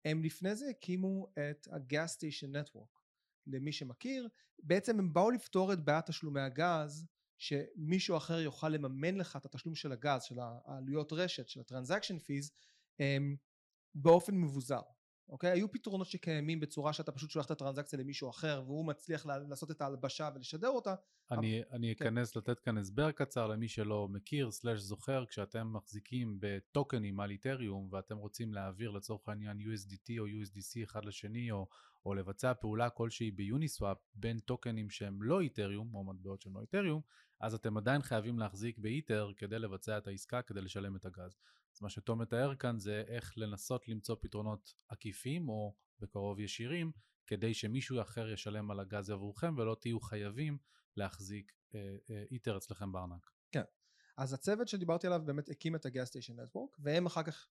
הם 0.04 0.24
לפני 0.24 0.54
זה 0.54 0.68
הקימו 0.68 1.26
את 1.32 1.68
הגז 1.72 2.08
סטיישן 2.08 2.56
נטוורק 2.56 3.00
למי 3.46 3.72
שמכיר 3.72 4.28
בעצם 4.58 4.98
הם 4.98 5.12
באו 5.12 5.30
לפתור 5.30 5.72
את 5.72 5.84
בעיית 5.84 6.06
תשלומי 6.06 6.40
הגז 6.40 7.06
שמישהו 7.38 8.16
אחר 8.16 8.40
יוכל 8.40 8.68
לממן 8.68 9.14
לך 9.14 9.36
את 9.36 9.44
התשלום 9.44 9.74
של 9.74 9.92
הגז 9.92 10.22
של 10.22 10.38
העלויות 10.40 11.12
רשת 11.12 11.48
של 11.48 11.60
הטרנזקשן 11.60 12.18
פיז 12.18 12.52
באופן 13.94 14.34
מבוזר 14.34 14.80
אוקיי? 15.28 15.50
היו 15.50 15.72
פתרונות 15.72 16.06
שקיימים 16.06 16.60
בצורה 16.60 16.92
שאתה 16.92 17.12
פשוט 17.12 17.30
שולח 17.30 17.46
את 17.46 17.50
הטרנזקציה 17.50 17.98
למישהו 17.98 18.30
אחר 18.30 18.62
והוא 18.66 18.86
מצליח 18.86 19.26
לעשות 19.26 19.70
את 19.70 19.80
ההלבשה 19.80 20.30
ולשדר 20.34 20.68
אותה. 20.68 20.94
אני, 21.30 21.62
אבל... 21.62 21.76
אני 21.76 21.94
כן. 21.96 22.06
אכנס 22.06 22.32
כן. 22.32 22.38
לתת 22.38 22.60
כאן 22.60 22.78
הסבר 22.78 23.10
קצר 23.10 23.46
למי 23.46 23.68
שלא 23.68 24.08
מכיר 24.08 24.50
סלאש 24.50 24.80
זוכר 24.80 25.24
כשאתם 25.26 25.72
מחזיקים 25.72 26.36
בטוקנים 26.40 27.20
על 27.20 27.30
איתריום 27.30 27.88
ואתם 27.92 28.16
רוצים 28.16 28.54
להעביר 28.54 28.90
לצורך 28.90 29.28
העניין 29.28 29.58
USDT 29.58 30.12
או 30.18 30.26
USDC 30.26 30.84
אחד 30.84 31.04
לשני 31.04 31.50
או, 31.50 31.66
או 32.06 32.14
לבצע 32.14 32.54
פעולה 32.54 32.90
כלשהי 32.90 33.30
ביוניסוואפ 33.30 33.98
בין 34.14 34.38
טוקנים 34.38 34.90
שהם 34.90 35.22
לא 35.22 35.40
איתריום 35.40 35.94
או 35.94 36.04
מטבעות 36.04 36.40
שהם 36.40 36.54
לא 36.54 36.60
איתריום 36.60 37.00
אז 37.40 37.54
אתם 37.54 37.76
עדיין 37.76 38.02
חייבים 38.02 38.38
להחזיק 38.38 38.78
באיתר 38.78 39.30
כדי 39.36 39.58
לבצע 39.58 39.98
את 39.98 40.06
העסקה, 40.06 40.42
כדי 40.42 40.60
לשלם 40.60 40.96
את 40.96 41.04
הגז. 41.04 41.36
אז 41.74 41.82
מה 41.82 41.90
שתום 41.90 42.20
מתאר 42.20 42.54
כאן 42.54 42.78
זה 42.78 43.04
איך 43.06 43.38
לנסות 43.38 43.88
למצוא 43.88 44.16
פתרונות 44.20 44.74
עקיפים 44.88 45.48
או 45.48 45.74
בקרוב 46.00 46.40
ישירים, 46.40 46.92
כדי 47.26 47.54
שמישהו 47.54 48.00
אחר 48.00 48.28
ישלם 48.28 48.70
על 48.70 48.80
הגז 48.80 49.10
עבורכם 49.10 49.54
ולא 49.58 49.76
תהיו 49.80 50.00
חייבים 50.00 50.58
להחזיק 50.96 51.52
אה, 51.74 51.96
אה, 52.10 52.24
איתר 52.30 52.56
אצלכם 52.56 52.92
בארנק. 52.92 53.30
כן. 53.52 53.62
אז 54.16 54.32
הצוות 54.32 54.68
שדיברתי 54.68 55.06
עליו 55.06 55.22
באמת 55.24 55.48
הקים 55.48 55.76
את 55.76 55.86
הגז 55.86 56.06
סטיישן 56.06 56.40
נטוורק, 56.40 56.76
והם 56.78 57.06
אחר 57.06 57.22
כך, 57.22 57.48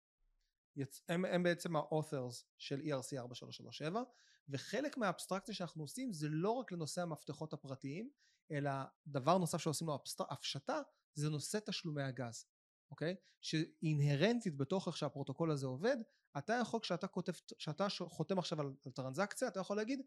יצ... 0.76 1.03
הם, 1.09 1.24
הם 1.24 1.43
בעצם 1.43 1.76
ה-authors 1.76 2.45
של 2.59 2.80
ERC 2.80 3.18
4337, 3.18 4.03
וחלק 4.49 4.97
מהאבסטרקציה 4.97 5.55
שאנחנו 5.55 5.82
עושים 5.82 6.12
זה 6.12 6.28
לא 6.30 6.51
רק 6.51 6.72
לנושא 6.72 7.03
המפתחות 7.03 7.53
הפרטיים, 7.53 8.11
אלא 8.51 8.70
דבר 9.07 9.38
נוסף 9.38 9.59
שעושים 9.59 9.86
לו 9.86 9.99
הפשטה, 10.30 10.80
זה 11.14 11.30
נושא 11.30 11.59
תשלומי 11.66 12.03
הגז. 12.03 12.47
אוקיי? 12.90 13.16
שאינהרנטית 13.40 14.57
בתוך 14.57 14.88
איך 14.88 14.97
שהפרוטוקול 14.97 15.51
הזה 15.51 15.66
עובד, 15.66 15.97
אתה 16.38 16.53
יכול 16.62 16.80
כשאתה 16.80 17.07
כותב, 17.07 17.32
כשאתה 17.59 17.86
חותם 18.09 18.38
עכשיו 18.38 18.61
על, 18.61 18.74
על 18.86 18.92
טרנזקציה, 18.92 19.49
אתה 19.49 19.61
יכול 19.61 19.76
להגיד, 19.76 20.01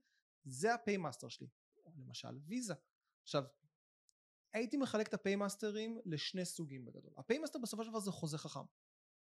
זה 0.43 0.73
ה 0.73 0.79
Paymaster 0.79 1.27
שלי, 1.27 1.47
למשל 1.97 2.37
ויזה. 2.47 2.73
עכשיו, 3.23 3.43
הייתי 4.53 4.77
מחלק 4.77 5.07
את 5.07 5.13
הפיימאסטרים 5.13 5.99
לשני 6.05 6.45
סוגים 6.45 6.85
בגדול. 6.85 7.13
ה 7.17 7.22
Paymaster 7.22 7.59
בסופו 7.59 7.83
של 7.83 7.89
דבר 7.89 7.99
זה 7.99 8.11
חוזה 8.11 8.37
חכם. 8.37 8.65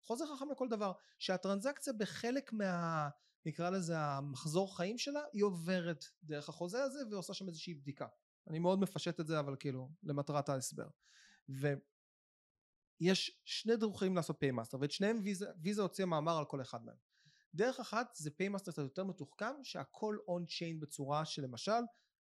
חוזה 0.03 0.23
חכם 0.35 0.51
לכל 0.51 0.67
דבר, 0.69 0.91
שהטרנזקציה 1.19 1.93
בחלק 1.93 2.53
מה... 2.53 3.09
נקרא 3.45 3.69
לזה 3.69 3.99
המחזור 3.99 4.77
חיים 4.77 4.97
שלה, 4.97 5.21
היא 5.33 5.43
עוברת 5.43 6.05
דרך 6.23 6.49
החוזה 6.49 6.83
הזה 6.83 6.99
ועושה 7.11 7.33
שם 7.33 7.47
איזושהי 7.47 7.73
בדיקה. 7.73 8.07
אני 8.47 8.59
מאוד 8.59 8.79
מפשט 8.79 9.19
את 9.19 9.27
זה 9.27 9.39
אבל 9.39 9.55
כאילו 9.59 9.89
למטרת 10.03 10.49
ההסבר. 10.49 10.87
ו... 11.49 11.73
יש 12.99 13.41
שני 13.45 13.75
דרכים 13.75 14.15
לעשות 14.15 14.35
Paymaster 14.39 14.77
ואת 14.81 14.91
שניהם 14.91 15.19
ויזה, 15.23 15.45
ויזה 15.61 15.81
הוציאה 15.81 16.07
מאמר 16.07 16.37
על 16.37 16.45
כל 16.45 16.61
אחד 16.61 16.85
מהם 16.85 16.95
דרך 17.53 17.79
אחת 17.79 18.15
זה 18.15 18.31
Paymaster 18.31 18.71
קצת 18.71 18.81
יותר 18.81 19.03
מתוחכם 19.03 19.63
שהכל 19.63 20.17
on 20.27 20.45
chain 20.45 20.79
בצורה 20.79 21.25
שלמשל 21.25 21.71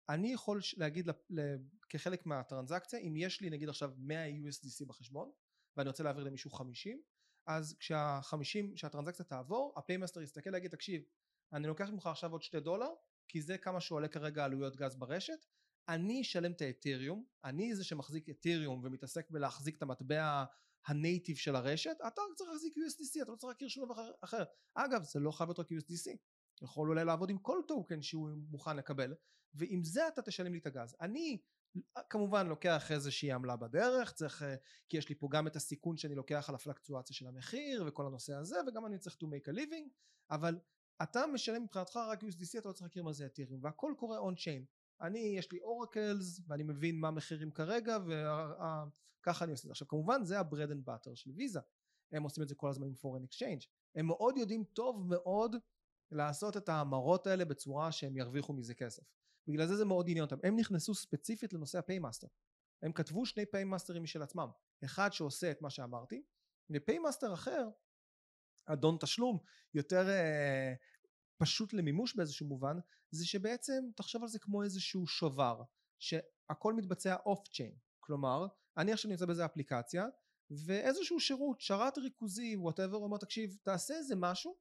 אני 0.09 0.33
יכול 0.33 0.59
להגיד 0.77 1.09
כחלק 1.89 2.25
מהטרנזקציה 2.25 2.99
אם 2.99 3.15
יש 3.17 3.41
לי 3.41 3.49
נגיד 3.49 3.69
עכשיו 3.69 3.91
100 3.97 4.27
USDC 4.27 4.85
בחשבון 4.87 5.31
ואני 5.77 5.89
רוצה 5.89 6.03
להעביר 6.03 6.23
למישהו 6.23 6.51
50 6.51 7.01
אז 7.47 7.75
כשהחמישים 7.79 8.73
כשהטרנזקציה 8.75 9.25
תעבור 9.25 9.73
ה 9.77 9.82
Paymaster 9.82 10.21
יסתכל 10.21 10.49
להגיד 10.49 10.71
תקשיב 10.71 11.01
אני 11.53 11.67
לוקח 11.67 11.89
ממך 11.89 12.07
עכשיו 12.07 12.31
עוד 12.31 12.41
שתי 12.41 12.59
דולר 12.59 12.89
כי 13.27 13.41
זה 13.41 13.57
כמה 13.57 13.81
שעולה 13.81 14.07
כרגע 14.07 14.45
עלויות 14.45 14.75
גז 14.75 14.95
ברשת 14.95 15.45
אני 15.89 16.21
אשלם 16.21 16.51
את 16.51 16.61
האתריום, 16.61 17.25
אני 17.43 17.75
זה 17.75 17.83
שמחזיק 17.83 18.29
אתריום 18.29 18.81
ומתעסק 18.83 19.29
בלהחזיק 19.29 19.77
את 19.77 19.81
המטבע 19.81 20.43
ה 20.87 20.94
native 20.94 21.37
של 21.37 21.55
הרשת, 21.55 21.97
אתה 22.07 22.21
רק 22.21 22.35
צריך 22.35 22.49
להחזיק 22.49 22.73
USDC, 22.77 23.21
אתה 23.21 23.31
לא 23.31 23.35
צריך 23.35 23.49
להכיר 23.49 23.67
שום 23.67 23.85
דבר 23.85 24.11
אחר. 24.21 24.43
אגב, 24.75 25.03
זה 25.03 25.19
לא 25.19 25.31
חייב 25.31 25.49
להיות 25.49 25.59
רק 25.59 25.71
USDC, 25.71 26.17
יכול 26.61 26.89
אולי 26.89 27.05
לעבוד 27.05 27.29
עם 27.29 27.37
כל 27.37 27.61
טוקן 27.67 28.01
שהוא 28.01 28.29
מוכן 28.49 28.77
לקבל, 28.77 29.13
ועם 29.53 29.83
זה 29.83 30.07
אתה 30.07 30.21
תשלם 30.21 30.53
לי 30.53 30.59
את 30.59 30.65
הגז. 30.65 30.95
אני 31.01 31.37
כמובן 32.09 32.47
לוקח 32.47 32.91
איזושהי 32.91 33.31
עמלה 33.31 33.55
בדרך, 33.55 34.11
צריך, 34.11 34.43
כי 34.89 34.97
יש 34.97 35.09
לי 35.09 35.15
פה 35.15 35.27
גם 35.31 35.47
את 35.47 35.55
הסיכון 35.55 35.97
שאני 35.97 36.15
לוקח 36.15 36.49
על 36.49 36.55
הפלוקטואציה 36.55 37.15
של 37.15 37.27
המחיר 37.27 37.83
וכל 37.87 38.05
הנושא 38.05 38.33
הזה, 38.33 38.55
וגם 38.67 38.85
אני 38.85 38.97
צריך 38.97 39.15
to 39.15 39.25
make 39.25 39.53
a 39.53 39.55
living, 39.55 39.89
אבל 40.31 40.59
אתה 41.03 41.27
משלם 41.27 41.63
מבחינתך 41.63 41.95
רק 41.95 42.23
USDC, 42.23 42.59
אתה 42.59 42.67
לא 42.69 42.73
צריך 42.73 42.83
להכיר 42.83 43.03
מה 43.03 43.13
זה 43.13 43.25
אתריום, 43.25 43.63
והכל 43.63 43.93
קורה 43.97 44.17
on 44.17 44.35
chain. 44.35 44.65
אני 45.01 45.19
יש 45.19 45.51
לי 45.51 45.59
oracles 45.59 46.41
ואני 46.47 46.63
מבין 46.63 46.99
מה 46.99 47.07
המחירים 47.07 47.51
כרגע 47.51 47.97
וככה 48.05 49.45
אני 49.45 49.51
עושה 49.51 49.61
את 49.61 49.67
זה. 49.67 49.71
עכשיו 49.71 49.87
כמובן 49.87 50.23
זה 50.23 50.39
ה 50.39 50.45
bread 50.45 50.71
and 50.71 50.85
butter 50.85 51.15
של 51.15 51.31
ויזה 51.35 51.59
הם 52.11 52.23
עושים 52.23 52.43
את 52.43 52.49
זה 52.49 52.55
כל 52.55 52.69
הזמן 52.69 52.87
עם 52.87 52.95
foreign 52.95 53.23
exchange 53.23 53.61
הם 53.95 54.07
מאוד 54.07 54.37
יודעים 54.37 54.63
טוב 54.63 55.07
מאוד 55.09 55.55
לעשות 56.11 56.57
את 56.57 56.69
ההמרות 56.69 57.27
האלה 57.27 57.45
בצורה 57.45 57.91
שהם 57.91 58.17
ירוויחו 58.17 58.53
מזה 58.53 58.73
כסף. 58.73 59.03
בגלל 59.47 59.67
זה 59.67 59.75
זה 59.75 59.85
מאוד 59.85 60.09
עניין 60.09 60.25
אותם. 60.25 60.37
הם 60.43 60.55
נכנסו 60.55 60.95
ספציפית 60.95 61.53
לנושא 61.53 61.77
ה 61.77 61.82
Paymaster. 61.82 62.27
הם 62.83 62.91
כתבו 62.91 63.25
שני 63.25 63.45
פיימאסטרים 63.45 64.03
משל 64.03 64.21
עצמם. 64.21 64.49
אחד 64.83 65.13
שעושה 65.13 65.51
את 65.51 65.61
מה 65.61 65.69
שאמרתי 65.69 66.23
ו 66.69 66.76
Paymaster 66.76 67.33
אחר 67.33 67.69
אדון 68.65 68.97
תשלום 68.99 69.39
יותר 69.73 70.09
אה, 70.09 70.73
פשוט 71.41 71.73
למימוש 71.73 72.15
באיזשהו 72.15 72.47
מובן 72.47 72.77
זה 73.11 73.25
שבעצם 73.25 73.83
תחשוב 73.95 74.21
על 74.21 74.27
זה 74.27 74.39
כמו 74.39 74.63
איזשהו 74.63 75.07
שובר 75.07 75.61
שהכל 75.99 76.73
מתבצע 76.73 77.15
off 77.25 77.47
chain 77.47 77.75
כלומר 77.99 78.47
אני 78.77 78.93
עכשיו 78.93 79.11
נמצא 79.11 79.25
באיזה 79.25 79.45
אפליקציה 79.45 80.05
ואיזשהו 80.65 81.19
שירות 81.19 81.61
שרת 81.61 81.97
ריכוזי 81.97 82.55
whatever 82.55 82.97
אומר 82.97 83.17
תקשיב 83.17 83.57
תעשה 83.63 83.93
איזה 83.93 84.15
משהו 84.15 84.55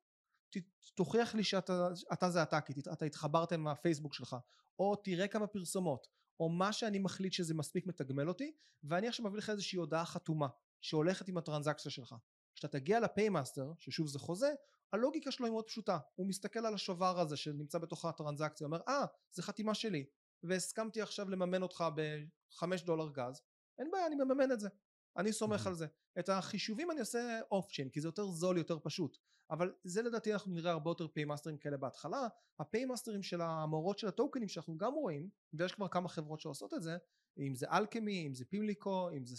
תוכיח 0.95 1.35
לי 1.35 1.45
שאתה 1.45 2.31
זה 2.31 2.43
אתה 2.43 2.61
כי 2.61 2.73
אתה 2.93 3.05
התחברת 3.05 3.53
עם 3.53 3.69
הפייסבוק 3.69 4.15
שלך 4.15 4.37
או 4.79 4.97
תראה 4.97 5.29
כמה 5.29 5.47
פרסומות 5.47 6.07
או 6.41 6.49
מה 6.49 6.73
שאני 6.73 6.99
מחליט 6.99 7.33
שזה 7.33 7.55
מספיק 7.55 7.87
מתגמל 7.87 8.29
אותי 8.29 8.53
ואני 8.85 9.09
עכשיו 9.09 9.27
מביא 9.27 9.39
לך 9.39 9.51
איזושהי 9.51 9.77
הודעה 9.77 10.07
חתומה 10.07 10.49
שהולכת 10.81 11.29
עם 11.29 11.39
הטרנזקציה 11.39 11.91
שלך 11.91 12.15
כשאתה 12.55 12.69
תגיע 12.79 13.01
ל 13.01 13.08
Paymaster 13.08 13.73
ששוב 13.79 14.07
זה 14.07 14.19
חוזה 14.19 14.53
הלוגיקה 14.93 15.31
שלו 15.31 15.47
היא 15.47 15.53
מאוד 15.53 15.67
פשוטה. 15.67 15.99
הוא 16.15 16.29
מסתכל 16.29 16.67
על 16.67 16.75
השובר 16.75 17.21
הזה 17.21 17.37
שנמצא 17.37 17.79
בתוך 17.79 18.05
הטרנזקציה 18.05 18.67
אומר 18.67 18.81
אה 18.89 19.05
ah, 19.05 19.07
זה 19.33 19.43
חתימה 19.43 19.75
שלי 19.75 20.05
והסכמתי 20.43 21.03
עכשיו 21.03 21.31
לממן 21.31 21.63
אותך 21.63 21.85
בחמש 21.95 22.83
דולר 22.83 23.09
גז 23.13 23.43
אין 23.79 23.91
בעיה 23.91 24.07
אני 24.07 24.17
מממן 24.17 24.53
את 24.53 24.61
זה 24.61 24.69
אני 25.17 25.33
סומך 25.33 25.67
על 25.67 25.75
זה. 25.75 25.87
את 26.19 26.29
החישובים 26.29 26.91
אני 26.91 27.01
עושה 27.01 27.41
off 27.51 27.73
chain 27.73 27.89
כי 27.89 28.01
זה 28.01 28.09
יותר 28.09 28.27
זול 28.27 28.59
יותר 28.59 28.79
פשוט 28.83 29.19
אבל 29.51 29.75
זה 29.85 30.03
לדעתי 30.03 30.33
אנחנו 30.33 30.53
נראה 30.53 30.73
הרבה 30.73 30.91
יותר 30.91 31.09
פיימאסטרים 31.09 31.59
כאלה 31.59 31.77
בהתחלה. 31.77 32.29
הפיימאסטרים 32.59 33.23
של 33.23 33.41
ההמרות 33.41 33.99
של 33.99 34.09
הטוקנים 34.09 34.49
שאנחנו 34.49 34.77
גם 34.77 34.95
רואים 34.95 35.29
ויש 35.53 35.73
כבר 35.73 35.89
כמה 35.89 36.09
חברות 36.09 36.41
שעושות 36.41 36.75
את 36.75 36.83
זה 36.83 36.97
אם 37.39 37.55
זה 37.55 37.67
Alchemy 37.71 38.27
אם 38.27 38.35
זה 38.35 38.45
Pimlico 38.45 39.11
אם 39.11 39.27
זה 39.27 39.37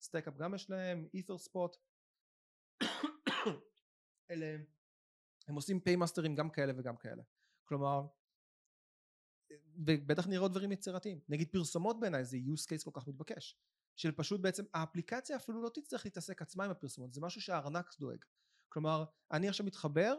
Stackup 0.00 0.36
גם 0.36 0.54
יש 0.54 0.70
להם 0.70 1.06
Etherspot 1.14 1.76
אלה 4.30 4.56
הם 5.48 5.54
עושים 5.54 5.80
פיימאסטרים 5.80 6.34
גם 6.34 6.50
כאלה 6.50 6.72
וגם 6.76 6.96
כאלה. 6.96 7.22
כלומר 7.64 8.06
ובטח 9.86 10.26
נראה 10.26 10.40
עוד 10.40 10.50
דברים 10.50 10.72
יצירתיים. 10.72 11.20
נגיד 11.28 11.52
פרסומות 11.52 12.00
בעיניי 12.00 12.24
זה 12.24 12.36
use 12.36 12.64
case 12.64 12.84
כל 12.84 13.00
כך 13.00 13.08
מתבקש 13.08 13.58
של 13.96 14.12
פשוט 14.12 14.40
בעצם 14.40 14.64
האפליקציה 14.74 15.36
אפילו 15.36 15.62
לא 15.62 15.68
תצטרך 15.68 16.04
להתעסק 16.04 16.42
עצמה 16.42 16.64
עם 16.64 16.70
הפרסומות 16.70 17.12
זה 17.12 17.20
משהו 17.20 17.40
שהארנק 17.40 17.94
דואג. 17.98 18.24
כלומר 18.68 19.04
אני 19.32 19.48
עכשיו 19.48 19.66
מתחבר 19.66 20.16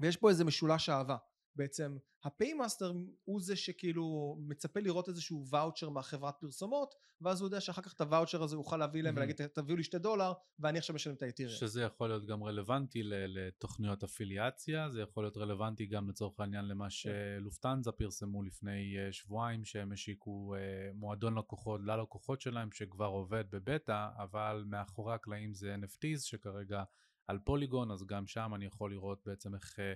ויש 0.00 0.16
פה 0.16 0.30
איזה 0.30 0.44
משולש 0.44 0.88
אהבה 0.88 1.16
בעצם 1.58 1.96
ה 2.24 2.31
Paymaster 2.31 2.92
הוא 3.24 3.40
זה 3.40 3.56
שכאילו 3.56 4.36
מצפה 4.40 4.80
לראות 4.80 5.08
איזשהו 5.08 5.44
ואוצ'ר 5.50 5.88
מהחברת 5.88 6.34
פרסומות 6.40 6.94
ואז 7.20 7.40
הוא 7.40 7.46
יודע 7.46 7.60
שאחר 7.60 7.82
כך 7.82 7.94
את 7.94 8.00
הוואוצ'ר 8.00 8.42
הזה 8.42 8.56
הוא 8.56 8.64
יוכל 8.64 8.76
להביא 8.76 9.02
להם 9.02 9.16
ולהגיד 9.16 9.46
תביאו 9.46 9.76
לי 9.76 9.82
שתי 9.82 9.98
דולר 9.98 10.32
ואני 10.58 10.78
עכשיו 10.78 10.94
משלם 10.94 11.14
את 11.14 11.22
האתיריום. 11.22 11.56
שזה 11.56 11.82
יכול 11.82 12.08
להיות 12.08 12.26
גם 12.26 12.44
רלוונטי 12.44 13.02
לתוכניות 13.04 14.04
אפיליאציה 14.04 14.90
זה 14.90 15.00
יכול 15.00 15.24
להיות 15.24 15.36
רלוונטי 15.36 15.86
גם 15.86 16.08
לצורך 16.08 16.40
העניין 16.40 16.64
למה 16.64 16.84
כן. 16.84 16.90
שלופטהנזה 16.90 17.92
פרסמו 17.92 18.42
לפני 18.42 18.98
אה, 18.98 19.12
שבועיים 19.12 19.64
שהם 19.64 19.92
השיקו 19.92 20.54
אה, 20.54 20.60
מועדון 20.94 21.38
לקוחות 21.38 21.80
ללקוחות 21.84 22.40
שלהם 22.40 22.72
שכבר 22.72 23.06
עובד 23.06 23.44
בבטא 23.50 24.08
אבל 24.16 24.64
מאחורי 24.66 25.14
הקלעים 25.14 25.54
זה 25.54 25.76
NFTs 25.82 26.20
שכרגע 26.20 26.84
על 27.26 27.38
פוליגון 27.38 27.90
אז 27.90 28.06
גם 28.06 28.26
שם 28.26 28.52
אני 28.54 28.64
יכול 28.64 28.92
לראות 28.92 29.22
בעצם 29.26 29.54
איך 29.54 29.78
אה, 29.78 29.92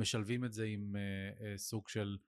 משלבים 0.00 0.44
את 0.44 0.52
זה 0.52 0.64
עם 0.64 0.96
uh, 0.96 1.38
uh, 1.38 1.42
סוג 1.56 1.88
של 1.88 2.18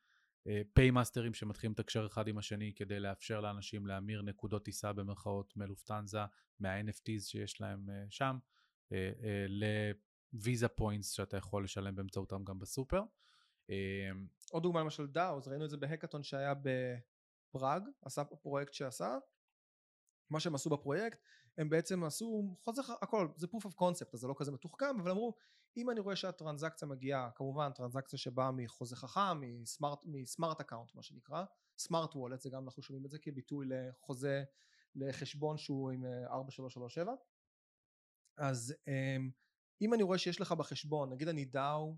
פיימאסטרים 0.72 1.32
uh, 1.32 1.36
שמתחילים 1.36 1.72
לתקשר 1.72 2.06
אחד 2.06 2.28
עם 2.28 2.38
השני 2.38 2.72
כדי 2.76 3.00
לאפשר 3.00 3.40
לאנשים 3.40 3.86
להמיר 3.86 4.22
נקודות 4.22 4.64
טיסה 4.64 4.92
במרכאות 4.92 5.56
מלופטהנזה 5.56 6.18
מה-NFTs 6.60 7.20
שיש 7.20 7.60
להם 7.60 7.88
שם 8.10 8.38
לוויזה 9.48 10.68
points 10.68 11.10
שאתה 11.10 11.36
יכול 11.36 11.64
לשלם 11.64 11.94
באמצעותם 11.94 12.44
גם 12.44 12.58
בסופר. 12.58 13.02
Uh, 13.70 13.74
עוד 14.50 14.62
דוגמה 14.62 14.80
למשל 14.80 15.06
DAOs 15.06 15.48
ראינו 15.48 15.64
את 15.64 15.70
זה 15.70 15.76
בהאקתון 15.76 16.22
שהיה 16.22 16.54
בפראג 16.54 17.82
עשה 18.02 18.24
פרויקט 18.24 18.72
שעשה 18.72 19.18
מה 20.30 20.40
שהם 20.40 20.54
עשו 20.54 20.70
בפרויקט 20.70 21.18
הם 21.58 21.68
בעצם 21.68 22.04
עשו 22.04 22.56
חוזר 22.60 22.82
הכל 23.02 23.28
זה 23.36 23.46
proof 23.46 23.66
of 23.66 23.72
concept 23.72 24.10
אז 24.12 24.20
זה 24.20 24.28
לא 24.28 24.34
כזה 24.38 24.52
מתוחכם 24.52 25.00
אבל 25.00 25.10
אמרו 25.10 25.34
אם 25.76 25.90
אני 25.90 26.00
רואה 26.00 26.16
שהטרנזקציה 26.16 26.88
מגיעה 26.88 27.30
כמובן 27.34 27.72
טרנזקציה 27.72 28.18
שבאה 28.18 28.50
מחוזה 28.50 28.96
חכם 28.96 29.40
מ 29.40 29.48
smart, 29.48 29.98
מ 30.04 30.13
smart 30.13 30.60
account 30.60 30.94
מה 30.94 31.02
שנקרא 31.02 31.44
smart 31.78 32.16
wallet 32.16 32.40
זה 32.40 32.50
גם 32.50 32.64
אנחנו 32.64 32.82
שומעים 32.82 33.06
את 33.06 33.10
זה 33.10 33.18
כביטוי 33.18 33.66
לחוזה 33.68 34.44
לחשבון 34.94 35.58
שהוא 35.58 35.90
עם 35.90 36.04
4337 36.04 37.12
אה, 37.12 37.16
אז 38.48 38.74
אמ, 38.88 39.30
אם 39.80 39.94
אני 39.94 40.02
רואה 40.02 40.18
שיש 40.18 40.40
לך 40.40 40.52
בחשבון 40.52 41.12
נגיד 41.12 41.28
אני 41.28 41.44
DAO 41.44 41.96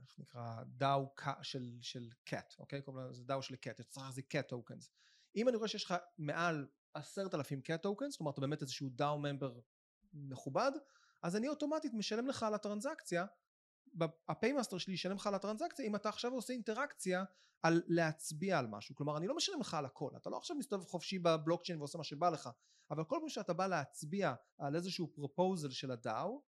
איך 0.00 0.18
נקרא 0.18 0.62
DAO 0.66 1.06
של, 1.42 1.78
של 1.80 2.10
קאט 2.24 2.54
אוקיי? 2.58 2.82
לזה 3.10 3.24
DAO 3.24 3.42
של 3.42 3.56
קאט 3.56 3.80
צריך 3.80 4.04
להחזיק 4.04 4.26
קאט 4.28 4.48
tokens 4.48 4.90
אם 5.36 5.48
אני 5.48 5.56
רואה 5.56 5.68
שיש 5.68 5.84
לך 5.84 5.94
מעל 6.18 6.66
עשרת 6.96 7.34
אלפים 7.34 7.60
קט 7.60 7.82
tokens, 7.82 8.20
אומרת 8.20 8.34
אתה 8.34 8.40
באמת 8.40 8.62
איזשהו 8.62 8.88
DAO 8.90 9.18
member 9.18 9.60
מכובד, 10.14 10.72
אז 11.22 11.36
אני 11.36 11.48
אוטומטית 11.48 11.94
משלם 11.94 12.26
לך 12.26 12.42
על 12.42 12.54
הטרנזקציה 12.54 13.26
ה 14.28 14.33
paymaster 14.33 14.78
שלי 14.78 14.94
ישלם 14.94 15.16
לך 15.16 15.26
על 15.26 15.34
הטרנזקציה 15.34 15.86
אם 15.86 15.96
אתה 15.96 16.08
עכשיו 16.08 16.32
עושה 16.32 16.52
אינטראקציה 16.52 17.24
על 17.62 17.82
להצביע 17.86 18.58
על 18.58 18.66
משהו. 18.66 18.94
כלומר 18.94 19.16
אני 19.16 19.26
לא 19.26 19.36
משלם 19.36 19.60
לך 19.60 19.74
על 19.74 19.84
הכל 19.84 20.10
אתה 20.16 20.30
לא 20.30 20.36
עכשיו 20.36 20.56
מסתובב 20.56 20.84
חופשי 20.84 21.18
בבלוקצ'יין 21.18 21.78
ועושה 21.78 21.98
מה 21.98 22.04
שבא 22.04 22.30
לך 22.30 22.50
אבל 22.90 23.04
כל 23.04 23.16
פעם 23.20 23.28
שאתה 23.28 23.52
בא 23.52 23.66
להצביע 23.66 24.34
על 24.58 24.76
איזשהו 24.76 25.12
proposal 25.12 25.70
של 25.70 25.90
ה 25.90 26.03
DAO 26.03 26.42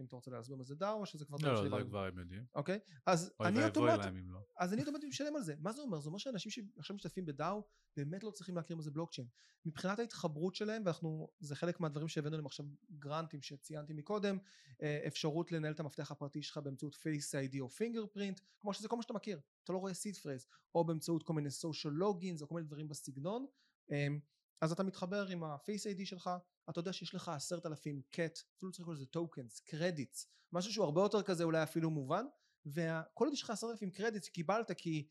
אם 0.00 0.04
אתה 0.04 0.16
רוצה 0.16 0.30
להסביר 0.30 0.56
מה 0.56 0.64
זה 0.64 0.74
DAO 0.74 1.00
או 1.00 1.06
שזה 1.06 1.24
כבר 1.24 1.36
לא, 1.42 1.52
לא, 1.52 1.78
זה 1.78 1.84
כבר 1.84 2.04
הם 2.04 2.18
יודעים. 2.18 2.44
אוקיי, 2.54 2.78
אז 3.06 3.32
אני 3.40 3.64
אוטומטית, 3.64 4.12
לא. 4.28 4.40
אז 4.58 4.72
אני 4.72 4.80
אוטומטית 4.80 5.08
משלם 5.08 5.36
על 5.36 5.42
זה. 5.42 5.54
מה 5.58 5.72
זה 5.72 5.82
אומר? 5.82 6.00
זה 6.00 6.08
אומר 6.08 6.18
שאנשים 6.18 6.50
שעכשיו 6.50 6.96
משתתפים 6.96 7.26
ב 7.26 7.35
DAO 7.35 7.62
באמת 7.96 8.24
לא 8.24 8.30
צריכים 8.30 8.56
להכיר 8.56 8.76
מה 8.76 8.82
זה 8.82 8.90
בלוקצ'יין. 8.90 9.28
מבחינת 9.66 9.98
ההתחברות 9.98 10.54
שלהם, 10.54 10.82
ואנחנו, 10.84 11.28
זה 11.40 11.56
חלק 11.56 11.80
מהדברים 11.80 12.08
שהבאנו 12.08 12.36
להם 12.36 12.46
עכשיו 12.46 12.66
grantים 12.98 13.42
שציינתי 13.42 13.92
מקודם, 13.92 14.38
אה, 14.82 15.04
אפשרות 15.06 15.52
לנהל 15.52 15.72
את 15.72 15.80
המפתח 15.80 16.10
הפרטי 16.10 16.42
שלך 16.42 16.58
באמצעות 16.58 16.94
Face 16.94 17.34
ID 17.34 17.60
או 17.60 17.68
fingerprint, 17.68 18.40
כמו 18.60 18.74
שזה 18.74 18.88
כל 18.88 18.96
מה 18.96 19.02
שאתה 19.02 19.14
מכיר. 19.14 19.40
אתה 19.64 19.72
לא 19.72 19.78
רואה 19.78 19.94
seed 19.94 20.16
phrase, 20.16 20.46
או 20.74 20.84
באמצעות 20.84 21.22
כל 21.22 21.32
מיני 21.32 21.50
social 21.50 21.92
logins 21.92 22.42
או 22.42 22.48
כל 22.48 22.54
מיני 22.54 22.66
דברים 22.66 22.88
בסגנון. 22.88 23.46
אמ, 23.90 24.20
אז 24.60 24.72
אתה 24.72 24.82
מתחבר 24.82 25.26
עם 25.26 25.44
ה 25.44 25.52
Face 25.52 25.86
ID 25.86 26.06
שלך, 26.06 26.30
אתה 26.70 26.80
יודע 26.80 26.92
שיש 26.92 27.14
לך 27.14 27.28
עשרת 27.28 27.66
אלפים 27.66 28.02
קט, 28.10 28.38
אפילו 28.56 28.72
צריך 28.72 28.80
לקרוא 28.80 28.94
לזה 28.94 29.06
tokens, 29.06 29.60
credits, 29.60 30.26
משהו 30.52 30.72
שהוא 30.72 30.84
הרבה 30.84 31.00
יותר 31.00 31.22
כזה 31.22 31.44
אולי 31.44 31.62
אפילו 31.62 31.90
מובן, 31.90 32.24
וכל 32.66 33.24
עוד 33.24 33.32
יש 33.32 33.42
לך 33.42 33.50
עשרת 33.50 33.70
אלפים 33.70 33.90
credits 33.90 34.28
קיבלת 34.28 34.70
כי 34.72 35.08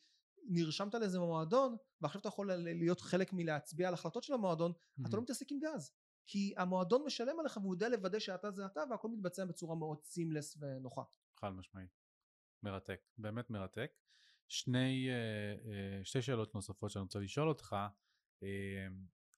נרשמת 0.47 0.93
לאיזה 0.93 1.19
מועדון 1.19 1.75
ועכשיו 2.01 2.21
אתה 2.21 2.27
יכול 2.27 2.51
להיות 2.55 3.01
חלק 3.01 3.33
מלהצביע 3.33 3.87
על 3.87 3.93
החלטות 3.93 4.23
של 4.23 4.33
המועדון, 4.33 4.71
mm-hmm. 4.71 5.07
אתה 5.07 5.17
לא 5.17 5.23
מתעסק 5.23 5.51
עם 5.51 5.59
גז, 5.59 5.91
כי 6.27 6.53
המועדון 6.57 7.03
משלם 7.05 7.39
עליך 7.39 7.57
והוא 7.57 7.75
יודע 7.75 7.89
לוודא 7.89 8.19
שאתה 8.19 8.51
זה 8.51 8.65
אתה 8.65 8.83
והכל 8.89 9.07
מתבצע 9.07 9.45
בצורה 9.45 9.75
מאוד 9.75 10.03
seamless 10.03 10.57
ונוחה. 10.59 11.01
חד 11.39 11.49
משמעית. 11.49 11.89
מרתק, 12.63 13.01
באמת 13.17 13.49
מרתק. 13.49 13.91
שני, 14.47 15.09
אה, 15.09 15.15
אה, 15.71 16.05
שתי 16.05 16.21
שאלות 16.21 16.55
נוספות 16.55 16.91
שאני 16.91 17.03
רוצה 17.03 17.19
לשאול 17.19 17.49
אותך. 17.49 17.75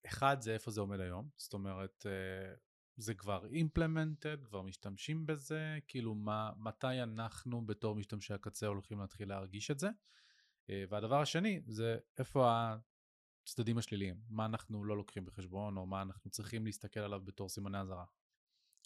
אה, 0.08 0.12
אחד 0.12 0.42
זה 0.42 0.54
איפה 0.54 0.72
זה 0.72 0.82
עומד 0.82 1.00
היום, 1.00 1.30
זאת 1.38 1.54
אומרת 1.54 2.06
אה, 2.06 2.54
זה 2.98 3.14
כבר 3.14 3.46
implemented, 3.46 4.46
כבר 4.46 4.62
משתמשים 4.62 5.26
בזה, 5.26 5.78
כאילו 5.88 6.16
מה, 6.16 6.52
מתי 6.58 7.04
אנחנו 7.04 7.66
בתור 7.66 7.96
משתמשי 7.96 8.34
הקצה 8.34 8.68
הולכים 8.68 9.00
להתחיל 9.00 9.30
להרגיש 9.30 9.72
את 9.72 9.80
זה. 9.80 9.90
אה, 10.70 10.84
והדבר 10.90 11.22
השני 11.22 11.62
זה 11.68 11.98
איפה 12.20 12.52
הצדדים 13.44 13.78
השליליים, 13.78 14.22
מה 14.30 14.46
אנחנו 14.46 14.84
לא 14.84 14.98
לוקחים 14.98 15.26
בחשבון 15.26 15.78
או 15.78 15.86
מה 15.86 16.02
אנחנו 16.02 16.32
צריכים 16.32 16.66
להסתכל 16.66 17.00
עליו 17.00 17.22
בתור 17.26 17.50
סימני 17.50 17.80
אזהרה. 17.80 18.06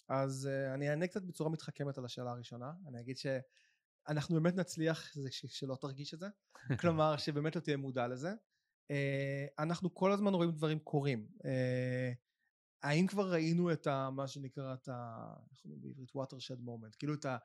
אז 0.08 0.48
uh, 0.50 0.74
אני 0.74 0.90
אענה 0.90 1.06
קצת 1.06 1.22
בצורה 1.22 1.50
מתחכמת 1.50 1.98
על 1.98 2.04
השאלה 2.04 2.30
הראשונה, 2.30 2.72
אני 2.88 3.00
אגיד 3.00 3.16
שאנחנו 3.16 4.34
באמת 4.34 4.54
נצליח 4.54 5.12
שלא 5.30 5.76
תרגיש 5.80 6.14
את 6.14 6.18
זה, 6.18 6.26
כלומר 6.80 7.16
שבאמת 7.16 7.56
לא 7.56 7.60
תהיה 7.60 7.76
מודע 7.76 8.08
לזה. 8.08 8.34
אה, 8.90 9.46
אנחנו 9.58 9.94
כל 9.94 10.12
הזמן 10.12 10.34
רואים 10.34 10.50
דברים 10.50 10.78
קורים. 10.78 11.26
אה, 11.44 12.12
האם 12.82 13.06
כבר 13.06 13.32
ראינו 13.32 13.72
את 13.72 13.86
ה, 13.86 14.10
מה 14.10 14.28
שנקרא 14.28 14.74
את 14.74 14.88
ה... 14.88 15.26
איך 15.50 15.64
אומרים 15.64 15.82
בעברית? 15.82 16.10
watershed 16.10 16.60
moment, 16.66 16.96
כאילו 16.98 17.14
את, 17.14 17.24
ה, 17.24 17.36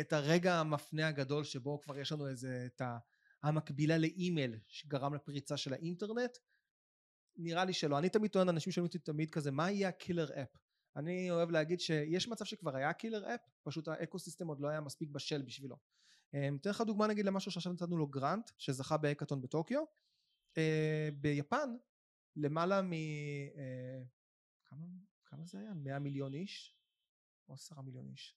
את 0.00 0.12
הרגע 0.12 0.54
המפנה 0.54 1.08
הגדול 1.08 1.44
שבו 1.44 1.80
כבר 1.80 1.98
יש 1.98 2.12
לנו 2.12 2.28
איזה, 2.28 2.66
את 2.66 2.80
ה, 2.80 2.98
המקבילה 3.42 3.98
לאימייל 3.98 4.58
שגרם 4.68 5.14
לפריצה 5.14 5.56
של 5.56 5.72
האינטרנט? 5.72 6.38
נראה 7.36 7.64
לי 7.64 7.72
שלא. 7.72 7.98
אני 7.98 8.08
תמיד 8.08 8.30
טוען, 8.30 8.48
אנשים 8.48 8.72
שואלים 8.72 8.86
אותי 8.86 8.98
תמיד 8.98 9.30
כזה, 9.30 9.50
מה 9.50 9.70
יהיה 9.70 9.88
ה 9.88 9.96
killer 9.96 10.42
app? 10.42 10.56
אני 10.96 11.30
אוהב 11.30 11.50
להגיד 11.50 11.80
שיש 11.80 12.28
מצב 12.28 12.44
שכבר 12.44 12.76
היה 12.76 12.92
killer 12.92 13.34
app, 13.34 13.40
פשוט 13.62 13.88
ה 13.88 14.18
ecosystem 14.18 14.46
עוד 14.46 14.60
לא 14.60 14.68
היה 14.68 14.80
מספיק 14.80 15.10
בשל 15.10 15.42
בשבילו. 15.42 15.76
אה, 16.34 16.48
אתן 16.60 16.70
לך 16.70 16.80
דוגמה 16.80 17.06
נגיד 17.06 17.26
למשהו 17.26 17.50
שעכשיו 17.50 17.72
נתנו 17.72 17.98
לו 17.98 18.06
גרנט, 18.06 18.50
שזכה 18.58 18.96
בהקאטון 18.96 19.40
בטוקיו. 19.40 19.82
אה, 20.58 21.08
ביפן 21.20 21.76
למעלה 22.36 22.82
מ... 22.82 22.92
אה, 22.92 24.02
כמה, 24.64 24.86
כמה 25.24 25.44
זה 25.44 25.58
היה? 25.58 25.74
100 25.74 25.98
מיליון 25.98 26.34
איש? 26.34 26.76
או 27.48 27.54
10 27.54 27.80
מיליון 27.80 28.08
איש? 28.08 28.36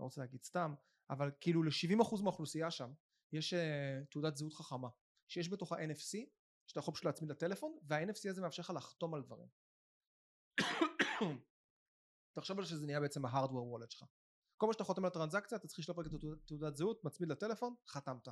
לא 0.00 0.04
רוצה 0.04 0.20
להגיד 0.20 0.42
סתם, 0.42 0.74
אבל 1.10 1.30
כאילו 1.40 1.62
ל-70% 1.62 2.22
מהאוכלוסייה 2.22 2.70
שם 2.70 2.92
יש 3.32 3.54
אה, 3.54 4.00
תעודת 4.10 4.36
זהות 4.36 4.54
חכמה 4.54 4.88
שיש 5.28 5.48
בתוכה 5.48 5.76
NFC 5.76 6.18
שאתה 6.66 6.80
יכול 6.80 6.94
פשוט 6.94 7.04
להצמיד 7.04 7.30
לטלפון 7.30 7.78
וה-NFC 7.82 8.30
הזה 8.30 8.42
מאפשר 8.42 8.62
לך 8.62 8.72
לחתום 8.76 9.14
על 9.14 9.22
דברים. 9.22 9.48
תחשוב 12.36 12.58
על 12.58 12.64
שזה 12.64 12.86
נהיה 12.86 13.00
בעצם 13.00 13.24
ההארדוור 13.24 13.66
וולט 13.66 13.90
שלך. 13.90 14.04
כל 14.56 14.66
מה 14.66 14.72
שאתה 14.72 14.84
חותם 14.84 15.04
על 15.04 15.10
טרנזקציה 15.10 15.58
אתה 15.58 15.68
צריך 15.68 15.78
לשלוף 15.78 15.98
רק 15.98 16.06
את 16.06 16.10
תעודת 16.46 16.76
זהות, 16.76 17.04
מצמיד 17.04 17.28
לטלפון, 17.28 17.74
חתמת. 17.88 18.28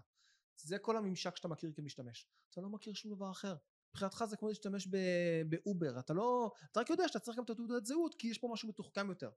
זה 0.57 0.79
כל 0.79 0.97
הממשק 0.97 1.37
שאתה 1.37 1.49
מכיר 1.49 1.73
כמשתמש. 1.77 2.29
אתה 2.51 2.61
לא 2.61 2.69
מכיר 2.69 2.95
שום 2.95 3.15
דבר 3.15 3.31
אחר. 3.31 3.57
מבחינתך 3.91 4.25
זה 4.25 4.37
כמו 4.37 4.49
להשתמש 4.49 4.89
באובר. 5.49 5.99
אתה 5.99 6.13
לא 6.13 6.51
אתה 6.73 6.81
רק 6.81 6.91
יודע 6.91 7.09
שאתה 7.09 7.19
צריך 7.19 7.39
גם 7.39 7.45
את 7.45 7.51
התעודת 7.51 7.87
זהות 7.87 8.15
כי 8.15 8.29
יש 8.29 8.39
פה 8.39 8.49
משהו 8.53 8.69
מתוחכם 8.69 9.09
יותר. 9.09 9.31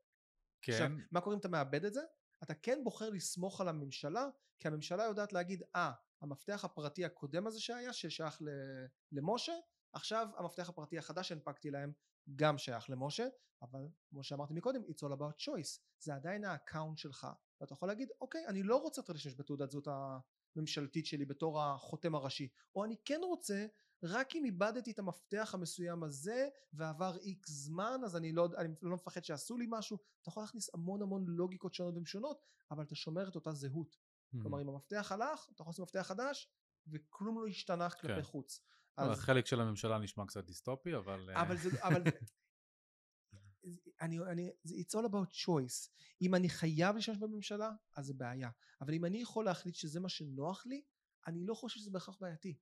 כן. 0.62 0.72
עכשיו 0.74 0.90
מה 1.12 1.22
קורה 1.22 1.36
אם 1.36 1.40
אתה 1.40 1.48
מאבד 1.48 1.86
את 1.86 1.94
זה? 1.94 2.02
אתה 2.44 2.54
כן 2.54 2.84
בוחר 2.84 3.10
לסמוך 3.10 3.62
על 3.62 3.68
הממשלה 3.68 4.26
כי 4.60 4.68
הממשלה 4.68 5.04
יודעת 5.04 5.34
להגיד 5.34 5.64
אה 5.76 5.92
המפתח 6.22 6.66
הפרטי 6.66 7.06
הקודם 7.06 7.48
הזה 7.48 7.60
שהיה 7.60 7.94
ששייך 7.94 8.42
למשה 9.12 9.54
עכשיו 9.94 10.28
המפתח 10.38 10.70
הפרטי 10.70 10.98
החדש 10.98 11.30
שהנפקתי 11.30 11.72
להם 11.72 11.92
גם 12.36 12.58
שייך 12.58 12.90
למשה. 12.90 13.28
אבל 13.62 13.88
כמו 14.10 14.24
שאמרתי 14.24 14.54
מקודם 14.54 14.82
it's 14.82 15.08
all 15.08 15.18
about 15.18 15.44
choice. 15.44 15.80
זה 16.00 16.16
עדיין 16.16 16.44
ה 16.46 16.52
account 16.52 16.98
שלך. 16.98 17.28
ואתה 17.62 17.74
יכול 17.74 17.88
להגיד 17.88 18.10
אוקיי 18.22 18.48
אני 18.48 18.64
לא 18.64 18.78
רוצה 18.78 19.02
יותר 19.02 19.14
להשתמש 19.14 19.36
בתעודת 19.36 19.72
זהות 19.72 19.88
הממשלתית 20.58 21.06
שלי 21.06 21.26
בתור 21.26 21.62
החותם 21.62 22.16
הראשי 22.16 22.48
או 22.76 22.86
אני 22.86 22.96
כן 23.06 23.20
רוצה 23.24 23.66
רק 24.04 24.36
אם 24.36 24.46
איבדתי 24.46 24.92
את 24.92 25.00
המפתח 25.00 25.52
המסוים 25.54 26.04
הזה 26.04 26.50
ועבר 26.74 27.18
X 27.18 27.50
זמן 27.52 28.02
אז 28.06 28.16
אני 28.16 28.32
לא, 28.32 28.50
אני 28.58 28.70
לא 28.82 28.96
מפחד 28.96 29.24
שעשו 29.24 29.58
לי 29.58 29.66
משהו 29.70 29.98
אתה 30.22 30.30
יכול 30.30 30.44
להכניס 30.44 30.70
המון 30.74 31.02
המון 31.02 31.26
לוגיקות 31.28 31.74
שונות 31.74 31.98
ומשונות 31.98 32.42
אבל 32.72 32.84
אתה 32.84 32.96
שומר 32.96 33.30
את 33.30 33.36
אותה 33.36 33.52
זהות 33.52 33.96
mm-hmm. 33.96 34.42
כלומר 34.42 34.62
אם 34.62 34.70
המפתח 34.70 35.12
הלך 35.12 35.50
אתה 35.52 35.62
יכול 35.62 35.72
לעשות 35.72 35.84
מפתח 35.84 36.08
חדש 36.08 36.50
וכלום 36.88 37.42
לא 37.42 37.48
השתנה 37.48 37.90
כלפי 37.90 38.16
כן. 38.16 38.22
חוץ. 38.22 38.62
אז... 38.98 39.20
החלק 39.20 39.46
של 39.46 39.62
הממשלה 39.62 40.00
נשמע 40.00 40.26
קצת 40.26 40.46
דיסטופי 40.46 40.96
אבל... 40.96 41.30
אבל 41.34 41.58
זה, 41.58 41.70
אבל 41.84 42.04
אני, 44.02 44.20
אני, 44.20 44.50
it's 44.66 45.00
all 45.00 45.06
about 45.06 45.46
choice. 45.46 45.90
אם 46.22 46.36
אני 46.36 46.50
חייב 46.50 46.96
להשתמש 46.96 47.18
בממשלה, 47.18 47.72
אז 47.98 48.06
זה 48.06 48.14
בעיה. 48.14 48.50
אבל 48.82 48.94
אם 48.94 49.06
אני 49.06 49.22
יכול 49.22 49.46
להחליט 49.46 49.76
שזה 49.76 50.00
מה 50.00 50.10
שנוח 50.10 50.66
לי, 50.66 50.82
אני 51.28 51.46
לא 51.46 51.54
חושב 51.54 51.80
שזה 51.80 51.92
בהכרח 51.92 52.18
בעייתי. 52.22 52.58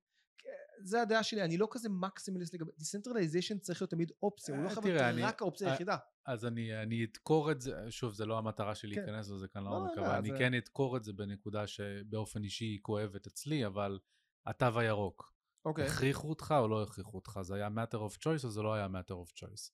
זה 0.80 1.02
הדעה 1.02 1.24
שלי, 1.24 1.44
אני 1.44 1.58
לא 1.58 1.68
כזה 1.72 1.90
מקסימליסט 1.90 2.54
לגבי, 2.54 2.72
decentralization 2.78 3.58
צריך 3.58 3.82
להיות 3.82 3.92
תמיד 3.92 4.12
אופציה, 4.24 4.56
הוא 4.56 4.64
לא 4.64 4.70
אה, 4.70 4.76
חייב 4.76 4.86
להיות 4.86 5.30
רק 5.30 5.42
האופציה 5.42 5.68
אה, 5.68 5.72
היחידה. 5.72 5.98
אז 6.26 6.46
אני, 6.46 6.82
אני 6.82 7.06
אדקור 7.06 7.52
את 7.52 7.62
זה, 7.62 7.92
שוב, 7.92 8.14
זה 8.14 8.26
לא 8.26 8.38
המטרה 8.38 8.76
שלי 8.76 8.96
כן. 8.96 9.02
להיכנס 9.02 9.30
לזה 9.30 9.48
כאן 9.48 9.64
לעומק, 9.64 9.98
לא, 9.98 10.02
אבל 10.02 10.16
אני 10.16 10.30
כן 10.38 10.54
אדקור 10.54 10.98
את 10.98 11.04
זה 11.04 11.14
בנקודה 11.14 11.68
שבאופן 11.68 12.44
אישי 12.44 12.66
היא 12.66 12.80
כואבת 12.82 13.28
אצלי, 13.28 13.66
אבל 13.66 14.00
התו 14.46 14.80
הירוק. 14.80 15.34
אוקיי. 15.66 15.86
הכריחו 15.86 16.30
אותך 16.30 16.56
או 16.60 16.68
לא 16.68 16.84
הכריחו 16.84 17.18
אותך? 17.18 17.40
זה 17.42 17.56
היה 17.56 17.68
matter 17.68 17.98
of 17.98 18.18
choice 18.18 18.44
או 18.44 18.50
זה 18.50 18.62
לא 18.62 18.74
היה 18.74 18.88
matter 18.88 19.14
of 19.14 19.32
choice? 19.40 19.72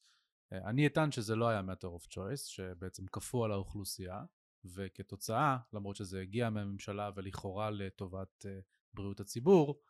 אה, 0.53 0.69
אני 0.69 0.87
אטען 0.87 1.11
שזה 1.11 1.35
לא 1.35 1.47
היה 1.47 1.61
matter 1.61 2.01
of 2.01 2.07
choice, 2.13 2.47
שבעצם 2.47 3.05
כפו 3.07 3.45
על 3.45 3.51
האוכלוסייה, 3.51 4.23
וכתוצאה, 4.65 5.57
למרות 5.73 5.95
שזה 5.95 6.21
הגיע 6.21 6.49
מהממשלה 6.49 7.09
ולכאורה 7.15 7.69
לטובת 7.69 8.45
uh, 8.45 8.47
בריאות 8.93 9.19
הציבור, 9.19 9.81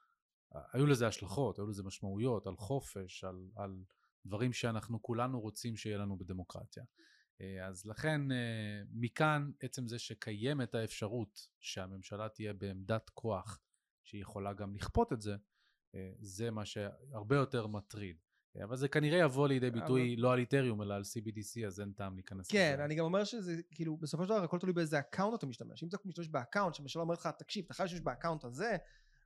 uh, 0.54 0.58
היו 0.74 0.86
לזה 0.86 1.08
השלכות, 1.08 1.60
היו 1.60 1.68
לזה 1.68 1.84
משמעויות 1.84 2.48
על 2.48 2.56
חופש, 2.56 3.24
על, 3.24 3.50
על 3.56 3.84
דברים 4.26 4.54
שאנחנו 4.54 5.02
כולנו 5.02 5.40
רוצים 5.40 5.76
שיהיה 5.76 5.98
לנו 5.98 6.18
בדמוקרטיה. 6.18 6.84
אז 7.68 7.86
לכן 7.86 8.22
מכאן 8.92 9.52
עצם 9.60 9.88
זה 9.88 10.00
שקיימת 10.00 10.76
האפשרות 10.76 11.48
שהממשלה 11.60 12.30
תהיה 12.30 12.54
בעמדת 12.54 13.10
כוח 13.10 13.60
שהיא 14.04 14.22
יכולה 14.22 14.54
גם 14.54 14.76
לכפות 14.76 15.14
את 15.14 15.22
זה, 15.22 15.36
זה 16.20 16.52
מה 16.52 16.66
שהרבה 16.66 17.36
יותר 17.36 17.68
מטריד. 17.68 18.18
אבל 18.64 18.76
זה 18.76 18.88
כנראה 18.88 19.20
יבוא 19.20 19.48
לידי 19.48 19.72
ביטוי 19.72 20.14
אבל... 20.14 20.22
לא 20.22 20.34
על 20.34 20.40
את'ריום 20.40 20.82
אלא 20.82 20.94
על 20.94 21.02
CBDC 21.02 21.68
אז 21.68 21.80
אין 21.80 21.92
טעם 21.92 22.16
להיכנס 22.16 22.48
כן, 22.48 22.68
לזה. 22.68 22.78
כן, 22.78 22.84
אני 22.84 22.96
גם 22.96 23.06
אומר 23.06 23.24
שזה 23.24 23.62
כאילו 23.72 23.98
בסופו 23.98 24.24
של 24.24 24.30
דבר 24.30 24.44
הכל 24.44 24.60
תלוי 24.60 24.74
באיזה 24.74 25.00
account 25.00 25.38
אתה 25.38 25.46
משתמש. 25.46 25.84
אם 25.84 25.88
אתה 25.88 25.98
משתמש 26.06 26.28
באקאונט 26.28 26.76
שהממשלה 26.76 27.02
אומרת 27.02 27.18
לך 27.18 27.30
תקשיב 27.40 27.66
אתה 27.66 27.74
חייב 27.74 27.86
להשתמש 27.86 28.02
ב 28.02 28.07
account 28.07 28.44
הזה 28.44 28.78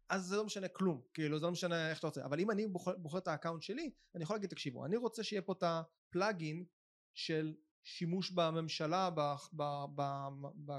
אז 0.10 0.26
זה 0.26 0.36
לא 0.38 0.46
משנה 0.46 0.68
כלום, 0.68 1.02
כאילו 1.14 1.40
זה 1.40 1.46
לא 1.46 1.52
משנה 1.52 1.90
איך 1.90 2.00
אתה 2.00 2.08
רוצה, 2.08 2.26
אבל 2.26 2.40
אם 2.40 2.52
אני 2.52 2.68
בוחר, 2.68 2.98
בוחר 2.98 3.18
את 3.18 3.28
ה 3.28 3.32
account 3.32 3.62
שלי, 3.62 3.92
אני 4.16 4.24
יכול 4.24 4.36
להגיד 4.36 4.50
תקשיבו, 4.50 4.86
אני 4.86 4.98
רוצה 4.98 5.24
שיהיה 5.24 5.42
פה 5.42 5.54
את 5.54 5.64
ה 5.64 5.78
plugin 5.78 6.66
של 7.14 7.56
שימוש 7.84 8.32
בממשלה, 8.32 9.10
ב, 9.10 9.20
ב, 9.54 9.64
ב, 9.96 10.02
ב, 10.66 10.72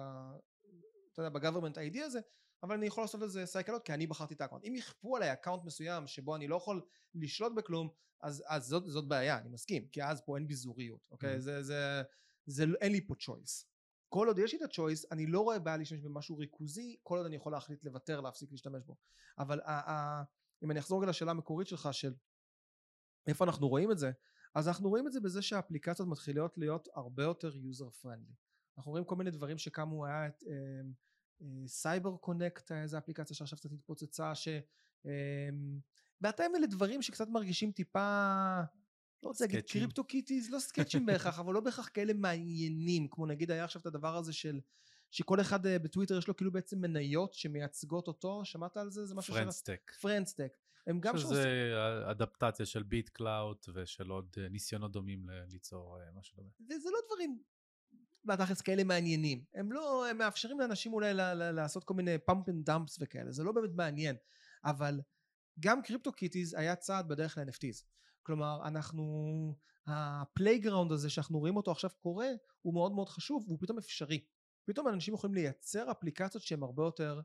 אתה 1.12 1.22
יודע, 1.22 1.28
ב 1.28 1.33
government 1.33 1.78
ID 1.78 2.02
הזה, 2.02 2.20
אבל 2.62 2.74
אני 2.74 2.86
יכול 2.86 3.04
לעשות 3.04 3.20
לזה 3.20 3.46
סייקל 3.46 3.66
אאוט 3.66 3.82
כי 3.82 3.94
אני 3.94 4.06
בחרתי 4.06 4.34
את 4.34 4.40
ה 4.40 4.43
account. 4.43 4.64
אם 4.64 4.74
יכפו 4.76 5.16
עליי 5.16 5.32
account 5.32 5.64
מסוים 5.64 6.06
שבו 6.06 6.36
אני 6.36 6.48
לא 6.48 6.56
יכול 6.56 6.82
לשלוט 7.14 7.52
בכלום, 7.56 7.88
אז, 8.24 8.44
אז 8.46 8.66
זאת, 8.66 8.84
זאת 8.86 9.08
בעיה, 9.08 9.38
אני 9.38 9.48
מסכים, 9.48 9.88
כי 9.88 10.04
אז 10.04 10.22
פה 10.26 10.36
אין 10.36 10.48
ביזוריות, 10.48 11.00
אוקיי? 11.10 11.36
Mm-hmm. 11.36 11.40
זה, 11.40 11.62
זה, 11.62 12.02
זה, 12.46 12.64
אין 12.80 12.92
לי 12.92 13.06
פה 13.06 13.14
choice. 13.14 13.66
כל 14.08 14.28
עוד 14.28 14.38
יש 14.38 14.52
לי 14.52 14.58
את 14.58 14.62
הצ'וייס, 14.62 15.12
אני 15.12 15.26
לא 15.26 15.40
רואה 15.40 15.58
בעיה 15.58 15.76
להשתמש 15.76 16.00
במשהו 16.00 16.38
ריכוזי, 16.38 16.96
כל 17.02 17.16
עוד 17.16 17.26
אני 17.26 17.36
יכול 17.36 17.52
להחליט 17.52 17.84
לוותר, 17.84 18.20
להפסיק 18.20 18.52
להשתמש 18.52 18.84
בו. 18.84 18.96
אבל 19.38 19.60
ה- 19.60 19.90
ה- 19.90 20.22
אם 20.62 20.70
אני 20.70 20.80
אחזור 20.80 21.02
רגע 21.02 21.10
לשאלה 21.10 21.30
המקורית 21.30 21.68
שלך 21.68 21.88
של 21.92 22.14
איפה 23.26 23.44
אנחנו 23.44 23.68
רואים 23.68 23.90
את 23.90 23.98
זה, 23.98 24.10
אז 24.54 24.68
אנחנו 24.68 24.88
רואים 24.88 25.06
את 25.06 25.12
זה 25.12 25.20
בזה 25.20 25.42
שהאפליקציות 25.42 26.08
מתחילות 26.08 26.58
להיות 26.58 26.88
הרבה 26.94 27.22
יותר 27.22 27.50
user 27.50 28.04
friendly. 28.04 28.34
אנחנו 28.78 28.90
רואים 28.90 29.04
כל 29.04 29.16
מיני 29.16 29.30
דברים 29.30 29.58
שקמו, 29.58 30.06
היה 30.06 30.26
את 30.26 30.44
CyberConnect, 31.66 32.72
איזה 32.72 32.98
אפליקציה 32.98 33.36
שעכשיו 33.36 33.58
קצת 33.58 33.72
התפוצצה, 33.72 34.34
ש... 34.34 34.48
בהתאם 36.24 36.56
אלה 36.56 36.66
דברים 36.66 37.02
שקצת 37.02 37.28
מרגישים 37.28 37.72
טיפה 37.72 38.60
לא 39.22 39.28
רוצה 39.28 39.44
להגיד 39.44 39.60
CryptoKitties, 39.60 40.50
לא 40.50 40.58
sketchים 40.58 41.06
בהכרח, 41.06 41.38
אבל 41.38 41.54
לא 41.54 41.60
בהכרח 41.60 41.90
כאלה 41.94 42.12
מעניינים, 42.12 43.08
כמו 43.08 43.26
נגיד 43.26 43.50
היה 43.50 43.64
עכשיו 43.64 43.80
את 43.80 43.86
הדבר 43.86 44.16
הזה 44.16 44.32
של 44.32 44.60
שכל 45.10 45.40
אחד 45.40 45.66
אה, 45.66 45.78
בטוויטר 45.78 46.18
יש 46.18 46.28
לו 46.28 46.36
כאילו 46.36 46.52
בעצם 46.52 46.80
מניות 46.80 47.34
שמייצגות 47.34 48.08
אותו, 48.08 48.44
שמעת 48.44 48.76
על 48.76 48.90
זה? 48.90 49.06
זה 49.06 49.14
משהו 49.14 49.34
friend.tech. 49.34 49.92
friend.tech. 50.00 50.56
הם 50.86 51.00
גם 51.00 51.18
שעושים... 51.18 51.36
שזה 51.36 51.74
אדפטציה 52.10 52.66
של 52.66 52.82
BitClout 52.82 53.56
ושל 53.74 54.10
עוד 54.10 54.34
אה, 54.38 54.48
ניסיונות 54.48 54.92
דומים 54.92 55.28
ליצור 55.48 55.98
אה, 56.00 56.04
משהו 56.18 56.36
דומה. 56.36 56.50
וזה 56.60 56.88
לא 56.90 56.98
דברים 57.06 57.42
בתכלס 58.24 58.60
כאלה 58.60 58.84
מעניינים. 58.84 59.44
הם 59.54 59.72
לא, 59.72 60.06
הם 60.06 60.18
מאפשרים 60.18 60.60
לאנשים 60.60 60.92
אולי 60.92 61.14
לעשות 61.52 61.84
כל 61.84 61.94
מיני 61.94 62.18
pump 62.18 62.48
and 62.48 62.64
dumps 62.64 62.98
וכאלה, 63.00 63.32
זה 63.32 63.44
לא 63.44 63.52
באמת 63.52 63.70
מעניין. 63.74 64.16
אבל 64.64 65.00
גם 65.60 65.82
CryptoKitties 65.82 66.54
היה 66.54 66.76
צעד 66.76 67.08
בדרך 67.08 67.38
ל-NFTs. 67.38 67.84
כלומר 68.22 68.60
אנחנו 68.64 69.04
ה 69.86 69.96
playground 69.96 70.92
הזה 70.92 71.10
שאנחנו 71.10 71.38
רואים 71.38 71.56
אותו 71.56 71.70
עכשיו 71.70 71.90
קורה 71.98 72.28
הוא 72.62 72.74
מאוד 72.74 72.92
מאוד 72.92 73.08
חשוב 73.08 73.44
והוא 73.46 73.58
פתאום 73.60 73.78
אפשרי. 73.78 74.24
פתאום 74.64 74.88
אנשים 74.88 75.14
יכולים 75.14 75.34
לייצר 75.34 75.90
אפליקציות 75.90 76.42
שהן 76.42 76.62
הרבה 76.62 76.84
יותר 76.84 77.20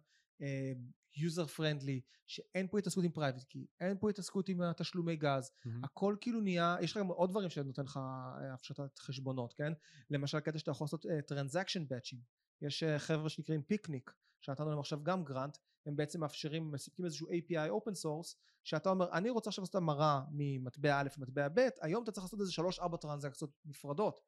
user 1.18 1.44
uh, 1.44 1.48
friendly 1.48 2.02
שאין 2.28 2.68
פה 2.68 2.80
התעסקות 2.80 3.04
עם 3.04 3.12
private 3.12 3.44
key 3.44 3.66
אין 3.80 3.98
פה 4.00 4.10
התעסקות 4.10 4.50
עם 4.50 4.62
התשלומי 4.62 5.16
גז. 5.16 5.50
mm-hmm. 5.50 5.70
הכל 5.84 6.16
כאילו 6.22 6.42
נהיה 6.42 6.78
יש 6.82 6.92
לך 6.92 6.98
גם 6.98 7.08
עוד 7.08 7.30
דברים 7.30 7.50
שנותן 7.50 7.84
לך 7.84 7.98
אה, 7.98 8.54
הפשטת 8.54 9.00
חשבונות 9.00 9.54
כן? 9.54 9.74
למשל 10.10 10.40
קטע 10.40 10.60
שאתה 10.60 10.72
יכול 10.72 10.86
לעשות 10.86 11.06
transaction 11.28 11.84
uh, 11.84 11.88
batchים 11.90 12.20
יש 12.62 12.84
uh, 12.84 13.00
חבר'ה 13.00 13.30
שנקראים 13.30 13.62
פיקניק 13.64 14.12
שנתנו 14.42 14.70
להם 14.70 14.80
עכשיו 14.80 15.04
גם 15.04 15.24
grant 15.24 15.58
הם 15.90 15.96
בעצם 15.96 16.20
מאפשרים 16.20 16.72
מספקים 16.72 17.06
איזשהו 17.06 17.28
API 17.28 17.70
open 17.70 17.92
source 17.92 18.36
שאתה 18.64 18.90
אומר 18.90 19.12
אני 19.12 19.30
רוצה 19.30 19.50
עכשיו 19.50 19.62
לעשות 19.62 19.76
המרה 19.76 20.24
ממטבע 20.32 21.00
א' 21.00 21.08
למטבע 21.18 21.48
ב' 21.54 21.68
היום 21.82 22.04
אתה 22.04 22.12
צריך 22.12 22.24
לעשות 22.26 22.40
איזה 22.40 22.52
שלוש 22.52 22.80
ארבע 22.80 22.98
טרנזקציות 22.98 23.52
נפרדות. 23.66 24.22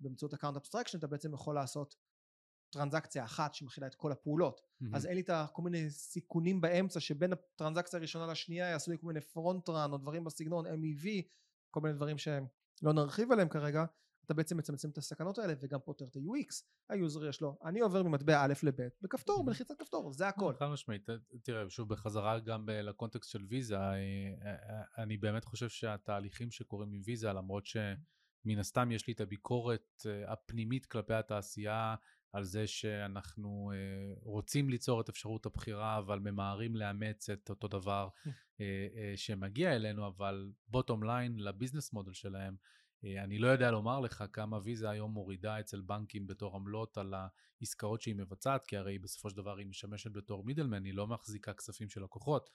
באמצעות 0.00 0.34
account 0.34 0.56
abstraction 0.56 0.98
אתה 0.98 1.06
בעצם 1.06 1.34
יכול 1.34 1.54
לעשות 1.54 1.96
טרנזקציה 2.70 3.24
אחת 3.24 3.54
שמכילה 3.54 3.86
את 3.86 3.94
כל 3.94 4.12
הפעולות. 4.12 4.60
mm-hmm. 4.60 4.96
אז 4.96 5.06
אין 5.06 5.14
לי 5.14 5.20
את 5.20 5.30
כל 5.52 5.62
מיני 5.62 5.90
סיכונים 5.90 6.60
באמצע 6.60 7.00
שבין 7.00 7.32
הטרנזקציה 7.32 7.98
הראשונה 7.98 8.26
לשנייה 8.26 8.68
יעשו 8.68 8.90
לי 8.90 8.98
כל 8.98 9.06
מיני 9.06 9.20
front 9.20 9.68
run 9.68 9.92
או 9.92 9.98
דברים 9.98 10.24
בסגנון 10.24 10.66
MEV 10.66 11.06
כל 11.70 11.80
מיני 11.80 11.94
דברים 11.94 12.18
שהם 12.18 12.46
לא 12.82 12.92
נרחיב 12.92 13.32
עליהם 13.32 13.48
כרגע 13.48 13.84
אתה 14.26 14.34
בעצם 14.34 14.56
מצמצם 14.56 14.90
את 14.90 14.98
הסכנות 14.98 15.38
האלה 15.38 15.54
וגם 15.60 15.80
פותר 15.84 16.04
את 16.04 16.16
ה-UX 16.16 16.64
ה 16.88 16.96
user 16.96 17.26
יש 17.26 17.40
לו 17.40 17.58
אני 17.64 17.80
עובר 17.80 18.02
ממטבע 18.02 18.44
א' 18.44 18.52
לב' 18.62 18.88
בכפתור 19.02 19.44
בלחיצת 19.44 19.74
כפתור 19.78 20.12
זה 20.12 20.28
הכל. 20.28 20.54
חד 20.58 20.66
משמעית. 20.66 21.08
תראה 21.42 21.70
שוב 21.70 21.88
בחזרה 21.88 22.38
גם 22.38 22.68
לקונטקסט 22.68 23.30
של 23.30 23.44
ויזה 23.48 23.76
אה, 23.76 23.94
אה, 24.44 24.82
אני 24.98 25.16
באמת 25.16 25.44
חושב 25.44 25.68
שהתהליכים 25.68 26.50
שקורים 26.50 26.92
עם 26.92 27.00
ויזה 27.04 27.32
למרות 27.32 27.66
שמן 27.66 28.58
הסתם 28.58 28.92
יש 28.92 29.06
לי 29.06 29.12
את 29.12 29.20
הביקורת 29.20 30.06
אה, 30.06 30.32
הפנימית 30.32 30.86
כלפי 30.86 31.14
התעשייה 31.14 31.94
על 32.32 32.44
זה 32.44 32.66
שאנחנו 32.66 33.72
רוצים 34.22 34.70
ליצור 34.70 35.00
את 35.00 35.08
אפשרות 35.08 35.46
הבחירה 35.46 35.98
אבל 35.98 36.18
ממהרים 36.18 36.76
לאמץ 36.76 37.30
את 37.30 37.50
אותו 37.50 37.68
דבר 37.68 38.08
שמגיע 39.16 39.76
אלינו 39.76 40.06
אבל 40.06 40.52
בוטום 40.68 41.02
ליין 41.02 41.36
לביזנס 41.38 41.92
מודל 41.92 42.12
שלהם 42.12 42.56
אה, 42.56 42.76
אני 43.04 43.38
לא 43.38 43.48
יודע 43.48 43.70
לומר 43.70 44.00
לך 44.00 44.24
כמה 44.32 44.58
ויזה 44.64 44.90
היום 44.90 45.10
מורידה 45.10 45.60
אצל 45.60 45.80
בנקים 45.80 46.26
בתור 46.26 46.56
עמלות 46.56 46.98
על 46.98 47.14
העסקאות 47.60 48.02
שהיא 48.02 48.14
מבצעת, 48.14 48.66
כי 48.66 48.76
הרי 48.76 48.98
בסופו 48.98 49.30
של 49.30 49.36
דבר 49.36 49.56
היא 49.56 49.66
משמשת 49.66 50.12
בתור 50.12 50.44
מידלמן, 50.44 50.84
היא 50.84 50.94
לא 50.94 51.06
מחזיקה 51.06 51.52
כספים 51.52 51.88
של 51.88 52.02
לקוחות, 52.02 52.50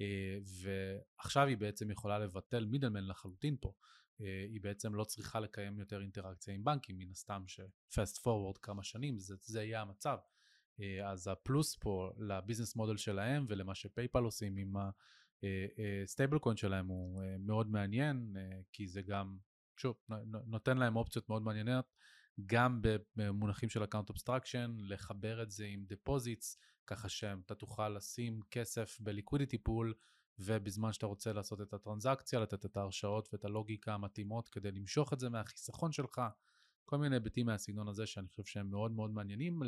אה, 0.00 0.38
ועכשיו 0.44 1.46
היא 1.46 1.56
בעצם 1.56 1.90
יכולה 1.90 2.18
לבטל 2.18 2.64
מידלמן 2.64 3.06
לחלוטין 3.06 3.56
פה. 3.60 3.72
אה, 4.20 4.46
היא 4.50 4.60
בעצם 4.60 4.94
לא 4.94 5.04
צריכה 5.04 5.40
לקיים 5.40 5.78
יותר 5.78 6.02
אינטראקציה 6.02 6.54
עם 6.54 6.64
בנקים, 6.64 6.98
מן 6.98 7.10
הסתם 7.10 7.42
שפסט 7.46 8.18
פורוורד 8.18 8.58
כמה 8.58 8.82
שנים, 8.82 9.18
זה, 9.18 9.34
זה 9.40 9.62
יהיה 9.62 9.80
המצב. 9.80 10.18
אז 11.04 11.28
הפלוס 11.28 11.76
פה 11.76 12.10
ל 12.16 12.23
business 12.23 12.76
model 12.76 12.96
שלהם 12.96 13.46
ולמה 13.48 13.74
ש 13.74 13.86
PayPal 13.86 14.22
עושים 14.22 14.56
עם 14.56 14.74
ה 16.04 16.38
stablecoin 16.38 16.56
שלהם 16.56 16.86
הוא 16.86 17.22
מאוד 17.38 17.70
מעניין, 17.70 18.36
כי 18.72 18.88
זה 18.88 19.02
גם 19.02 19.38
שוב, 19.82 19.96
נותן 20.46 20.78
להם 20.78 20.96
אופציות 20.96 21.28
מאוד 21.28 21.42
מעניינות, 21.42 21.92
גם 22.46 22.82
במונחים 23.16 23.68
של 23.68 23.84
account 23.84 24.10
abstraction, 24.10 24.74
לחבר 24.78 25.42
את 25.42 25.50
זה 25.50 25.64
עם 25.64 25.84
deposits, 25.88 26.58
ככה 26.86 27.08
שאתה 27.08 27.54
תוכל 27.54 27.88
לשים 27.88 28.40
כסף 28.50 29.00
ב 29.00 29.06
liquidity 29.06 29.58
pool, 29.58 29.94
ובזמן 30.38 30.92
שאתה 30.92 31.06
רוצה 31.06 31.32
לעשות 31.32 31.60
את 31.60 31.72
הטרנזקציה, 31.74 32.40
לתת 32.40 32.64
את 32.64 32.76
ההרשאות 32.76 33.28
ואת 33.32 33.44
הלוגיקה 33.44 33.94
המתאימות 33.94 34.48
כדי 34.48 34.70
למשוך 34.70 35.12
את 35.12 35.20
זה 35.20 35.28
מהחיסכון 35.28 35.92
שלך, 35.92 36.20
כל 36.84 36.98
מיני 36.98 37.16
היבטים 37.16 37.46
מהסגנון 37.46 37.88
הזה 37.88 38.06
שאני 38.06 38.28
חושב 38.28 38.44
שהם 38.44 38.70
מאוד 38.70 38.92
מאוד 38.92 39.10
מעניינים 39.10 39.62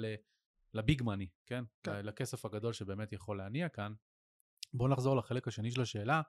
ל 0.74 0.81
big 0.81 1.02
money, 1.02 1.28
כן? 1.46 1.64
כן? 1.82 2.06
לכסף 2.06 2.44
הגדול 2.44 2.72
שבאמת 2.72 3.12
יכול 3.12 3.38
להניע 3.38 3.68
כאן. 3.68 3.92
בואו 4.74 4.88
נחזור 4.88 5.16
לחלק 5.16 5.48
השני 5.48 5.70
של 5.70 5.80
השאלה, 5.80 6.22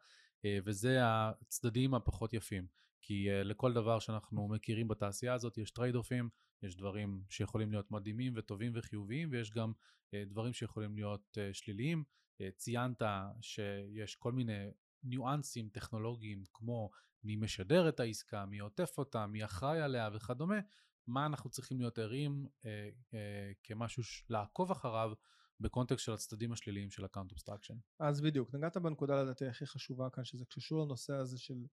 אה, 0.46 0.58
וזה 0.66 1.00
הצדדים 1.02 1.94
הפחות 1.94 2.34
יפים. 2.34 2.68
כי 3.08 3.28
uh, 3.30 3.44
לכל 3.44 3.74
דבר 3.74 4.00
שאנחנו 4.00 4.48
מכירים 4.48 4.88
בתעשייה 4.88 5.34
הזאת 5.34 5.58
יש 5.58 5.72
trade-offים, 5.72 6.30
יש 6.64 6.76
דברים 6.76 7.24
שיכולים 7.30 7.72
להיות 7.72 7.92
מדהימים 7.92 8.34
וטובים 8.36 8.72
וחיוביים 8.76 9.30
ויש 9.32 9.52
גם 9.52 9.72
uh, 9.72 10.30
דברים 10.30 10.54
שיכולים 10.54 10.96
להיות 10.96 11.38
uh, 11.38 11.54
שליליים. 11.54 12.04
Uh, 12.42 12.46
ציינת 12.56 13.02
שיש 13.42 14.16
כל 14.16 14.32
מיני 14.32 14.72
ניואנסים 15.04 15.70
טכנולוגיים 15.70 16.44
כמו 16.54 16.90
מי 17.24 17.36
משדר 17.36 17.90
את 17.90 18.00
העסקה, 18.00 18.46
מי 18.46 18.60
עוטף 18.60 18.98
אותה, 18.98 19.28
מי 19.28 19.46
אחראי 19.46 19.82
עליה 19.82 20.10
וכדומה, 20.14 20.60
מה 21.08 21.26
אנחנו 21.26 21.50
צריכים 21.50 21.80
להיות 21.80 21.98
ערים 21.98 22.46
uh, 22.46 22.66
uh, 22.66 23.16
כמשהו 23.64 24.04
לעקוב 24.30 24.72
אחריו 24.72 25.12
בקונטקסט 25.60 26.06
של 26.06 26.14
הצדדים 26.14 26.52
השליליים 26.52 26.92
של 26.92 27.06
account 27.06 27.32
abstraction. 27.32 27.76
אז 28.00 28.22
בדיוק, 28.22 28.56
נגעת 28.56 28.78
בנקודה 28.78 29.24
לדעתי 29.24 29.48
הכי 29.48 29.66
חשובה 29.66 30.10
כאן, 30.10 30.24
שזה 30.24 30.46
קשור 30.46 30.86
לנושא 30.86 31.14
הזה 31.14 31.38
של 31.38 31.66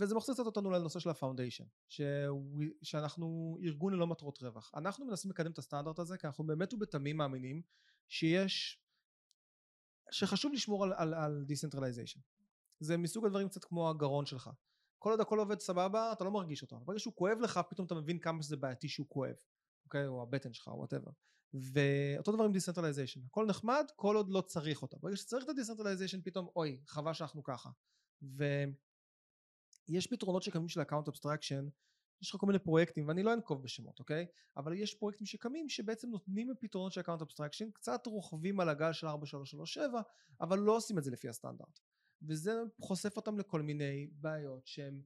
וזה 0.00 0.14
מחזיר 0.14 0.34
קצת 0.34 0.46
אותנו 0.46 0.70
לנושא 0.70 0.98
של 0.98 1.10
ה 1.10 1.15
foundation 1.15 1.64
שאנחנו 2.82 3.58
ארגון 3.62 3.92
ללא 3.92 4.06
מטרות 4.06 4.42
רווח. 4.42 4.70
אנחנו 4.74 5.06
מנסים 5.06 5.30
לקדם 5.30 5.50
את 5.50 5.58
הסטנדרט 5.58 5.98
הזה 5.98 6.18
כי 6.18 6.26
אנחנו 6.26 6.44
באמת 6.44 6.74
ובתמים 6.74 7.16
מאמינים 7.16 7.62
שיש 8.08 8.82
שחשוב 10.10 10.52
לשמור 10.52 10.84
על, 10.84 10.92
על, 10.92 11.14
על 11.14 11.44
decentralization. 11.48 12.20
זה 12.80 12.96
מסוג 12.96 13.26
הדברים 13.26 13.48
קצת 13.48 13.64
כמו 13.64 13.90
הגרון 13.90 14.26
שלך. 14.26 14.50
כל 14.98 15.10
עוד 15.10 15.20
הכל 15.20 15.38
עובד 15.38 15.60
סבבה 15.60 16.12
אתה 16.12 16.24
לא 16.24 16.30
מרגיש 16.30 16.62
אותו. 16.62 16.80
ברגע 16.80 16.98
שהוא 16.98 17.14
כואב 17.14 17.38
לך 17.40 17.60
פתאום 17.70 17.86
אתה 17.86 17.94
מבין 17.94 18.18
כמה 18.18 18.42
שזה 18.42 18.56
בעייתי 18.56 18.88
שהוא 18.88 19.06
כואב 19.08 19.36
אוקיי? 19.84 20.06
או 20.06 20.22
הבטן 20.22 20.52
שלך 20.52 20.68
או 20.68 20.78
whatever 20.78 21.10
ואותו 21.54 22.32
דבר 22.32 22.44
עם 22.44 22.52
decentralization. 22.52 23.26
הכל 23.26 23.46
נחמד 23.46 23.84
כל 23.96 24.16
עוד 24.16 24.28
לא 24.28 24.40
צריך 24.40 24.82
אותו. 24.82 24.98
ברגע 24.98 25.16
שצריך 25.16 25.44
את 25.44 25.48
ה-decentralization 25.48 26.22
פתאום 26.24 26.48
אוי 26.56 26.80
חבל 26.86 27.12
שאנחנו 27.12 27.42
ככה. 27.42 27.70
ו... 28.22 28.44
יש 29.92 30.06
פתרונות 30.06 30.42
שקמים 30.42 30.68
של 30.68 30.82
account 30.82 31.08
abstraction 31.08 31.66
יש 32.22 32.30
לך 32.30 32.40
כל 32.40 32.46
מיני 32.46 32.58
פרויקטים 32.58 33.08
ואני 33.08 33.22
לא 33.22 33.34
אנקוב 33.34 33.62
בשמות 33.62 33.98
אוקיי? 33.98 34.26
אבל 34.56 34.72
יש 34.72 34.94
פרויקטים 34.94 35.26
שקמים 35.26 35.68
שבעצם 35.68 36.10
נותנים 36.10 36.48
פתרונות 36.60 36.92
של 36.92 37.00
account 37.00 37.22
abstraction 37.22 37.70
קצת 37.70 38.06
רוכבים 38.06 38.60
על 38.60 38.68
הגל 38.68 38.92
של 38.92 39.06
4337 39.06 40.00
אבל 40.40 40.58
לא 40.58 40.76
עושים 40.76 40.98
את 40.98 41.04
זה 41.04 41.10
לפי 41.10 41.28
הסטנדרט. 41.28 41.80
וזה 42.22 42.52
חושף 42.80 43.16
אותם 43.16 43.38
לכל 43.38 43.62
מיני 43.62 44.08
בעיות 44.12 44.66
שהם 44.66 45.02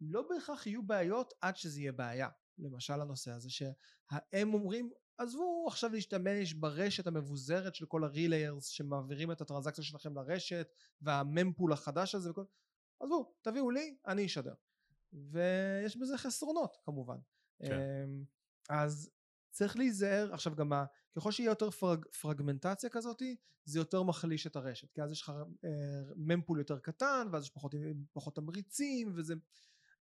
לא 0.00 0.28
בהכרח 0.28 0.66
יהיו 0.66 0.82
בעיות 0.82 1.34
עד 1.40 1.56
שזה 1.56 1.80
יהיה 1.80 1.92
בעיה. 1.92 2.28
למשל 2.58 3.00
הנושא 3.00 3.30
הזה 3.30 3.50
שהם 3.50 4.54
אומרים 4.54 4.90
עזבו 5.18 5.64
עכשיו 5.68 5.90
להשתמש 5.90 6.52
ברשת 6.52 7.06
המבוזרת 7.06 7.74
של 7.74 7.86
כל 7.86 8.04
הריליירס 8.04 8.66
שמעבירים 8.66 9.32
את 9.32 9.40
הטרנזקציה 9.40 9.84
שלכם 9.84 10.14
לרשת 10.14 10.72
והממפול 11.00 11.72
החדש 11.72 12.14
הזה 12.14 12.30
וכל 12.30 12.44
עזבו 13.00 13.34
תביאו 13.42 13.70
לי 13.70 13.96
אני 14.06 14.26
אשדר. 14.26 14.54
ויש 15.12 15.96
בזה 15.96 16.18
חסרונות 16.18 16.76
כמובן. 16.84 17.18
כן. 17.58 17.72
אמ, 17.72 18.24
אז 18.68 19.10
צריך 19.50 19.76
להיזהר, 19.76 20.34
עכשיו 20.34 20.54
גם 20.54 20.72
ה, 20.72 20.84
ככל 21.16 21.32
שיהיה 21.32 21.48
יותר 21.48 21.70
פרג, 21.70 22.04
פרגמנטציה 22.20 22.90
כזאת, 22.90 23.22
זה 23.64 23.78
יותר 23.78 24.02
מחליש 24.02 24.46
את 24.46 24.56
הרשת, 24.56 24.92
כי 24.92 25.02
אז 25.02 25.12
יש 25.12 25.22
לך 25.22 25.32
אה, 25.64 25.70
ממפול 26.16 26.58
יותר 26.58 26.78
קטן, 26.78 27.26
ואז 27.32 27.44
יש 27.44 27.50
פחות, 27.50 27.74
פחות 28.12 28.36
תמריצים, 28.36 29.12
וזה... 29.16 29.34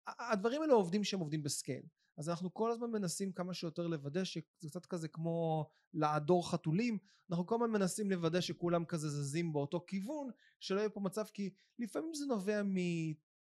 הדברים 0.08 0.62
האלה 0.62 0.74
עובדים 0.74 1.04
שהם 1.04 1.20
עובדים 1.20 1.44
בסקייל. 1.44 1.84
אז 2.18 2.30
אנחנו 2.30 2.54
כל 2.54 2.72
הזמן 2.72 2.92
מנסים 2.92 3.32
כמה 3.32 3.54
שיותר 3.54 3.88
לוודא 3.88 4.24
שזה 4.24 4.70
קצת 4.70 4.86
כזה 4.86 5.08
כמו 5.08 5.70
לעדור 5.94 6.52
חתולים 6.52 6.98
אנחנו 7.32 7.46
כל 7.46 7.56
הזמן 7.56 7.72
מנסים 7.72 8.12
לוודא 8.12 8.42
שכולם 8.42 8.86
כזה 8.86 9.10
זזים 9.10 9.54
באותו 9.54 9.84
כיוון 9.88 10.30
שלא 10.60 10.80
יהיה 10.80 10.90
פה 10.90 11.00
מצב 11.00 11.26
כי 11.34 11.50
לפעמים 11.80 12.14
זה 12.14 12.26
נובע 12.26 12.62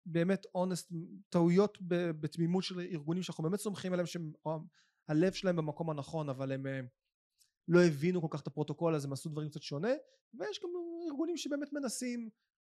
מבאמת 0.06 0.46
אונסט 0.56 0.92
טעויות 1.30 1.78
בתמימות 2.20 2.64
של 2.64 2.80
ארגונים 2.80 3.24
שאנחנו 3.24 3.44
באמת 3.44 3.60
סומכים 3.60 3.94
עליהם 3.94 4.08
שהלב 4.08 5.34
שלהם 5.34 5.56
במקום 5.56 5.90
הנכון 5.90 6.30
אבל 6.30 6.52
הם 6.52 6.68
אה, 6.68 6.80
לא 7.68 7.84
הבינו 7.84 8.22
כל 8.22 8.28
כך 8.30 8.42
את 8.42 8.48
הפרוטוקול 8.48 8.96
אז 8.96 9.06
הם 9.06 9.14
עשו 9.14 9.30
דברים 9.30 9.50
קצת 9.50 9.62
שונה 9.62 9.92
ויש 10.34 10.60
גם 10.64 10.70
ארגונים 11.10 11.38
שבאמת 11.38 11.74
מנסים 11.74 12.30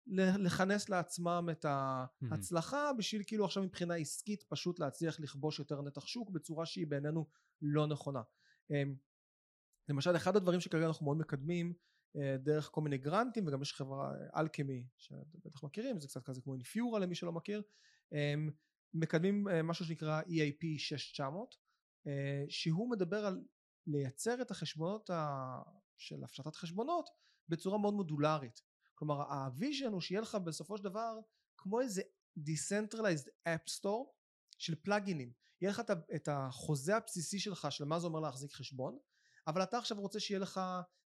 לכנס 0.07 0.89
לעצמם 0.89 1.49
את 1.51 1.65
ההצלחה 1.65 2.93
בשביל 2.97 3.23
כאילו 3.27 3.45
עכשיו 3.45 3.63
מבחינה 3.63 3.95
עסקית 3.95 4.43
פשוט 4.43 4.79
להצליח 4.79 5.19
לכבוש 5.19 5.59
יותר 5.59 5.81
נתח 5.81 6.05
שוק 6.05 6.29
בצורה 6.29 6.65
שהיא 6.65 6.87
בעינינו 6.87 7.27
לא 7.61 7.87
נכונה. 7.87 8.21
אמ, 8.71 8.95
למשל 9.89 10.15
אחד 10.15 10.35
הדברים 10.35 10.59
שכרגע 10.59 10.85
אנחנו 10.85 11.05
מאוד 11.05 11.17
מקדמים 11.17 11.73
אה, 12.15 12.37
דרך 12.37 12.69
כל 12.71 12.81
מיני 12.81 12.97
גרנטים 12.97 13.47
וגם 13.47 13.61
יש 13.61 13.73
חברה 13.73 14.13
אלכמי 14.35 14.87
שאתם 14.97 15.39
בטח 15.45 15.63
מכירים 15.63 15.99
זה 15.99 16.07
קצת 16.07 16.23
כזה 16.23 16.41
כמו 16.41 16.53
אינפיורה 16.53 16.99
למי 16.99 17.15
שלא 17.15 17.31
מכיר 17.31 17.61
אמ, 18.13 18.49
מקדמים 18.93 19.47
אה, 19.47 19.63
משהו 19.63 19.85
שנקרא 19.85 20.21
EIP 20.21 20.65
6900 20.77 21.55
אה, 22.07 22.45
שהוא 22.49 22.91
מדבר 22.91 23.25
על 23.25 23.43
לייצר 23.87 24.41
את 24.41 24.51
החשבונות 24.51 25.09
של 25.97 26.23
הפשטת 26.23 26.55
חשבונות 26.55 27.09
בצורה 27.49 27.77
מאוד 27.77 27.93
מודולרית 27.93 28.61
כלומר 28.95 29.33
ה 29.33 29.41
vision 29.41 29.91
הוא 29.91 30.01
שיהיה 30.01 30.21
לך 30.21 30.35
בסופו 30.35 30.77
של 30.77 30.83
דבר 30.83 31.19
כמו 31.57 31.81
איזה 31.81 32.01
Decentralized 32.39 33.27
App 33.47 33.79
Store 33.79 34.07
של 34.57 34.75
pluginים 34.75 35.31
יהיה 35.61 35.71
לך 35.71 35.81
את 36.15 36.29
החוזה 36.31 36.95
הבסיסי 36.95 37.39
שלך 37.39 37.67
של 37.71 37.85
מה 37.85 37.99
זה 37.99 38.07
אומר 38.07 38.19
להחזיק 38.19 38.51
חשבון 38.51 38.97
אבל 39.47 39.63
אתה 39.63 39.77
עכשיו 39.77 39.99
רוצה 39.99 40.19
שיהיה 40.19 40.39
לך 40.39 40.61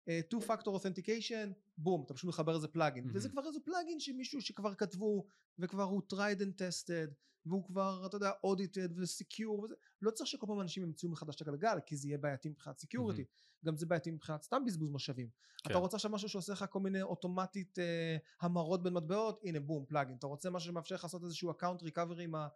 uh, 0.09 0.35
two 0.35 0.47
factor 0.47 0.67
authentication 0.67 1.53
בום 1.79 2.03
אתה 2.07 2.15
פשוט 2.15 2.29
מחבר 2.29 2.55
איזה 2.55 2.69
plugin 2.69 3.05
mm-hmm. 3.05 3.17
וזה 3.17 3.29
כבר 3.29 3.47
איזה 3.47 3.61
plugin 3.65 4.01
שמישהו 4.01 4.41
שכבר 4.41 4.75
כתבו 4.75 5.27
וכבר 5.59 5.83
הוא 5.83 6.03
tried 6.13 6.41
and 6.41 6.59
tested 6.59 7.15
והוא 7.47 7.65
כבר 7.65 8.07
אתה 8.07 8.17
יודע 8.17 8.31
audited 8.31 8.93
ו 8.97 9.06
secure 9.06 9.61
וזה 9.61 9.75
לא 10.03 10.11
צריך 10.11 10.31
שכל 10.31 10.47
פעם 10.47 10.61
אנשים 10.61 10.83
ימצאו 10.83 11.09
מחדש 11.09 11.37
את 11.37 11.41
הגלגל 11.41 11.81
כי 11.87 11.97
זה 11.97 12.09
יהיה 12.09 12.19
בעייתי 12.19 12.49
מבחינת 12.49 12.79
security 12.79 13.23
mm-hmm. 13.23 13.65
גם 13.65 13.77
זה 13.77 13.87
בעייתי 13.87 14.11
מבחינת 14.11 14.43
סתם 14.43 14.65
בזבוז 14.67 14.91
משאבים. 14.91 15.29
כן. 15.65 15.71
אתה 15.71 15.79
רוצה 15.79 15.97
עכשיו 15.97 16.11
משהו 16.11 16.29
שעושה 16.29 16.53
לך 16.53 16.65
כל 16.71 16.81
מיני 16.81 17.03
אוטומטית 17.03 17.79
אה, 17.79 18.17
המרות 18.41 18.83
בין 18.83 18.93
מטבעות? 18.93 19.41
הנה 19.45 19.61
בום 19.61 19.85
plugin 19.87 20.17
אתה 20.17 20.27
רוצה 20.27 20.51
משהו 20.51 20.67
שמאפשר 20.73 20.95
לך 20.95 21.05
לעשות 21.05 21.25
איזשהו 21.25 21.51
account 21.51 21.83
recovery 21.83 22.25
עם, 22.25 22.35
ה, 22.35 22.49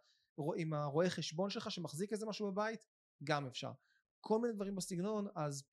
עם 0.57 0.73
הרואה 0.73 1.09
חשבון 1.09 1.49
שלך 1.49 1.71
שמחזיק 1.71 2.13
איזה 2.13 2.25
משהו 2.25 2.51
בבית? 2.51 2.85
גם 3.23 3.45
אפשר. 3.45 3.71
כל 4.21 4.39
מיני 4.39 4.53
דברים 4.53 4.75
בסגנון 4.75 5.27
אז 5.35 5.63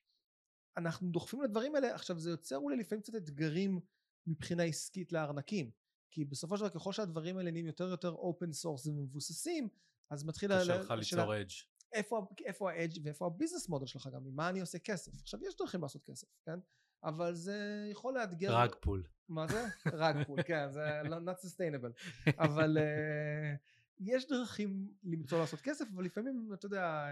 אנחנו 0.76 1.10
דוחפים 1.10 1.42
לדברים 1.42 1.74
האלה. 1.74 1.94
עכשיו 1.94 2.18
זה 2.18 2.30
יוצר 2.30 2.56
אולי 2.56 2.76
לפעמים 2.76 3.02
קצת 3.02 3.14
אתגרים 3.14 3.80
מבחינה 4.26 4.62
עסקית 4.62 5.12
לארנקים 5.12 5.70
כי 6.10 6.24
בסופו 6.24 6.56
של 6.56 6.64
דבר 6.64 6.74
ככל 6.80 6.92
שהדברים 6.92 7.38
האלה 7.38 7.50
נהיים 7.50 7.66
יותר 7.66 7.84
ויותר 7.84 8.10
open 8.10 8.52
source 8.52 8.86
ומבוססים 8.86 9.68
אז 10.10 10.24
מתחיל 10.24 10.60
קשה 10.60 10.76
לך 10.76 10.90
ליצור 10.90 11.40
edge 11.40 11.50
איפה, 11.92 12.26
איפה 12.44 12.72
ה 12.72 12.78
edge 12.78 13.00
ואיפה 13.04 13.26
ה 13.26 13.31
business 13.31 13.68
model 13.68 13.86
שלך 13.86 14.08
גם 14.12 14.24
ממה 14.24 14.48
אני 14.48 14.60
עושה 14.60 14.78
כסף? 14.78 15.12
עכשיו 15.20 15.40
יש 15.44 15.56
דרכים 15.56 15.82
לעשות 15.82 16.02
כסף 16.04 16.26
כן? 16.44 16.58
אבל 17.04 17.34
זה 17.34 17.88
יכול 17.90 18.14
לאתגר 18.14 18.56
rug 18.56 18.74
pull 18.80 19.04
מה 19.28 19.46
זה? 19.48 19.66
rug 19.92 20.24
pull 20.26 20.42
כן 20.42 20.72
זה 20.72 21.00
לא, 21.04 21.16
not 21.16 21.46
sustainable. 21.46 22.30
אבל 22.38 22.78
uh, 22.78 23.58
יש 24.00 24.28
דרכים 24.28 24.88
למצוא 25.02 25.38
לעשות 25.38 25.60
כסף 25.60 25.84
אבל 25.94 26.04
לפעמים 26.04 26.50
אתה 26.54 26.66
יודע 26.66 27.06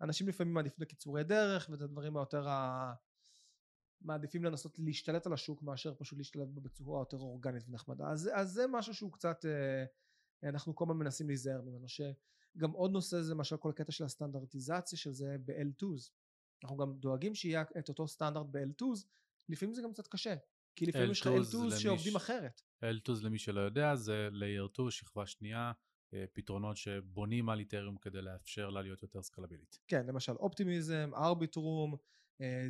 אנשים 0.00 0.28
לפעמים 0.28 0.54
מעדיפים 0.54 0.76
את 0.76 0.82
הקיצורי 0.82 1.24
דרך 1.24 1.68
ואת 1.70 1.80
הדברים 1.80 2.16
היותר 2.16 2.48
ה... 2.48 2.92
מעדיפים 4.06 4.44
לנסות 4.44 4.78
להשתלט 4.78 5.26
על 5.26 5.32
השוק 5.32 5.62
מאשר 5.62 5.94
פשוט 5.94 6.18
להשתלט 6.18 6.48
בו 6.48 6.60
בצורה 6.60 7.00
יותר 7.00 7.16
אורגנית 7.16 7.64
ונחמדה. 7.68 8.10
אז, 8.10 8.30
אז 8.34 8.50
זה 8.52 8.66
משהו 8.66 8.94
שהוא 8.94 9.12
קצת 9.12 9.44
אה, 9.44 10.48
אנחנו 10.48 10.74
כל 10.74 10.84
הזמן 10.84 10.96
מנסים 10.96 11.26
להיזהר 11.26 11.62
ממנו 11.62 11.88
שגם 11.88 12.70
עוד 12.72 12.92
נושא 12.92 13.22
זה 13.22 13.34
למשל 13.34 13.56
כל 13.56 13.70
הקטע 13.70 13.92
של 13.92 14.04
הסטנדרטיזציה 14.04 14.98
של 14.98 15.12
זה 15.12 15.36
ב-L2's 15.44 16.10
אנחנו 16.62 16.76
גם 16.76 16.92
דואגים 16.98 17.34
שיהיה 17.34 17.64
את 17.78 17.88
אותו 17.88 18.08
סטנדרט 18.08 18.46
ב-L2's 18.50 19.06
לפעמים 19.48 19.74
זה 19.74 19.82
גם 19.82 19.92
קצת 19.92 20.06
קשה 20.06 20.34
כי 20.76 20.86
לפעמים 20.86 21.10
יש 21.10 21.20
לך 21.20 21.26
L2's 21.26 21.78
שעובדים 21.78 22.12
ש... 22.12 22.16
אחרת. 22.16 22.62
L2's 22.84 23.24
למי 23.24 23.38
שלא 23.38 23.60
יודע 23.60 23.94
זה 23.94 24.28
layer 24.32 24.72
2 24.72 24.90
שכבה 24.90 25.26
שנייה 25.26 25.72
אה, 26.14 26.24
פתרונות 26.32 26.76
שבונים 26.76 27.48
על 27.48 27.58
איתריום 27.58 27.96
כדי 27.96 28.22
לאפשר 28.22 28.70
לה 28.70 28.82
להיות 28.82 29.02
יותר 29.02 29.22
סקלבילית. 29.22 29.78
כן, 29.88 30.06
למשל 30.06 30.32
Optimism, 30.32 31.10
Arbitrum, 31.14 31.96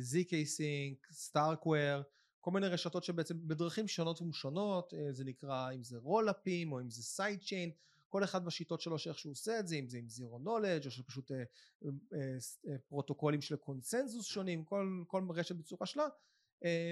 ZK 0.01 0.31
Sync, 0.31 1.13
StarkWare, 1.13 2.01
כל 2.39 2.51
מיני 2.51 2.67
רשתות 2.67 3.03
שבעצם 3.03 3.47
בדרכים 3.47 3.87
שונות 3.87 4.21
ומשונות, 4.21 4.93
אה, 4.93 5.13
זה 5.13 5.23
נקרא 5.23 5.71
אם 5.71 5.83
זה 5.83 5.97
rollupים 5.97 6.71
או 6.71 6.81
אם 6.81 6.89
זה 6.89 7.03
side 7.03 7.41
chain, 7.43 7.71
כל 8.09 8.23
אחד 8.23 8.45
בשיטות 8.45 8.81
שלו 8.81 8.99
שאיך 8.99 9.19
שהוא 9.19 9.31
עושה 9.31 9.59
את 9.59 9.67
זה, 9.67 9.75
אם 9.75 9.89
זה 9.89 9.97
עם 9.97 10.09
zero 10.09 10.39
knowledge 10.39 10.85
או 10.85 10.91
שפשוט 10.91 11.31
אה, 11.31 11.43
אה, 11.85 12.37
אה, 12.67 12.77
פרוטוקולים 12.87 13.41
של 13.41 13.55
קונסנזוס 13.55 14.25
שונים, 14.25 14.63
כל, 14.63 15.03
כל 15.07 15.27
רשת 15.29 15.55
בצורה 15.55 15.85
שלה. 15.85 16.07
אה, 16.63 16.91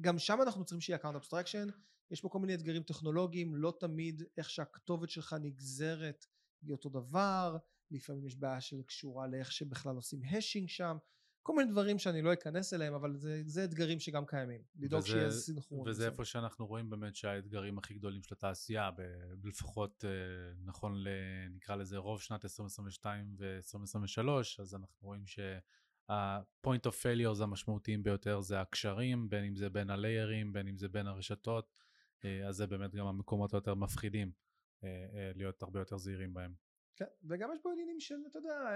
גם 0.00 0.18
שם 0.18 0.42
אנחנו 0.42 0.64
צריכים 0.64 0.80
שיהיה 0.80 0.98
account 0.98 1.24
abstraction 1.24 1.70
יש 2.10 2.20
פה 2.20 2.28
כל 2.28 2.38
מיני 2.38 2.54
אתגרים 2.54 2.82
טכנולוגיים 2.82 3.54
לא 3.54 3.74
תמיד 3.80 4.22
איך 4.36 4.50
שהכתובת 4.50 5.10
שלך 5.10 5.36
נגזרת 5.40 6.26
היא 6.62 6.72
אותו 6.72 6.88
דבר 6.88 7.56
לפעמים 7.90 8.26
יש 8.26 8.36
בעיה 8.36 8.60
של 8.60 8.82
קשורה 8.82 9.26
לאיך 9.26 9.52
שבכלל 9.52 9.96
עושים 9.96 10.20
השינג 10.24 10.68
שם 10.68 10.96
כל 11.44 11.56
מיני 11.56 11.70
דברים 11.70 11.98
שאני 11.98 12.22
לא 12.22 12.32
אכנס 12.32 12.74
אליהם 12.74 12.94
אבל 12.94 13.16
זה, 13.16 13.42
זה 13.46 13.64
אתגרים 13.64 14.00
שגם 14.00 14.26
קיימים 14.26 14.60
לדאוג 14.76 15.06
שיהיה 15.06 15.30
סינכרון 15.30 15.88
וזה 15.88 16.06
איפה 16.06 16.24
שאנחנו 16.24 16.66
רואים 16.66 16.90
באמת 16.90 17.14
שהאתגרים 17.16 17.78
הכי 17.78 17.94
גדולים 17.94 18.22
של 18.22 18.34
התעשייה 18.34 18.90
לפחות 19.44 20.04
אה, 20.04 20.10
נכון 20.64 21.02
ל, 21.02 21.08
נקרא 21.50 21.76
לזה 21.76 21.98
רוב 21.98 22.20
שנת 22.20 22.44
2022 22.44 23.36
ו-2023 23.38 24.28
אז 24.58 24.74
אנחנו 24.74 25.08
רואים 25.08 25.26
שה... 25.26 25.58
point 26.66 26.86
of 26.86 26.92
failures 27.02 27.42
המשמעותיים 27.42 28.02
ביותר 28.02 28.40
זה 28.40 28.60
הקשרים, 28.60 29.28
בין 29.28 29.44
אם 29.44 29.56
זה 29.56 29.70
בין 29.70 29.90
הליירים, 29.90 30.52
בין 30.52 30.68
אם 30.68 30.76
זה 30.76 30.88
בין 30.88 31.06
הרשתות, 31.06 31.72
אה, 32.24 32.48
אז 32.48 32.56
זה 32.56 32.66
באמת 32.66 32.94
גם 32.94 33.06
המקומות 33.06 33.54
היותר 33.54 33.74
מפחידים 33.74 34.32
אה, 34.84 35.32
להיות 35.34 35.62
הרבה 35.62 35.80
יותר 35.80 35.98
זהירים 35.98 36.34
בהם. 36.34 36.54
כן, 36.96 37.04
וגם 37.24 37.50
יש 37.54 37.58
פה 37.62 37.72
עניינים 37.72 38.00
של, 38.00 38.14
אתה 38.30 38.38
יודע, 38.38 38.70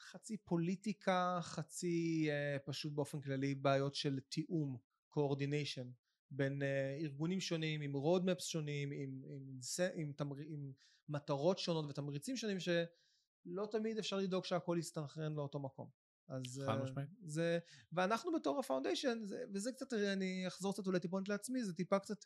חצי 0.00 0.36
פוליטיקה, 0.36 1.38
חצי 1.42 2.28
פשוט 2.64 2.92
באופן 2.92 3.20
כללי 3.20 3.54
בעיות 3.54 3.94
של 3.94 4.20
תיאום, 4.28 4.76
coordination, 5.10 5.86
בין 6.30 6.62
ארגונים 7.00 7.40
שונים, 7.40 7.80
עם 7.80 7.94
roadmaps 7.94 8.40
שונים, 8.40 8.90
עם, 8.90 9.22
עם, 9.26 9.58
עם, 9.94 10.12
תמר, 10.12 10.36
עם 10.36 10.72
מטרות 11.08 11.58
שונות 11.58 11.84
ותמריצים 11.88 12.36
שונים, 12.36 12.60
שלא 12.60 13.68
תמיד 13.70 13.98
אפשר 13.98 14.16
לדאוג 14.16 14.44
שהכל 14.44 14.76
יסתנכרן 14.80 15.34
לאותו 15.34 15.58
מקום. 15.58 15.88
אז 16.28 16.62
חד 16.66 16.82
משמעית. 16.82 17.08
זה, 17.26 17.58
ואנחנו 17.92 18.32
בתור 18.32 18.58
ה 18.58 18.63
foundation, 18.63 19.18
וזה 19.52 19.72
קצת, 19.72 19.92
אני 19.92 20.44
אחזור 20.48 20.72
קצת 20.72 20.86
אולי 20.86 21.00
טיפונת 21.00 21.28
לעצמי, 21.28 21.64
זה 21.64 21.74
טיפה 21.74 21.98
קצת, 21.98 22.24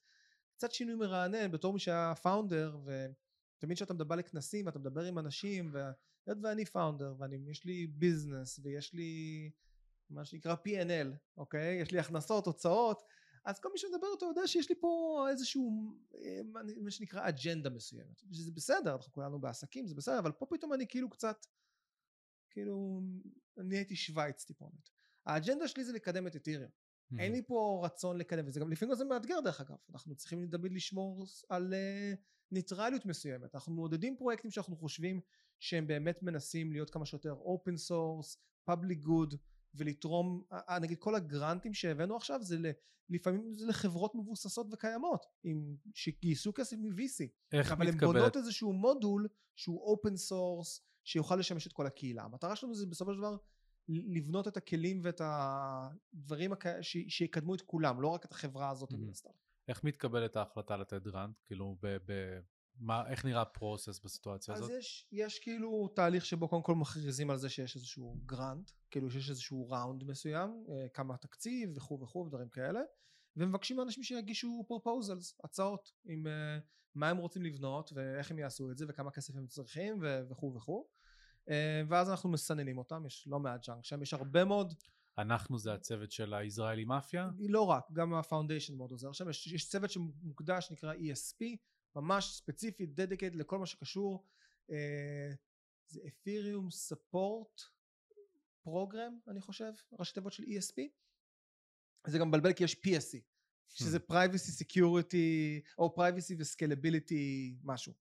קצת 0.56 0.72
שינוי 0.72 0.94
מרענן, 0.94 1.50
בתור 1.50 1.72
מי 1.72 1.78
שהיה 1.78 2.14
founder, 2.14 2.78
ותמיד 2.84 3.76
כשאתה 3.76 3.94
מדבר 3.94 4.14
לכנסים 4.14 4.66
ואתה 4.66 4.78
מדבר 4.78 5.04
עם 5.04 5.18
אנשים, 5.18 5.72
והיות 6.28 6.44
ואני 6.44 6.64
founder, 6.64 7.14
ויש 7.18 7.64
לי 7.64 7.86
business, 7.86 8.60
ויש 8.62 8.92
לי 8.92 9.50
מה 10.10 10.24
שנקרא 10.24 10.54
P&L, 10.54 11.16
אוקיי? 11.36 11.80
יש 11.80 11.92
לי 11.92 11.98
הכנסות, 11.98 12.46
הוצאות, 12.46 13.02
אז 13.44 13.60
כל 13.60 13.68
מי 13.72 13.78
שמדבר 13.78 14.06
איתו 14.14 14.26
יודע 14.26 14.46
שיש 14.46 14.68
לי 14.68 14.74
פה 14.80 15.26
איזשהו 15.30 15.94
אה, 16.14 16.40
מה 16.82 16.90
שנקרא 16.90 17.28
אג'נדה 17.28 17.70
מסוימת 17.70 18.22
שזה 18.32 18.52
בסדר 18.52 18.94
אנחנו 18.94 19.12
כולנו 19.12 19.40
בעסקים 19.40 19.86
זה 19.86 19.94
בסדר 19.94 20.18
אבל 20.18 20.32
פה 20.32 20.46
פתאום 20.46 20.72
אני 20.72 20.86
כאילו 20.88 21.10
קצת 21.10 21.46
כאילו 22.50 23.00
אני 23.58 23.76
הייתי 23.76 23.96
שווייץ 23.96 24.44
טיפונת 24.44 24.90
האג'נדה 25.26 25.68
שלי 25.68 25.84
זה 25.84 25.92
לקדם 25.92 26.26
את 26.26 26.36
אתיריום 26.36 26.70
mm-hmm. 27.12 27.20
אין 27.20 27.32
לי 27.32 27.42
פה 27.46 27.82
רצון 27.84 28.18
לקדם 28.18 28.46
וזה 28.46 28.60
גם 28.60 28.70
לפעמים 28.70 28.94
זה 28.94 29.04
מאתגר 29.04 29.40
דרך 29.44 29.60
אגב 29.60 29.76
אנחנו 29.92 30.14
צריכים 30.14 30.48
תמיד 30.50 30.72
לשמור 30.72 31.26
על 31.48 31.74
uh, 31.74 32.16
ניטרליות 32.52 33.06
מסוימת 33.06 33.54
אנחנו 33.54 33.74
מעודדים 33.74 34.16
פרויקטים 34.16 34.50
שאנחנו 34.50 34.76
חושבים 34.76 35.20
שהם 35.60 35.86
באמת 35.86 36.22
מנסים 36.22 36.72
להיות 36.72 36.90
כמה 36.90 37.06
שיותר 37.06 37.34
open 37.34 37.74
source, 37.90 38.36
public 38.70 39.06
good 39.06 39.36
ולתרום 39.74 40.42
נגיד 40.80 40.98
כל 40.98 41.14
הגרנטים 41.14 41.74
שהבאנו 41.74 42.16
עכשיו 42.16 42.42
זה 42.42 42.56
לפעמים 43.10 43.54
זה 43.54 43.66
לחברות 43.66 44.14
מבוססות 44.14 44.66
וקיימות 44.72 45.26
עם 45.44 45.76
שגייסו 45.94 46.52
כסף 46.54 46.76
מ-VC 46.76 47.26
איך 47.52 47.72
אבל 47.72 47.86
מתקבלת? 47.86 48.02
הן 48.02 48.08
בונות 48.08 48.36
איזשהו 48.36 48.72
מודול 48.72 49.28
שהוא 49.56 49.96
open 49.96 50.12
source 50.12 50.82
שיוכל 51.04 51.36
לשמש 51.36 51.66
את 51.66 51.72
כל 51.72 51.86
הקהילה. 51.86 52.22
המטרה 52.22 52.56
שלנו 52.56 52.74
זה 52.74 52.86
בסופו 52.86 53.12
של 53.12 53.18
דבר 53.18 53.36
לבנות 53.88 54.48
את 54.48 54.56
הכלים 54.56 55.00
ואת 55.04 55.20
הדברים. 55.24 56.50
ש... 56.80 56.96
שיקדמו 57.08 57.54
את 57.54 57.62
כולם, 57.62 58.00
לא 58.00 58.08
רק 58.08 58.24
את 58.24 58.32
החברה 58.32 58.70
הזאת 58.70 58.92
מן 58.92 59.08
הסתם. 59.08 59.30
איך 59.68 59.84
מתקבלת 59.84 60.36
ההחלטה 60.36 60.76
לתת 60.76 61.02
גרנט? 61.02 61.36
כאילו, 61.46 61.76
ב... 61.82 61.96
ב... 62.06 62.40
מה, 62.80 63.08
איך 63.10 63.24
נראה 63.24 63.42
הפרוסס 63.42 64.00
בסיטואציה 64.00 64.54
אז 64.54 64.60
הזאת? 64.60 64.70
אז 64.70 64.76
יש, 64.78 65.08
יש 65.12 65.38
כאילו 65.38 65.88
תהליך 65.88 66.26
שבו 66.26 66.48
קודם 66.48 66.62
כל 66.62 66.74
מכריזים 66.74 67.30
על 67.30 67.36
זה 67.36 67.48
שיש 67.48 67.76
איזשהו 67.76 68.16
גרנט, 68.26 68.70
כאילו 68.90 69.10
שיש 69.10 69.30
איזשהו 69.30 69.70
ראונד 69.70 70.04
מסוים, 70.04 70.64
אה, 70.68 70.88
כמה 70.94 71.16
תקציב 71.16 71.76
וכו' 71.76 72.00
וכו' 72.00 72.26
ודברים 72.26 72.48
כאלה, 72.48 72.80
ומבקשים 73.36 73.76
מאנשים 73.76 74.04
שיגישו 74.04 74.64
proposals, 74.68 75.40
הצעות, 75.44 75.92
עם 76.04 76.26
uh, 76.26 76.64
מה 76.94 77.08
הם 77.08 77.16
רוצים 77.16 77.42
לבנות 77.42 77.90
ואיך 77.94 78.30
הם 78.30 78.38
יעשו 78.38 78.70
את 78.70 78.78
זה 78.78 78.84
וכמה 78.88 79.10
כסף 79.10 79.36
הם 79.36 79.46
צריכים 79.46 79.98
וכו' 80.30 80.54
וכו'. 80.54 80.84
Uh, 81.48 81.50
ואז 81.88 82.10
אנחנו 82.10 82.28
מסננים 82.28 82.78
אותם, 82.78 83.06
יש 83.06 83.24
לא 83.26 83.40
מעט 83.40 83.66
junk 83.66 83.84
שם, 83.84 84.02
יש 84.02 84.14
הרבה 84.14 84.44
מאוד... 84.44 84.74
אנחנו 85.18 85.58
זה 85.58 85.72
הצוות 85.74 86.10
של 86.12 86.34
הישראלי 86.34 86.84
מאפיה? 86.84 87.30
לא 87.38 87.62
רק, 87.62 87.92
גם 87.92 88.14
ה 88.14 88.20
foundation 88.20 88.76
מאוד 88.76 88.90
עוזר 88.90 89.12
שם, 89.12 89.28
יש, 89.28 89.46
יש 89.46 89.68
צוות 89.68 89.90
שמוקדש, 89.90 90.70
נקרא 90.70 90.94
ESP, 90.94 91.44
ממש 91.96 92.24
ספציפי, 92.24 92.86
dedicated 92.86 93.34
לכל 93.34 93.58
מה 93.58 93.66
שקשור, 93.66 94.26
uh, 94.70 94.72
זה 95.86 96.00
Ethereum 96.06 96.70
Support 96.70 97.60
פרוגרם 98.62 99.18
אני 99.28 99.40
חושב, 99.40 99.72
ראשי 99.92 100.14
תיבות 100.14 100.32
של 100.32 100.42
ESP, 100.42 100.80
זה 102.06 102.18
גם 102.18 102.28
מבלבל 102.28 102.52
כי 102.52 102.64
יש 102.64 102.74
PSC, 102.74 103.18
שזה 103.68 103.98
hmm. 103.98 104.12
privacy 104.12 104.64
security 104.64 105.66
או 105.78 105.94
privacy 105.98 106.34
ו-scalability 106.38 107.54
משהו. 107.62 107.92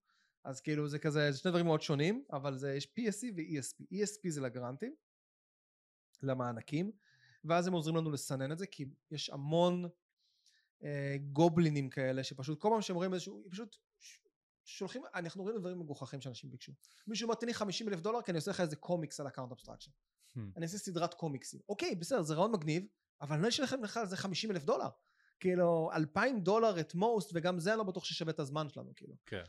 אז 0.48 0.60
כאילו 0.60 0.88
זה 0.88 0.98
כזה, 0.98 1.32
זה 1.32 1.38
שני 1.38 1.50
דברים 1.50 1.66
מאוד 1.66 1.82
שונים, 1.82 2.24
אבל 2.32 2.56
זה 2.56 2.74
יש 2.74 2.84
PSC 2.84 3.26
ו-ESP. 3.36 3.84
ESP 3.94 4.28
זה 4.28 4.40
לגרנטים, 4.40 4.94
למענקים, 6.22 6.92
ואז 7.44 7.66
הם 7.66 7.72
עוזרים 7.72 7.96
לנו 7.96 8.10
לסנן 8.10 8.52
את 8.52 8.58
זה, 8.58 8.66
כי 8.66 8.84
יש 9.10 9.30
המון 9.30 9.84
אה, 10.82 11.16
גובלינים 11.32 11.90
כאלה, 11.90 12.24
שפשוט 12.24 12.60
כל 12.60 12.68
פעם 12.72 12.82
שהם 12.82 12.96
רואים 12.96 13.14
איזשהו, 13.14 13.44
פשוט 13.50 13.76
שולחים, 14.64 15.02
אנחנו 15.14 15.42
רואים 15.42 15.58
דברים 15.58 15.78
מגוחכים 15.78 16.20
שאנשים 16.20 16.50
ביקשו. 16.50 16.72
מישהו 17.06 17.26
אומר, 17.26 17.34
תן 17.34 17.46
לי 17.46 17.54
50 17.54 17.88
אלף 17.88 18.00
דולר, 18.00 18.22
כי 18.22 18.30
אני 18.30 18.36
עושה 18.38 18.50
לך 18.50 18.60
איזה 18.60 18.76
קומיקס 18.76 19.20
על 19.20 19.28
account 19.28 19.52
abstraction. 19.52 19.90
Hmm. 19.90 20.40
אני 20.56 20.64
אעשה 20.64 20.78
סדרת 20.78 21.14
קומיקסים. 21.14 21.60
אוקיי, 21.68 21.94
בסדר, 21.94 22.22
זה 22.22 22.34
רעיון 22.34 22.52
מגניב, 22.52 22.86
אבל 23.20 23.34
אני 23.34 23.42
לא 23.42 23.48
אשלם 23.48 23.82
לך 23.82 23.96
על 23.96 24.06
זה 24.06 24.16
50 24.16 24.50
אלף 24.50 24.64
דולר. 24.64 24.88
כאילו, 25.40 25.90
2,000 25.94 26.40
דולר 26.40 26.80
at 26.80 26.94
most, 26.94 27.30
וגם 27.34 27.58
זה 27.58 27.70
אני 27.70 27.78
לא 27.78 27.84
בטוח 27.84 28.04
ששווה 28.04 28.32
את 28.32 28.40
הזמן 28.40 28.68
שלנו, 28.68 28.92
כאילו. 28.96 29.14
כן. 29.26 29.42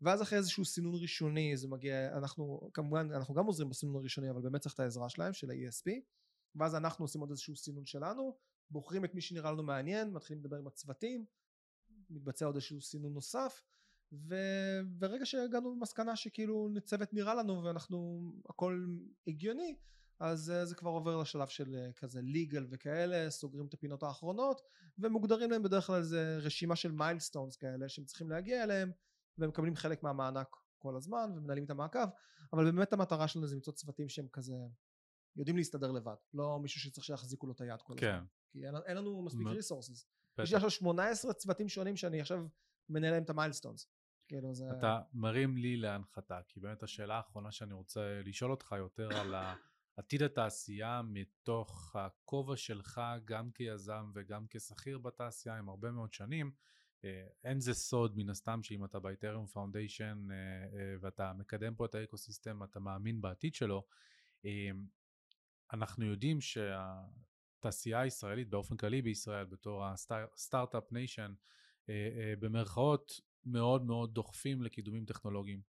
ואז 0.00 0.22
אחרי 0.22 0.38
איזשהו 0.38 0.64
סינון 0.64 0.94
ראשוני 0.94 1.56
זה 1.56 1.68
מגיע 1.68 2.16
אנחנו 2.16 2.70
כמובן 2.74 3.12
אנחנו 3.12 3.34
גם 3.34 3.46
עוזרים 3.46 3.68
בסינון 3.68 3.96
הראשוני 3.96 4.30
אבל 4.30 4.40
באמת 4.40 4.60
צריך 4.60 4.74
את 4.74 4.80
העזרה 4.80 5.08
שלהם 5.08 5.32
של 5.32 5.50
ה-ESP 5.50 5.90
ואז 6.54 6.74
אנחנו 6.74 7.04
עושים 7.04 7.20
עוד 7.20 7.30
איזשהו 7.30 7.56
סינון 7.56 7.86
שלנו 7.86 8.36
בוחרים 8.70 9.04
את 9.04 9.14
מי 9.14 9.20
שנראה 9.20 9.52
לנו 9.52 9.62
מעניין 9.62 10.10
מתחילים 10.12 10.40
לדבר 10.44 10.56
עם 10.56 10.66
הצוותים 10.66 11.24
מתבצע 12.10 12.46
עוד 12.46 12.54
איזשהו 12.54 12.80
סינון 12.80 13.14
נוסף 13.14 13.62
וברגע 14.12 15.26
שהגענו 15.26 15.74
למסקנה 15.74 16.16
שכאילו 16.16 16.68
צוות 16.84 17.14
נראה 17.14 17.34
לנו 17.34 17.64
ואנחנו 17.64 18.30
הכל 18.48 18.86
הגיוני 19.26 19.76
אז 20.20 20.50
אה, 20.50 20.64
זה 20.66 20.74
כבר 20.74 20.90
עובר 20.90 21.16
לשלב 21.16 21.48
של 21.48 21.74
אה, 21.74 21.92
כזה 21.92 22.20
legal 22.22 22.66
וכאלה 22.70 23.30
סוגרים 23.30 23.66
את 23.66 23.74
הפינות 23.74 24.02
האחרונות 24.02 24.60
ומוגדרים 24.98 25.50
להם 25.50 25.62
בדרך 25.62 25.86
כלל 25.86 25.96
איזה 25.96 26.38
רשימה 26.42 26.76
של 26.76 26.92
milestones 26.92 27.56
כאלה 27.56 27.88
שהם 27.88 28.04
צריכים 28.04 28.30
להגיע 28.30 28.64
אליהם 28.64 28.92
והם 29.38 29.48
מקבלים 29.48 29.76
חלק 29.76 30.02
מהמענק 30.02 30.56
כל 30.78 30.96
הזמן 30.96 31.30
ומנהלים 31.36 31.64
את 31.64 31.70
המעקב 31.70 32.08
אבל 32.52 32.70
באמת 32.70 32.92
המטרה 32.92 33.28
שלנו 33.28 33.46
זה 33.46 33.54
למצוא 33.54 33.72
צוותים 33.72 34.08
שהם 34.08 34.28
כזה 34.32 34.54
יודעים 35.36 35.56
להסתדר 35.56 35.92
לבד 35.92 36.14
לא 36.34 36.58
מישהו 36.62 36.80
שצריך 36.80 37.04
שיחזיקו 37.04 37.46
לו 37.46 37.52
את 37.52 37.60
היד 37.60 37.82
כל 37.82 37.94
כן. 37.96 38.14
הזמן 38.14 38.26
כי 38.50 38.66
אין, 38.66 38.74
אין 38.86 38.96
לנו 38.96 39.22
מספיק 39.22 39.46
resources 39.46 40.06
יש 40.42 40.50
לי 40.50 40.56
עכשיו 40.56 40.70
18 40.70 41.32
צוותים 41.32 41.68
שונים 41.68 41.96
שאני 41.96 42.20
עכשיו 42.20 42.46
מנהל 42.88 43.12
להם 43.12 43.22
את 43.22 43.30
ה 43.30 43.36
milestones 43.36 43.90
כאילו 44.28 44.54
זה... 44.54 44.64
אתה 44.78 45.00
מרים 45.12 45.56
לי 45.56 45.76
להנחתה 45.76 46.40
כי 46.48 46.60
באמת 46.60 46.82
השאלה 46.82 47.16
האחרונה 47.16 47.52
שאני 47.52 47.74
רוצה 47.74 48.20
לשאול 48.24 48.50
אותך 48.50 48.74
יותר 48.78 49.16
על 49.16 49.34
עתיד 49.96 50.22
התעשייה 50.22 51.02
מתוך 51.04 51.96
הכובע 51.96 52.56
שלך 52.56 53.00
גם 53.24 53.50
כיזם 53.50 54.10
וגם 54.14 54.46
כשכיר 54.50 54.98
בתעשייה 54.98 55.58
עם 55.58 55.68
הרבה 55.68 55.90
מאוד 55.90 56.12
שנים 56.12 56.52
אין 57.44 57.60
זה 57.60 57.74
סוד 57.74 58.16
מן 58.16 58.30
הסתם 58.30 58.62
שאם 58.62 58.84
אתה 58.84 58.98
באיתריום 58.98 59.46
Foundation 59.46 60.28
אה, 60.30 60.36
אה, 60.36 60.94
ואתה 61.00 61.32
מקדם 61.32 61.74
פה 61.74 61.84
את 61.84 61.94
ה 61.94 62.01
ecosystem 62.01 62.62
אתה 62.62 62.80
מאמין 62.80 63.20
בעתיד 63.20 63.54
שלו 63.54 63.86
אנחנו 65.72 66.06
יודעים 66.06 66.38
שהתעשייה 66.40 68.00
הישראלית 68.00 68.48
באופן 68.48 68.76
כללי 68.76 69.02
בישראל 69.02 69.44
בתור 69.44 69.84
הסטארט-אפ 69.84 70.92
ניישן 70.92 71.34
במרכאות 72.40 73.20
מאוד 73.44 73.86
מאוד 73.86 74.14
דוחפים 74.14 74.62
לקידומים 74.62 75.04
טכנולוגיים. 75.04 75.62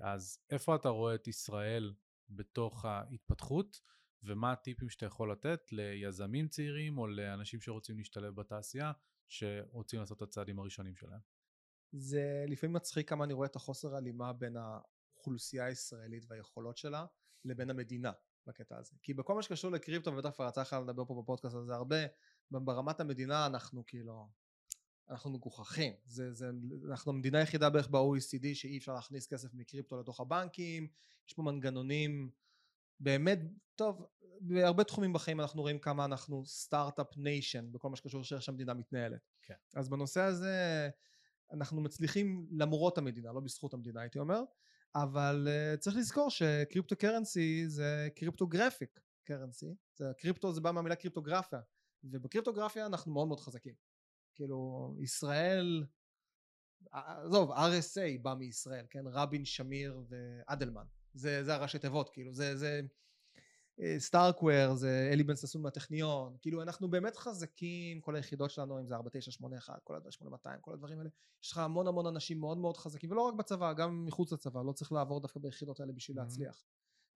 אז 0.00 0.38
איפה 0.50 0.76
אתה 0.76 0.88
רואה 0.88 1.14
את 1.14 1.28
ישראל 1.28 1.94
בתוך 2.30 2.84
ההתפתחות 2.84 3.80
ומה 4.22 4.52
הטיפים 4.52 4.88
שאתה 4.88 5.06
יכול 5.06 5.32
לתת 5.32 5.72
ליזמים 5.72 6.48
צעירים 6.48 6.98
או 6.98 7.06
לאנשים 7.06 7.60
שרוצים 7.60 7.98
להשתלב 7.98 8.34
בתעשייה 8.34 8.92
שרוצים 9.28 10.00
לעשות 10.00 10.16
את 10.16 10.22
הצעדים 10.22 10.58
הראשונים 10.58 10.96
שלהם. 10.96 11.20
זה 11.92 12.44
לפעמים 12.48 12.76
מצחיק 12.76 13.08
כמה 13.08 13.24
אני 13.24 13.32
רואה 13.32 13.46
את 13.46 13.56
החוסר 13.56 13.94
הלימה 13.94 14.32
בין 14.32 14.56
האוכלוסייה 14.56 15.64
הישראלית 15.64 16.24
והיכולות 16.28 16.76
שלה 16.76 17.06
לבין 17.44 17.70
המדינה 17.70 18.12
בקטע 18.46 18.78
הזה. 18.78 18.96
כי 19.02 19.14
בכל 19.14 19.34
מה 19.34 19.42
שקשור 19.42 19.70
לקריפטו 19.70 20.12
ובטח 20.12 20.30
כבר 20.30 20.48
יצא 20.48 20.60
לך 20.60 20.76
לדבר 20.82 21.04
פה 21.04 21.22
בפודקאסט 21.22 21.54
הזה 21.54 21.74
הרבה, 21.74 21.96
ברמת 22.50 23.00
המדינה 23.00 23.46
אנחנו 23.46 23.86
כאילו, 23.86 24.28
אנחנו 25.10 25.30
מגוחכים. 25.30 25.92
זה, 26.04 26.32
זה, 26.32 26.50
אנחנו 26.90 27.12
המדינה 27.12 27.38
היחידה 27.38 27.70
בערך 27.70 27.88
ב-OECD 27.88 28.54
שאי 28.54 28.78
אפשר 28.78 28.94
להכניס 28.94 29.26
כסף 29.26 29.54
מקריפטו 29.54 30.00
לתוך 30.00 30.20
הבנקים, 30.20 30.88
יש 31.28 31.34
פה 31.34 31.42
מנגנונים 31.42 32.30
באמת, 33.00 33.38
טוב, 33.74 34.06
בהרבה 34.40 34.84
תחומים 34.84 35.12
בחיים 35.12 35.40
אנחנו 35.40 35.62
רואים 35.62 35.78
כמה 35.78 36.04
אנחנו 36.04 36.46
startup 36.46 37.16
nation 37.16 37.72
בכל 37.72 37.90
מה 37.90 37.96
שקשור 37.96 38.22
לאיך 38.32 38.42
שהמדינה 38.42 38.74
מתנהלת. 38.74 39.20
כן. 39.42 39.54
אז 39.74 39.88
בנושא 39.88 40.20
הזה 40.20 40.88
אנחנו 41.52 41.80
מצליחים 41.80 42.46
למרות 42.50 42.98
המדינה, 42.98 43.32
לא 43.32 43.40
בזכות 43.40 43.74
המדינה 43.74 44.00
הייתי 44.00 44.18
אומר, 44.18 44.42
אבל 44.94 45.48
uh, 45.48 45.78
צריך 45.78 45.96
לזכור 45.96 46.30
ש 46.30 46.96
cryptocurrency 46.96 47.68
זה 47.68 48.08
cryptographic 48.16 49.00
currency, 49.24 49.74
זה 49.96 50.12
קריפטו 50.18 50.52
זה 50.52 50.60
בא 50.60 50.70
מהמילה 50.70 50.96
קריפטוגרפיה, 50.96 51.60
ובקריפטוגרפיה 52.04 52.86
אנחנו 52.86 53.12
מאוד 53.12 53.28
מאוד 53.28 53.40
חזקים. 53.40 53.74
כאילו 54.34 54.94
ישראל, 55.00 55.84
עזוב, 56.92 57.52
RSA 57.52 58.22
בא 58.22 58.34
מישראל, 58.34 58.86
כן? 58.90 59.04
רבין, 59.06 59.44
שמיר 59.44 60.02
ואדלמן. 60.08 60.84
זה, 61.16 61.44
זה 61.44 61.54
הראשי 61.54 61.78
תיבות, 61.78 62.10
כאילו, 62.10 62.34
זה, 62.34 62.56
זה 62.56 62.80
סטארקוור, 63.98 64.74
זה 64.74 65.10
אלי 65.12 65.22
בן 65.22 65.36
ששון 65.36 65.62
מהטכניון, 65.62 66.36
כאילו 66.40 66.62
אנחנו 66.62 66.90
באמת 66.90 67.16
חזקים, 67.16 68.00
כל 68.00 68.16
היחידות 68.16 68.50
שלנו, 68.50 68.80
אם 68.80 68.86
זה 68.86 68.94
4981, 68.94 69.80
כל 69.84 69.94
הדברים, 69.94 70.12
8200, 70.12 70.60
כל 70.60 70.72
הדברים 70.72 70.98
האלה, 70.98 71.10
יש 71.42 71.52
לך 71.52 71.58
המון 71.58 71.86
המון 71.86 72.06
אנשים 72.06 72.40
מאוד 72.40 72.58
מאוד 72.58 72.76
חזקים, 72.76 73.10
ולא 73.10 73.20
רק 73.20 73.34
בצבא, 73.34 73.72
גם 73.72 74.04
מחוץ 74.04 74.32
לצבא, 74.32 74.62
לא 74.62 74.72
צריך 74.72 74.92
לעבור 74.92 75.20
דווקא 75.20 75.40
ביחידות 75.40 75.80
האלה 75.80 75.92
בשביל 75.92 76.18
mm-hmm. 76.18 76.22
להצליח. 76.22 76.64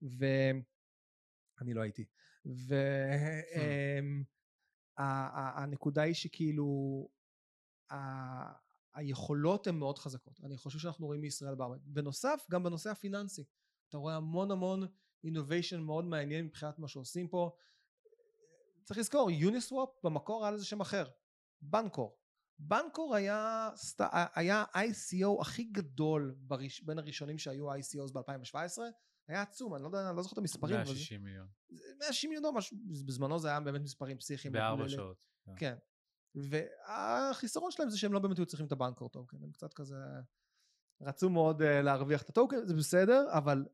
ואני 0.01 1.73
לא 1.73 1.81
הייתי. 1.81 2.05
והנקודה 4.97 6.01
היא 6.01 6.13
שכאילו, 6.13 7.07
היכולות 8.93 9.67
הן 9.67 9.75
מאוד 9.75 9.99
חזקות. 9.99 10.39
אני 10.43 10.57
חושב 10.57 10.79
שאנחנו 10.79 11.05
רואים 11.05 11.21
מישראל 11.21 11.55
בהרבה. 11.55 11.75
בנוסף, 11.83 12.45
גם 12.51 12.63
בנושא 12.63 12.89
הפיננסי. 12.89 13.43
אתה 13.91 13.97
רואה 13.97 14.15
המון 14.15 14.51
המון 14.51 14.83
innovation 15.27 15.77
מאוד 15.77 16.05
מעניין 16.05 16.45
מבחינת 16.45 16.79
מה 16.79 16.87
שעושים 16.87 17.27
פה. 17.27 17.55
צריך 18.83 18.99
לזכור, 18.99 19.31
יוניסוואפ 19.31 19.89
במקור 20.03 20.45
היה 20.45 20.51
לזה 20.51 20.65
שם 20.65 20.81
אחר, 20.81 21.05
בנקור. 21.61 22.17
בנקור 22.59 23.15
היה, 23.15 23.69
היה 24.35 24.63
ICO 24.75 25.41
הכי 25.41 25.63
גדול 25.63 26.35
בראש, 26.37 26.81
בין 26.81 26.99
הראשונים 26.99 27.37
שהיו 27.37 27.73
ICOs 27.73 28.13
ב-2017, 28.13 28.81
היה 29.27 29.41
עצום, 29.41 29.75
אני 29.75 29.83
לא 29.83 29.87
יודע, 29.87 30.09
אני 30.09 30.17
לא 30.17 30.23
זוכר 30.23 30.33
את 30.33 30.37
המספרים. 30.37 30.75
160 30.75 31.23
מיליון. 31.23 31.47
160 31.99 32.29
מיליון 32.29 32.43
דולר, 32.43 32.59
בזמנו 33.05 33.39
זה 33.39 33.47
היה 33.47 33.59
באמת 33.59 33.81
מספרים 33.81 34.17
פסיכיים. 34.17 34.53
בארבע 34.53 34.89
שעות. 34.89 35.17
כן. 35.45 35.53
כן. 35.57 35.75
והחיסרון 36.35 37.71
שלהם 37.71 37.89
זה 37.89 37.97
שהם 37.97 38.13
לא 38.13 38.19
באמת 38.19 38.37
היו 38.37 38.45
צריכים 38.45 38.67
את 38.67 38.71
הבנקור 38.71 39.09
token, 39.09 39.43
הם 39.43 39.51
קצת 39.51 39.73
כזה 39.73 39.95
רצו 41.01 41.29
מאוד 41.29 41.61
uh, 41.61 41.65
להרוויח 41.65 42.21
את 42.21 42.29
ה 42.29 42.34
token, 42.34 42.65
זה 42.65 42.73
בסדר, 42.73 43.25
אבל 43.29 43.65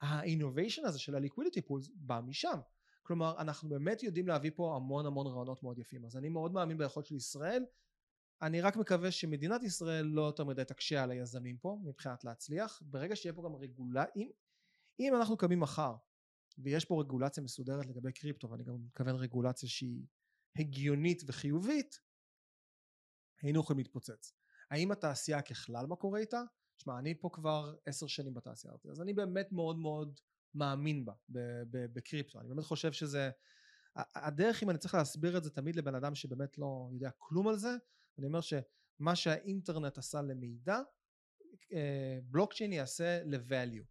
ה 0.00 0.08
innovation 0.08 0.84
הזה 0.84 0.98
של 0.98 1.14
ה 1.14 1.19
liquidity 1.19 1.62
pools 1.62 1.88
בא 1.94 2.20
משם. 2.20 2.58
כלומר, 3.02 3.34
אנחנו 3.38 3.68
באמת 3.68 4.02
יודעים 4.02 4.28
להביא 4.28 4.50
פה 4.54 4.76
המון 4.76 5.06
המון 5.06 5.26
רעיונות 5.26 5.62
מאוד 5.62 5.78
יפים. 5.78 6.04
אז 6.04 6.16
אני 6.16 6.28
מאוד 6.28 6.52
מאמין 6.52 6.78
ביכולת 6.78 7.06
של 7.06 7.14
ישראל. 7.14 7.64
אני 8.42 8.60
רק 8.60 8.76
מקווה 8.76 9.10
שמדינת 9.10 9.62
ישראל 9.62 10.06
לא 10.06 10.22
יותר 10.22 10.44
מדי 10.44 10.64
תקשה 10.64 11.02
על 11.02 11.10
היזמים 11.10 11.58
פה 11.58 11.78
מבחינת 11.84 12.24
להצליח. 12.24 12.82
ברגע 12.84 13.16
שיהיה 13.16 13.32
פה 13.32 13.42
גם 13.44 13.54
רגולציה, 13.54 14.12
אם, 14.16 14.30
אם 15.00 15.14
אנחנו 15.16 15.36
קמים 15.36 15.60
מחר 15.60 15.94
ויש 16.58 16.84
פה 16.84 17.00
רגולציה 17.00 17.42
מסודרת 17.42 17.86
לגבי 17.86 18.12
קריפטו 18.12 18.50
ואני 18.50 18.64
גם 18.64 18.74
מתכוון 18.84 19.16
רגולציה 19.16 19.68
שהיא 19.68 20.06
הגיונית 20.56 21.22
וחיובית 21.26 22.00
היינו 23.42 23.60
יכולים 23.60 23.78
להתפוצץ. 23.78 24.32
האם 24.70 24.92
התעשייה 24.92 25.42
ככלל 25.42 25.86
מה 25.86 25.96
קורה 25.96 26.20
איתה? 26.20 26.42
שמע 26.80 26.98
אני 26.98 27.20
פה 27.20 27.30
כבר 27.32 27.74
עשר 27.86 28.06
שנים 28.06 28.34
בתעשייה 28.34 28.74
הזאת 28.74 28.86
אז 28.86 29.00
אני 29.00 29.12
באמת 29.12 29.52
מאוד 29.52 29.78
מאוד 29.78 30.20
מאמין 30.54 31.04
בה 31.04 31.12
בקריפטו. 31.92 32.40
אני 32.40 32.48
באמת 32.48 32.64
חושב 32.64 32.92
שזה 32.92 33.30
הדרך 33.96 34.62
אם 34.62 34.70
אני 34.70 34.78
צריך 34.78 34.94
להסביר 34.94 35.36
את 35.36 35.44
זה 35.44 35.50
תמיד 35.50 35.76
לבן 35.76 35.94
אדם 35.94 36.14
שבאמת 36.14 36.58
לא 36.58 36.88
יודע 36.92 37.10
כלום 37.18 37.48
על 37.48 37.56
זה 37.56 37.70
אני 38.18 38.26
אומר 38.26 38.40
שמה 38.40 39.16
שהאינטרנט 39.16 39.98
עשה 39.98 40.22
למידע 40.22 40.80
בלוקצ'יין 42.24 42.72
יעשה 42.72 43.24
ל-value. 43.24 43.84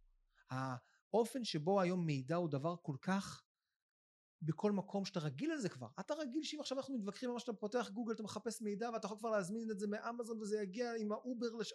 האופן 0.50 1.44
שבו 1.44 1.80
היום 1.80 2.06
מידע 2.06 2.36
הוא 2.36 2.48
דבר 2.48 2.76
כל 2.82 2.96
כך 3.02 3.44
בכל 4.42 4.72
מקום 4.72 5.04
שאתה 5.04 5.20
רגיל 5.20 5.52
לזה 5.54 5.68
כבר. 5.68 5.88
אתה 6.00 6.14
רגיל 6.14 6.42
שאם 6.42 6.60
עכשיו 6.60 6.78
אנחנו 6.78 6.98
מתווכחים 6.98 7.28
על 7.28 7.32
מה 7.32 7.40
שאתה 7.40 7.52
פותח 7.52 7.90
גוגל 7.92 8.12
אתה 8.12 8.22
מחפש 8.22 8.62
מידע 8.62 8.90
ואתה 8.90 9.06
יכול 9.06 9.18
כבר 9.18 9.30
להזמין 9.30 9.70
את 9.70 9.78
זה 9.78 9.86
מאמזון 9.86 10.40
וזה 10.40 10.62
יגיע 10.62 10.92
עם 10.98 11.12
ה 11.12 11.20
over 11.20 11.54
לש... 11.54 11.72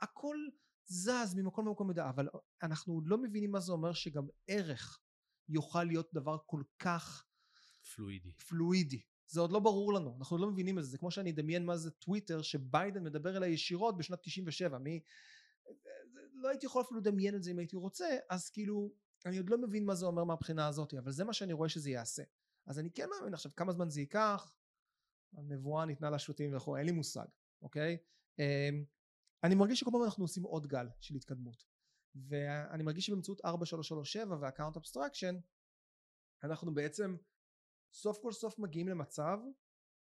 הכל 0.00 0.36
זז 0.86 1.34
ממקום 1.36 1.66
למקום 1.66 1.88
מידע 1.88 2.08
אבל 2.08 2.28
אנחנו 2.62 3.00
לא 3.04 3.18
מבינים 3.18 3.52
מה 3.52 3.60
זה 3.60 3.72
אומר 3.72 3.92
שגם 3.92 4.26
ערך 4.46 5.00
יוכל 5.48 5.84
להיות 5.84 6.10
דבר 6.14 6.36
כל 6.46 6.62
כך 6.78 7.26
פלואידי. 7.94 8.32
פלואידי. 8.48 9.02
זה 9.26 9.40
עוד 9.40 9.52
לא 9.52 9.58
ברור 9.58 9.92
לנו 9.92 10.16
אנחנו 10.18 10.38
לא 10.38 10.50
מבינים 10.50 10.78
את 10.78 10.84
זה. 10.84 10.90
זה 10.90 10.98
כמו 10.98 11.10
שאני 11.10 11.30
אדמיין 11.30 11.66
מה 11.66 11.76
זה 11.76 11.90
טוויטר 11.90 12.42
שביידן 12.42 13.04
מדבר 13.04 13.36
אליי 13.36 13.50
ישירות 13.50 13.96
בשנת 13.96 14.18
97 14.22 14.78
מי 14.78 15.00
לא 16.32 16.48
הייתי 16.48 16.66
יכול 16.66 16.82
אפילו 16.82 17.00
לדמיין 17.00 17.34
את 17.34 17.42
זה 17.42 17.50
אם 17.50 17.58
הייתי 17.58 17.76
רוצה 17.76 18.16
אז 18.30 18.50
כאילו 18.50 18.94
אני 19.26 19.38
עוד 19.38 19.50
לא 19.50 19.58
מבין 19.58 19.84
מה 19.84 19.94
זה 19.94 20.06
אומר 20.06 20.24
מהבחינה 20.24 20.66
הזאת 20.66 20.94
אבל 20.94 21.12
זה 21.12 21.24
מה 21.24 21.32
שאני 21.32 21.52
רואה 21.52 21.68
שזה 21.68 21.90
יעשה. 21.90 22.22
אז 22.66 22.78
אני 22.78 22.90
כן 22.90 23.08
מאמין 23.10 23.34
עכשיו 23.34 23.52
כמה 23.56 23.72
זמן 23.72 23.90
זה 23.90 24.00
ייקח 24.00 24.54
הנבואה 25.32 25.84
ניתנה 25.84 26.10
לשוטים 26.10 26.56
וכו' 26.56 26.76
אין 26.76 26.86
לי 26.86 26.92
מושג 26.92 27.26
אוקיי? 27.62 27.98
אמ, 28.38 28.84
אני 29.44 29.54
מרגיש 29.54 29.80
שכל 29.80 29.90
פעם 29.92 30.02
אנחנו 30.04 30.24
עושים 30.24 30.42
עוד 30.42 30.66
גל 30.66 30.88
של 31.00 31.14
התקדמות. 31.14 31.64
ואני 32.14 32.82
מרגיש 32.82 33.06
שבאמצעות 33.06 33.40
4337 33.44 34.36
וה 34.40 34.48
account 34.48 34.76
abstraction 34.76 35.36
אנחנו 36.44 36.74
בעצם 36.74 37.16
סוף 37.92 38.18
כל 38.22 38.32
סוף 38.32 38.58
מגיעים 38.58 38.88
למצב 38.88 39.38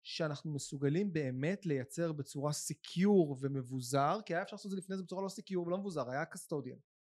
שאנחנו 0.03 0.55
מסוגלים 0.55 1.13
באמת 1.13 1.67
לייצר 1.67 2.13
בצורה 2.13 2.53
secure 2.53 3.37
ומבוזר 3.41 4.19
כי 4.27 4.35
היה 4.35 4.43
אפשר 4.43 4.57
לעשות 4.57 4.67
את 4.67 4.71
זה 4.71 4.77
לפני 4.77 4.97
זה 4.97 5.03
בצורה 5.03 5.23
לא 5.23 5.29
secure 5.29 5.67
ולא 5.67 5.79
מבוזר 5.79 6.11
היה 6.11 6.25
custodian 6.25 6.79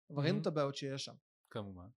אבל 0.10 0.24
ראינו 0.24 0.42
את 0.42 0.48
הבעיות 0.48 0.76
שיש 0.76 1.06
שם. 1.06 1.16
כמובן 1.50 1.88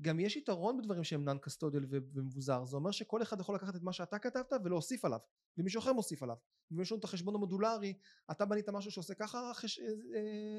וגם 0.00 0.20
יש 0.20 0.36
יתרון 0.36 0.76
בדברים 0.76 1.04
שהם 1.04 1.24
non 1.24 1.38
custodial 1.38 1.86
ומבוזר. 1.90 2.64
זה 2.64 2.76
אומר 2.76 2.90
שכל 2.90 3.22
אחד 3.22 3.40
יכול 3.40 3.54
לקחת 3.54 3.76
את 3.76 3.82
מה 3.82 3.92
שאתה 3.92 4.18
כתבת 4.18 4.52
ולהוסיף 4.64 5.04
עליו 5.04 5.18
ומישהו 5.58 5.78
אחר 5.78 5.92
מוסיף 5.92 6.22
עליו. 6.22 6.36
ואם 6.70 6.80
יש 6.80 6.92
לנו 6.92 6.98
את 6.98 7.04
החשבון 7.04 7.34
המודולרי 7.34 7.94
אתה 8.30 8.44
בנית 8.44 8.68
משהו 8.68 8.90
שעושה 8.90 9.14
ככה 9.14 9.52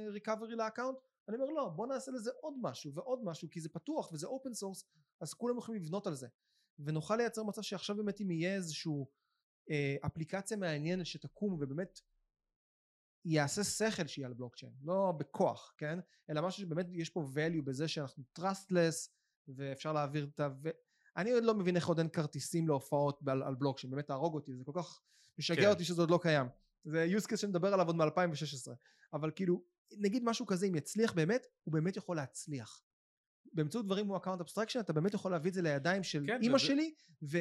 recovery 0.09 0.55
ל 0.55 0.60
account? 0.60 0.97
אני 1.29 1.37
אומר 1.37 1.49
לא 1.49 1.69
בוא 1.69 1.87
נעשה 1.87 2.11
לזה 2.11 2.31
עוד 2.41 2.53
משהו 2.61 2.93
ועוד 2.93 3.23
משהו 3.23 3.49
כי 3.49 3.61
זה 3.61 3.69
פתוח 3.69 4.11
וזה 4.11 4.27
open 4.27 4.53
source 4.53 4.83
אז 5.21 5.33
כולם 5.33 5.57
יכולים 5.57 5.81
לבנות 5.81 6.07
על 6.07 6.15
זה. 6.15 6.27
ונוכל 6.79 7.15
לייצר 7.15 7.43
מצב 7.43 7.61
שעכשיו 7.61 7.95
באמת 7.95 8.21
אם 8.21 8.31
יהיה 8.31 8.55
איזשהו 8.55 9.07
אה, 9.69 9.95
אפליקציה 10.05 10.57
מעניינת 10.57 11.05
שתקום 11.05 11.53
ובאמת 11.53 11.99
יעשה 13.25 13.63
שכל 13.63 14.07
שיהיה 14.07 14.27
על 14.27 14.33
בלוקצ'יין 14.33 14.73
לא 14.81 15.13
בכוח 15.17 15.73
כן? 15.77 15.99
אלא 16.29 16.41
משהו 16.41 16.61
שבאמת 16.61 16.85
יש 16.91 17.09
פה 17.09 17.25
value 17.35 17.61
בזה 17.63 17.87
שאנחנו 17.87 18.23
trustless 18.39 19.09
ואפשר 19.55 19.93
להעביר 19.93 20.29
את 20.33 20.39
ה... 20.39 20.49
ו... 20.63 20.69
אני 21.17 21.31
עוד 21.31 21.43
לא 21.43 21.53
מבין 21.53 21.75
איך 21.75 21.87
עוד 21.87 21.99
אין 21.99 22.09
כרטיסים 22.09 22.67
להופעות 22.67 23.19
על, 23.27 23.43
על 23.43 23.55
בלוקצ'יין 23.55 23.91
באמת 23.91 24.07
תהרוג 24.07 24.33
אותי 24.33 24.55
זה 24.55 24.63
כל 24.65 24.71
כך 24.75 25.01
משגע 25.39 25.61
כן. 25.61 25.69
אותי 25.69 25.83
שזה 25.83 26.01
עוד 26.01 26.11
לא 26.11 26.19
קיים 26.21 26.47
זה 26.83 27.07
use 27.17 27.23
case 27.23 27.37
שנדבר 27.37 27.73
עליו 27.73 27.87
עוד 27.87 27.95
מ-2016 27.95 28.71
אבל 29.13 29.31
כאילו 29.35 29.63
נגיד 29.97 30.23
משהו 30.25 30.45
כזה 30.45 30.65
אם 30.65 30.75
יצליח 30.75 31.13
באמת 31.13 31.47
הוא 31.63 31.73
באמת 31.73 31.97
יכול 31.97 32.15
להצליח 32.15 32.83
באמצעות 33.53 33.85
דברים 33.85 34.05
כמו 34.05 34.17
account 34.17 34.41
abstraction 34.41 34.79
אתה 34.79 34.93
באמת 34.93 35.13
יכול 35.13 35.31
להביא 35.31 35.49
את 35.49 35.53
זה 35.53 35.61
לידיים 35.61 36.03
של 36.03 36.23
כן, 36.27 36.39
אימא 36.41 36.55
וזה... 36.55 36.65
שלי 36.65 36.93
ו... 37.23 37.37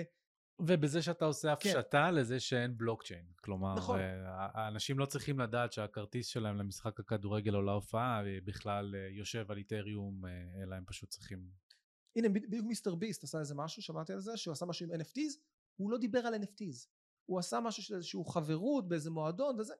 ובזה 0.67 1.03
שאתה 1.03 1.25
עושה 1.25 1.49
כן. 1.49 1.53
הפשטה 1.53 2.07
כן. 2.09 2.15
לזה 2.15 2.41
שאין 2.41 2.77
בלוקצ'יין. 2.77 3.25
כלומר, 3.37 3.75
נכון. 3.75 3.99
אה, 4.01 4.49
האנשים 4.55 4.99
לא 4.99 5.07
צריכים 5.07 5.41
לדעת 5.41 5.73
שהכרטיס 5.73 6.27
שלהם 6.27 6.57
למשחק 6.57 7.01
הכדורגל 7.01 7.55
או 7.55 7.63
להופעה 7.63 8.27
אה, 8.27 8.39
בכלל 8.45 8.95
אה, 8.95 9.09
יושב 9.11 9.51
על 9.51 9.59
איתריום, 9.59 10.23
אלא 10.63 10.75
הם 10.75 10.85
פשוט 10.87 11.09
צריכים... 11.09 11.70
הנה, 12.17 12.29
בדיוק 12.29 12.67
מיסטר 12.67 12.95
ביסט 12.95 13.25
עשה 13.25 13.39
איזה 13.41 13.55
משהו, 13.55 13.83
שמעתי 13.83 14.13
על 14.13 14.21
זה, 14.21 14.37
שהוא 14.37 14.53
עשה 14.53 14.67
משהו 14.67 14.87
עם 14.87 15.01
NFTs, 15.01 15.39
הוא 15.77 15.91
לא 15.91 15.99
דיבר 15.99 16.19
על 16.19 16.35
NFTs. 16.35 16.87
הוא 17.27 17.39
עשה 17.39 17.61
משהו 17.61 17.83
של 17.83 17.95
איזושהי 17.95 18.21
חברות 18.29 18.89
באיזה 18.89 19.11
מועדון 19.11 19.61
וזה. 19.61 19.75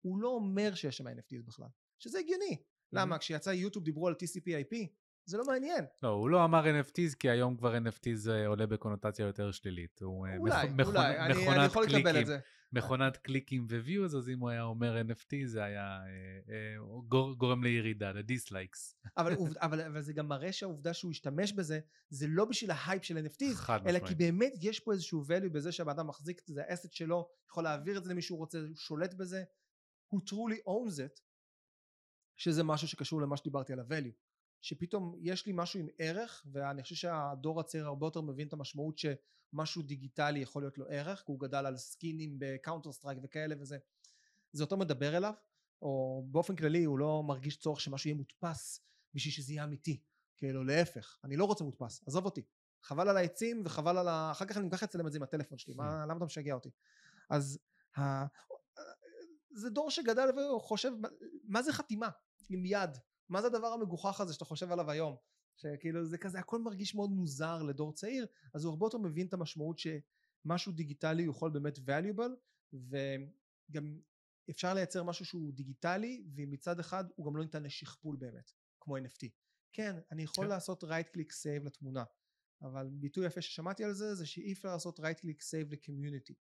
הוא 0.00 0.18
לא 0.18 0.28
אומר 0.28 0.74
שיש 0.74 0.96
שם 0.96 1.08
NFTs 1.08 1.42
בכלל, 1.46 1.66
שזה 1.98 2.18
הגיוני. 2.18 2.56
Mm-hmm. 2.56 2.88
למה? 2.92 3.18
כשיצא 3.18 3.50
יוטיוב 3.50 3.84
דיברו 3.84 4.08
על 4.08 4.14
TCP/IP, 4.14 4.76
זה 5.24 5.38
לא 5.38 5.44
מעניין. 5.44 5.84
לא, 6.02 6.08
הוא 6.08 6.30
לא 6.30 6.44
אמר 6.44 6.64
NFTs, 6.64 7.16
כי 7.18 7.30
היום 7.30 7.56
כבר 7.56 7.76
NFTs 7.76 8.30
עולה 8.46 8.66
בקונוטציה 8.66 9.26
יותר 9.26 9.52
שלילית. 9.52 10.02
הוא 10.02 10.26
אה, 10.26 10.36
אולי, 10.36 10.68
מכ... 10.68 10.86
אולי, 10.86 11.12
מכ... 11.12 11.18
אני, 11.18 11.48
אני 11.48 11.64
יכול 11.64 11.84
לקבל 11.84 12.20
את 12.20 12.26
זה. 12.26 12.38
מכונת 12.72 13.16
קליקים 13.16 13.66
ו 13.70 13.77
views, 13.77 14.16
אז 14.16 14.28
אם 14.28 14.38
הוא 14.38 14.50
היה 14.50 14.62
אומר 14.62 15.02
NFT 15.08 15.46
זה 15.46 15.64
היה 15.64 16.00
אה, 16.00 16.54
אה, 16.54 17.02
גור, 17.08 17.34
גורם 17.34 17.64
לירידה, 17.64 18.12
ל 18.12 18.20
dislikes. 18.20 18.96
אבל, 19.16 19.34
אבל, 19.56 19.80
אבל 19.80 20.00
זה 20.00 20.12
גם 20.12 20.28
מראה 20.28 20.52
שהעובדה 20.52 20.94
שהוא 20.94 21.10
השתמש 21.10 21.52
בזה, 21.52 21.80
זה 22.08 22.26
לא 22.28 22.44
בשביל 22.44 22.70
ההייפ 22.70 23.04
של 23.04 23.26
NFTs, 23.26 23.72
אלא 23.86 23.98
כי 24.08 24.14
באמת 24.14 24.52
יש 24.60 24.80
פה 24.80 24.92
איזשהו 24.92 25.22
value 25.22 25.52
בזה 25.52 25.72
שהבן 25.72 26.06
מחזיק 26.06 26.40
את 26.40 26.46
זה, 26.46 26.62
ה 26.68 26.72
asset 26.72 26.92
שלו, 26.92 27.28
יכול 27.50 27.64
להעביר 27.64 27.98
את 27.98 28.04
זה 28.04 28.10
למי 28.10 28.22
שהוא 28.22 28.38
רוצה, 28.38 28.58
הוא 28.58 28.76
שולט 28.76 29.14
בזה, 29.14 29.44
הוא 30.08 30.20
truly 30.28 30.58
owns 30.68 30.98
it, 30.98 31.20
שזה 32.36 32.62
משהו 32.64 32.88
שקשור 32.88 33.22
למה 33.22 33.36
שדיברתי 33.36 33.72
על 33.72 33.80
ה-value. 33.80 34.31
שפתאום 34.62 35.14
יש 35.18 35.46
לי 35.46 35.52
משהו 35.54 35.80
עם 35.80 35.88
ערך 35.98 36.46
ואני 36.52 36.82
חושב 36.82 36.94
שהדור 36.94 37.60
הצעיר 37.60 37.86
הרבה 37.86 38.06
יותר 38.06 38.20
מבין 38.20 38.48
את 38.48 38.52
המשמעות 38.52 38.98
שמשהו 38.98 39.82
דיגיטלי 39.82 40.40
יכול 40.40 40.62
להיות 40.62 40.78
לו 40.78 40.86
ערך 40.88 41.18
כי 41.18 41.32
הוא 41.32 41.40
גדל 41.40 41.66
על 41.66 41.76
סקינים 41.76 42.36
בקאונטר 42.38 42.92
סטרייק 42.92 43.18
וכאלה 43.22 43.54
וזה 43.60 43.78
זה 44.52 44.62
יותר 44.62 44.76
מדבר 44.76 45.16
אליו 45.16 45.34
או 45.82 46.22
באופן 46.30 46.56
כללי 46.56 46.84
הוא 46.84 46.98
לא 46.98 47.22
מרגיש 47.22 47.56
צורך 47.56 47.80
שמשהו 47.80 48.08
יהיה 48.08 48.16
מודפס 48.16 48.80
בשביל 49.14 49.32
שזה 49.32 49.52
יהיה 49.52 49.64
אמיתי 49.64 50.02
כאילו 50.36 50.64
להפך 50.64 51.18
אני 51.24 51.36
לא 51.36 51.44
רוצה 51.44 51.64
מודפס 51.64 52.02
עזוב 52.06 52.24
אותי 52.24 52.42
חבל 52.82 53.08
על 53.08 53.16
העצים 53.16 53.62
וחבל 53.64 53.98
על 53.98 54.08
ה... 54.08 54.30
אחר 54.30 54.44
כך 54.44 54.56
אני 54.56 54.70
ככה 54.70 54.86
אצלם 54.86 55.06
את 55.06 55.12
זה 55.12 55.18
עם 55.18 55.22
הטלפון 55.22 55.58
שלי 55.58 55.74
מה, 55.74 56.06
למה 56.06 56.16
אתה 56.16 56.24
משגע 56.24 56.54
אותי? 56.54 56.70
אז 57.30 57.58
ה... 57.98 58.24
זה 59.50 59.70
דור 59.70 59.90
שגדל 59.90 60.28
וחושב 60.56 60.92
מה 61.44 61.62
זה 61.62 61.72
חתימה 61.72 62.08
עם 62.48 62.66
יד 62.66 62.90
מה 63.32 63.40
זה 63.40 63.46
הדבר 63.46 63.66
המגוחך 63.66 64.20
הזה 64.20 64.34
שאתה 64.34 64.44
חושב 64.44 64.72
עליו 64.72 64.90
היום? 64.90 65.16
שכאילו 65.56 66.06
זה 66.06 66.18
כזה 66.18 66.38
הכל 66.38 66.60
מרגיש 66.60 66.94
מאוד 66.94 67.10
מוזר 67.10 67.62
לדור 67.62 67.92
צעיר 67.92 68.26
אז 68.54 68.64
הוא 68.64 68.70
הרבה 68.70 68.86
יותר 68.86 68.98
מבין 68.98 69.26
את 69.26 69.32
המשמעות 69.32 69.78
שמשהו 69.78 70.72
דיגיטלי 70.72 71.22
יכול 71.22 71.50
באמת 71.50 71.78
valuable 71.78 72.30
וגם 72.72 74.00
אפשר 74.50 74.74
לייצר 74.74 75.02
משהו 75.02 75.24
שהוא 75.24 75.52
דיגיטלי 75.52 76.24
ומצד 76.34 76.80
אחד 76.80 77.04
הוא 77.16 77.26
גם 77.26 77.36
לא 77.36 77.42
ניתן 77.42 77.62
לשכפול 77.62 78.16
באמת 78.16 78.52
כמו 78.80 78.98
NFT 78.98 79.28
כן 79.72 79.96
אני 80.10 80.22
יכול 80.22 80.44
כן. 80.44 80.50
לעשות 80.50 80.84
right 80.84 81.16
click 81.16 81.30
save 81.30 81.64
לתמונה 81.64 82.04
אבל 82.62 82.90
ביטוי 82.92 83.26
יפה 83.26 83.42
ששמעתי 83.42 83.84
על 83.84 83.92
זה 83.92 84.14
זה 84.14 84.26
שאי 84.26 84.52
אפשר 84.52 84.68
לעשות 84.68 85.00
right 85.00 85.18
click 85.18 85.40
save 85.40 85.70
לקומיוניטי 85.70 86.34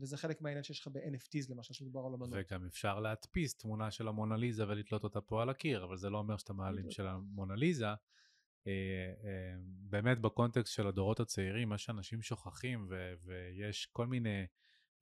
וזה 0.00 0.16
חלק 0.16 0.40
מהעניין 0.40 0.64
שיש 0.64 0.80
לך 0.80 0.88
ב-NFTs 0.88 1.46
למשל 1.50 1.74
שמדובר 1.74 2.00
על 2.06 2.14
אמנות. 2.14 2.30
וגם 2.32 2.66
אפשר 2.66 3.00
להדפיס 3.00 3.56
תמונה 3.56 3.90
של 3.90 4.08
המונליזה 4.08 4.68
ולתלות 4.68 5.04
אותה 5.04 5.20
פה 5.20 5.42
על 5.42 5.50
הקיר, 5.50 5.84
אבל 5.84 5.96
זה 5.96 6.10
לא 6.10 6.18
אומר 6.18 6.36
שאתה 6.36 6.52
מעלים 6.52 6.90
של 6.90 7.06
המונליזה. 7.06 7.86
אה, 7.86 7.94
אה, 8.66 9.54
באמת 9.62 10.20
בקונטקסט 10.20 10.72
של 10.74 10.86
הדורות 10.86 11.20
הצעירים, 11.20 11.68
מה 11.68 11.78
שאנשים 11.78 12.22
שוכחים 12.22 12.86
ו- 12.90 13.14
ויש 13.24 13.86
כל 13.86 14.06
מיני 14.06 14.46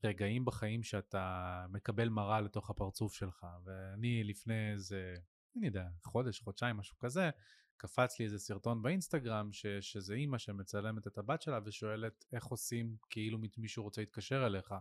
רגעים 0.05 0.45
בחיים 0.45 0.83
שאתה 0.83 1.67
מקבל 1.71 2.09
מראה 2.09 2.41
לתוך 2.41 2.71
הפרצוף 2.71 3.15
שלך, 3.15 3.47
ואני 3.65 4.25
לפני 4.25 4.73
איזה, 4.73 5.15
אני 5.57 5.67
יודע, 5.67 5.85
חודש, 6.05 6.41
חודשיים, 6.41 6.77
משהו 6.77 6.99
כזה, 6.99 7.31
קפץ 7.79 8.19
לי 8.19 8.25
איזה 8.25 8.39
סרטון 8.39 8.83
באינסטגרם 8.83 9.53
ש, 9.53 9.67
שזה 9.67 10.15
אימא 10.15 10.39
שמצלמת 10.39 11.07
את 11.07 11.19
הבת 11.19 11.43
שלה 11.43 11.59
ושואלת 11.65 12.25
איך 12.33 12.45
עושים 12.45 12.97
כאילו 13.11 13.39
מישהו 13.57 13.85
רוצה 13.85 14.03
להתקשר 14.03 14.47
אליך. 14.47 14.75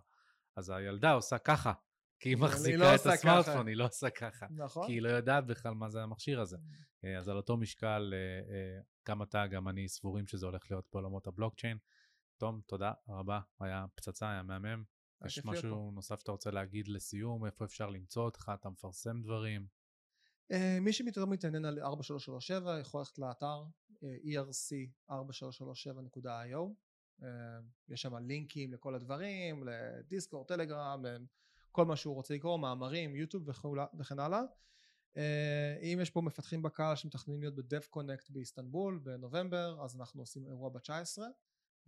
אז 0.56 0.70
הילדה 0.70 1.12
עושה 1.12 1.38
ככה, 1.38 1.74
כי 2.20 2.30
היא 2.30 2.38
מחזיקה 2.38 2.78
לא 2.78 2.96
את 2.96 3.06
הסמארטפון, 3.06 3.68
היא 3.68 3.76
לא 3.76 3.86
עושה 3.86 4.10
ככה. 4.10 4.46
נכון. 4.50 4.88
כי 4.88 4.94
היא 4.94 5.02
לא 5.02 5.10
יודעת 5.10 5.46
בכלל 5.46 5.74
מה 5.74 5.90
זה 5.90 6.04
המכשיר 6.04 6.42
הזה. 6.42 6.58
Mm. 6.58 7.06
אה, 7.06 7.18
אז 7.18 7.30
על 7.30 7.38
אותו 7.38 7.58
משקל, 7.58 8.14
אה, 8.14 8.54
אה, 8.54 8.82
גם 9.08 9.22
אתה, 9.22 9.48
גם 9.48 9.68
אני 9.68 9.88
סבורים 9.88 10.28
שזה 10.28 10.46
הולך 10.46 10.72
להיות 10.72 10.88
בעולמות 10.94 11.28
הבלוקצ'יין. 11.28 11.78
תום, 12.38 12.62
תודה 12.66 12.92
רבה, 13.10 13.40
היה 13.60 13.86
פצצה, 13.96 14.30
היה 14.30 14.44
מהמם. 14.44 14.84
יש 15.26 15.46
משהו 15.46 15.92
נוסף 15.92 16.20
שאתה 16.20 16.32
רוצה 16.32 16.52
להגיד 16.52 16.88
לסיום, 16.88 17.46
איפה 17.46 17.66
אפשר 17.66 17.90
למצוא 17.90 18.24
אותך, 18.24 18.52
אתה 18.54 18.70
מפרסם 18.70 19.22
דברים? 19.22 19.68
אה, 20.52 20.78
מי 20.82 20.94
שיותר 20.94 21.26
מתעניין 21.26 21.66
על 21.66 21.80
4337 21.80 22.80
יכול 22.80 23.00
ללכת 23.00 23.20
לאתר 23.20 23.64
erc4337.io 24.02 26.58
יש 27.90 28.02
שם 28.02 28.16
לינקים 28.16 28.74
לכל 28.74 28.96
הדברים 28.96 29.64
לדיסקורד 29.64 30.48
טלגרם 30.48 31.06
כל 31.72 31.86
מה 31.86 31.96
שהוא 31.96 32.16
רוצה 32.16 32.34
לקרוא 32.34 32.58
מאמרים 32.58 33.16
יוטיוב 33.16 33.50
וכן 34.00 34.20
הלאה. 34.20 34.42
אם 35.82 36.00
יש 36.02 36.10
פה 36.10 36.22
מפתחים 36.22 36.62
בקהל 36.62 36.96
שמתכננים 36.96 37.42
להיות 37.42 37.56
בדף 37.56 37.88
קונקט 37.88 38.30
באיסטנבול 38.30 39.00
בנובמבר 39.04 39.84
אז 39.84 39.96
אנחנו 39.96 40.22
עושים 40.22 40.48
אירוע 40.48 40.70
ב-19 40.70 41.22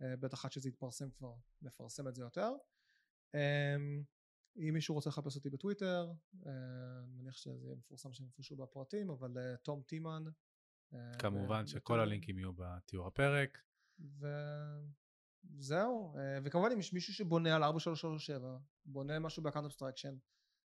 בטח 0.00 0.44
עד 0.44 0.52
שזה 0.52 0.68
יתפרסם 0.68 1.10
כבר 1.10 1.34
נפרסם 1.62 2.08
את 2.08 2.14
זה 2.14 2.22
יותר 2.22 2.52
אם 4.56 4.70
מישהו 4.74 4.94
רוצה 4.94 5.10
לחפש 5.10 5.36
אותי 5.36 5.50
בטוויטר 5.50 6.12
אני 6.46 7.12
מניח 7.16 7.36
שזה 7.36 7.66
יהיה 7.66 7.76
מפורסם 7.76 8.12
שם 8.12 8.24
איפשהו 8.24 8.56
בפרטים 8.56 9.10
אבל 9.10 9.56
תום 9.62 9.82
טמאן 9.82 10.24
כמובן 11.18 11.66
שכל 11.66 12.00
הלינקים 12.00 12.38
יהיו 12.38 12.52
בתיאור 12.52 13.06
הפרק. 13.06 13.58
וזהו 15.44 16.14
וכמובן 16.44 16.68
אם 16.72 16.78
יש 16.78 16.92
מישהו 16.92 17.14
שבונה 17.14 17.56
על 17.56 17.62
4337 17.62 18.58
בונה 18.84 19.18
משהו 19.18 19.42
ב 19.42 19.45
account 19.45 19.64
abstraction 19.64 20.14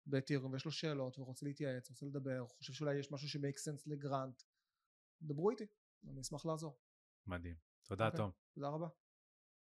באתיריום 0.05 0.51
ויש 0.51 0.65
לו 0.65 0.71
שאלות 0.71 1.19
ורוצה 1.19 1.45
להתייעץ 1.45 1.89
רוצה 1.89 2.05
לדבר 2.05 2.47
חושב 2.47 2.73
שאולי 2.73 2.95
יש 2.95 3.11
משהו 3.11 3.29
ש 3.29 3.39
make 3.39 3.57
sense 3.57 3.87
ל 3.87 3.97
grant 3.97 4.43
דברו 5.21 5.49
איתי 5.49 5.65
אני 6.07 6.21
אשמח 6.21 6.45
לעזור. 6.45 6.79
מדהים. 7.27 7.55
תודה 7.83 8.11
תום. 8.11 8.31
תודה 8.53 8.69
רבה 8.69 8.87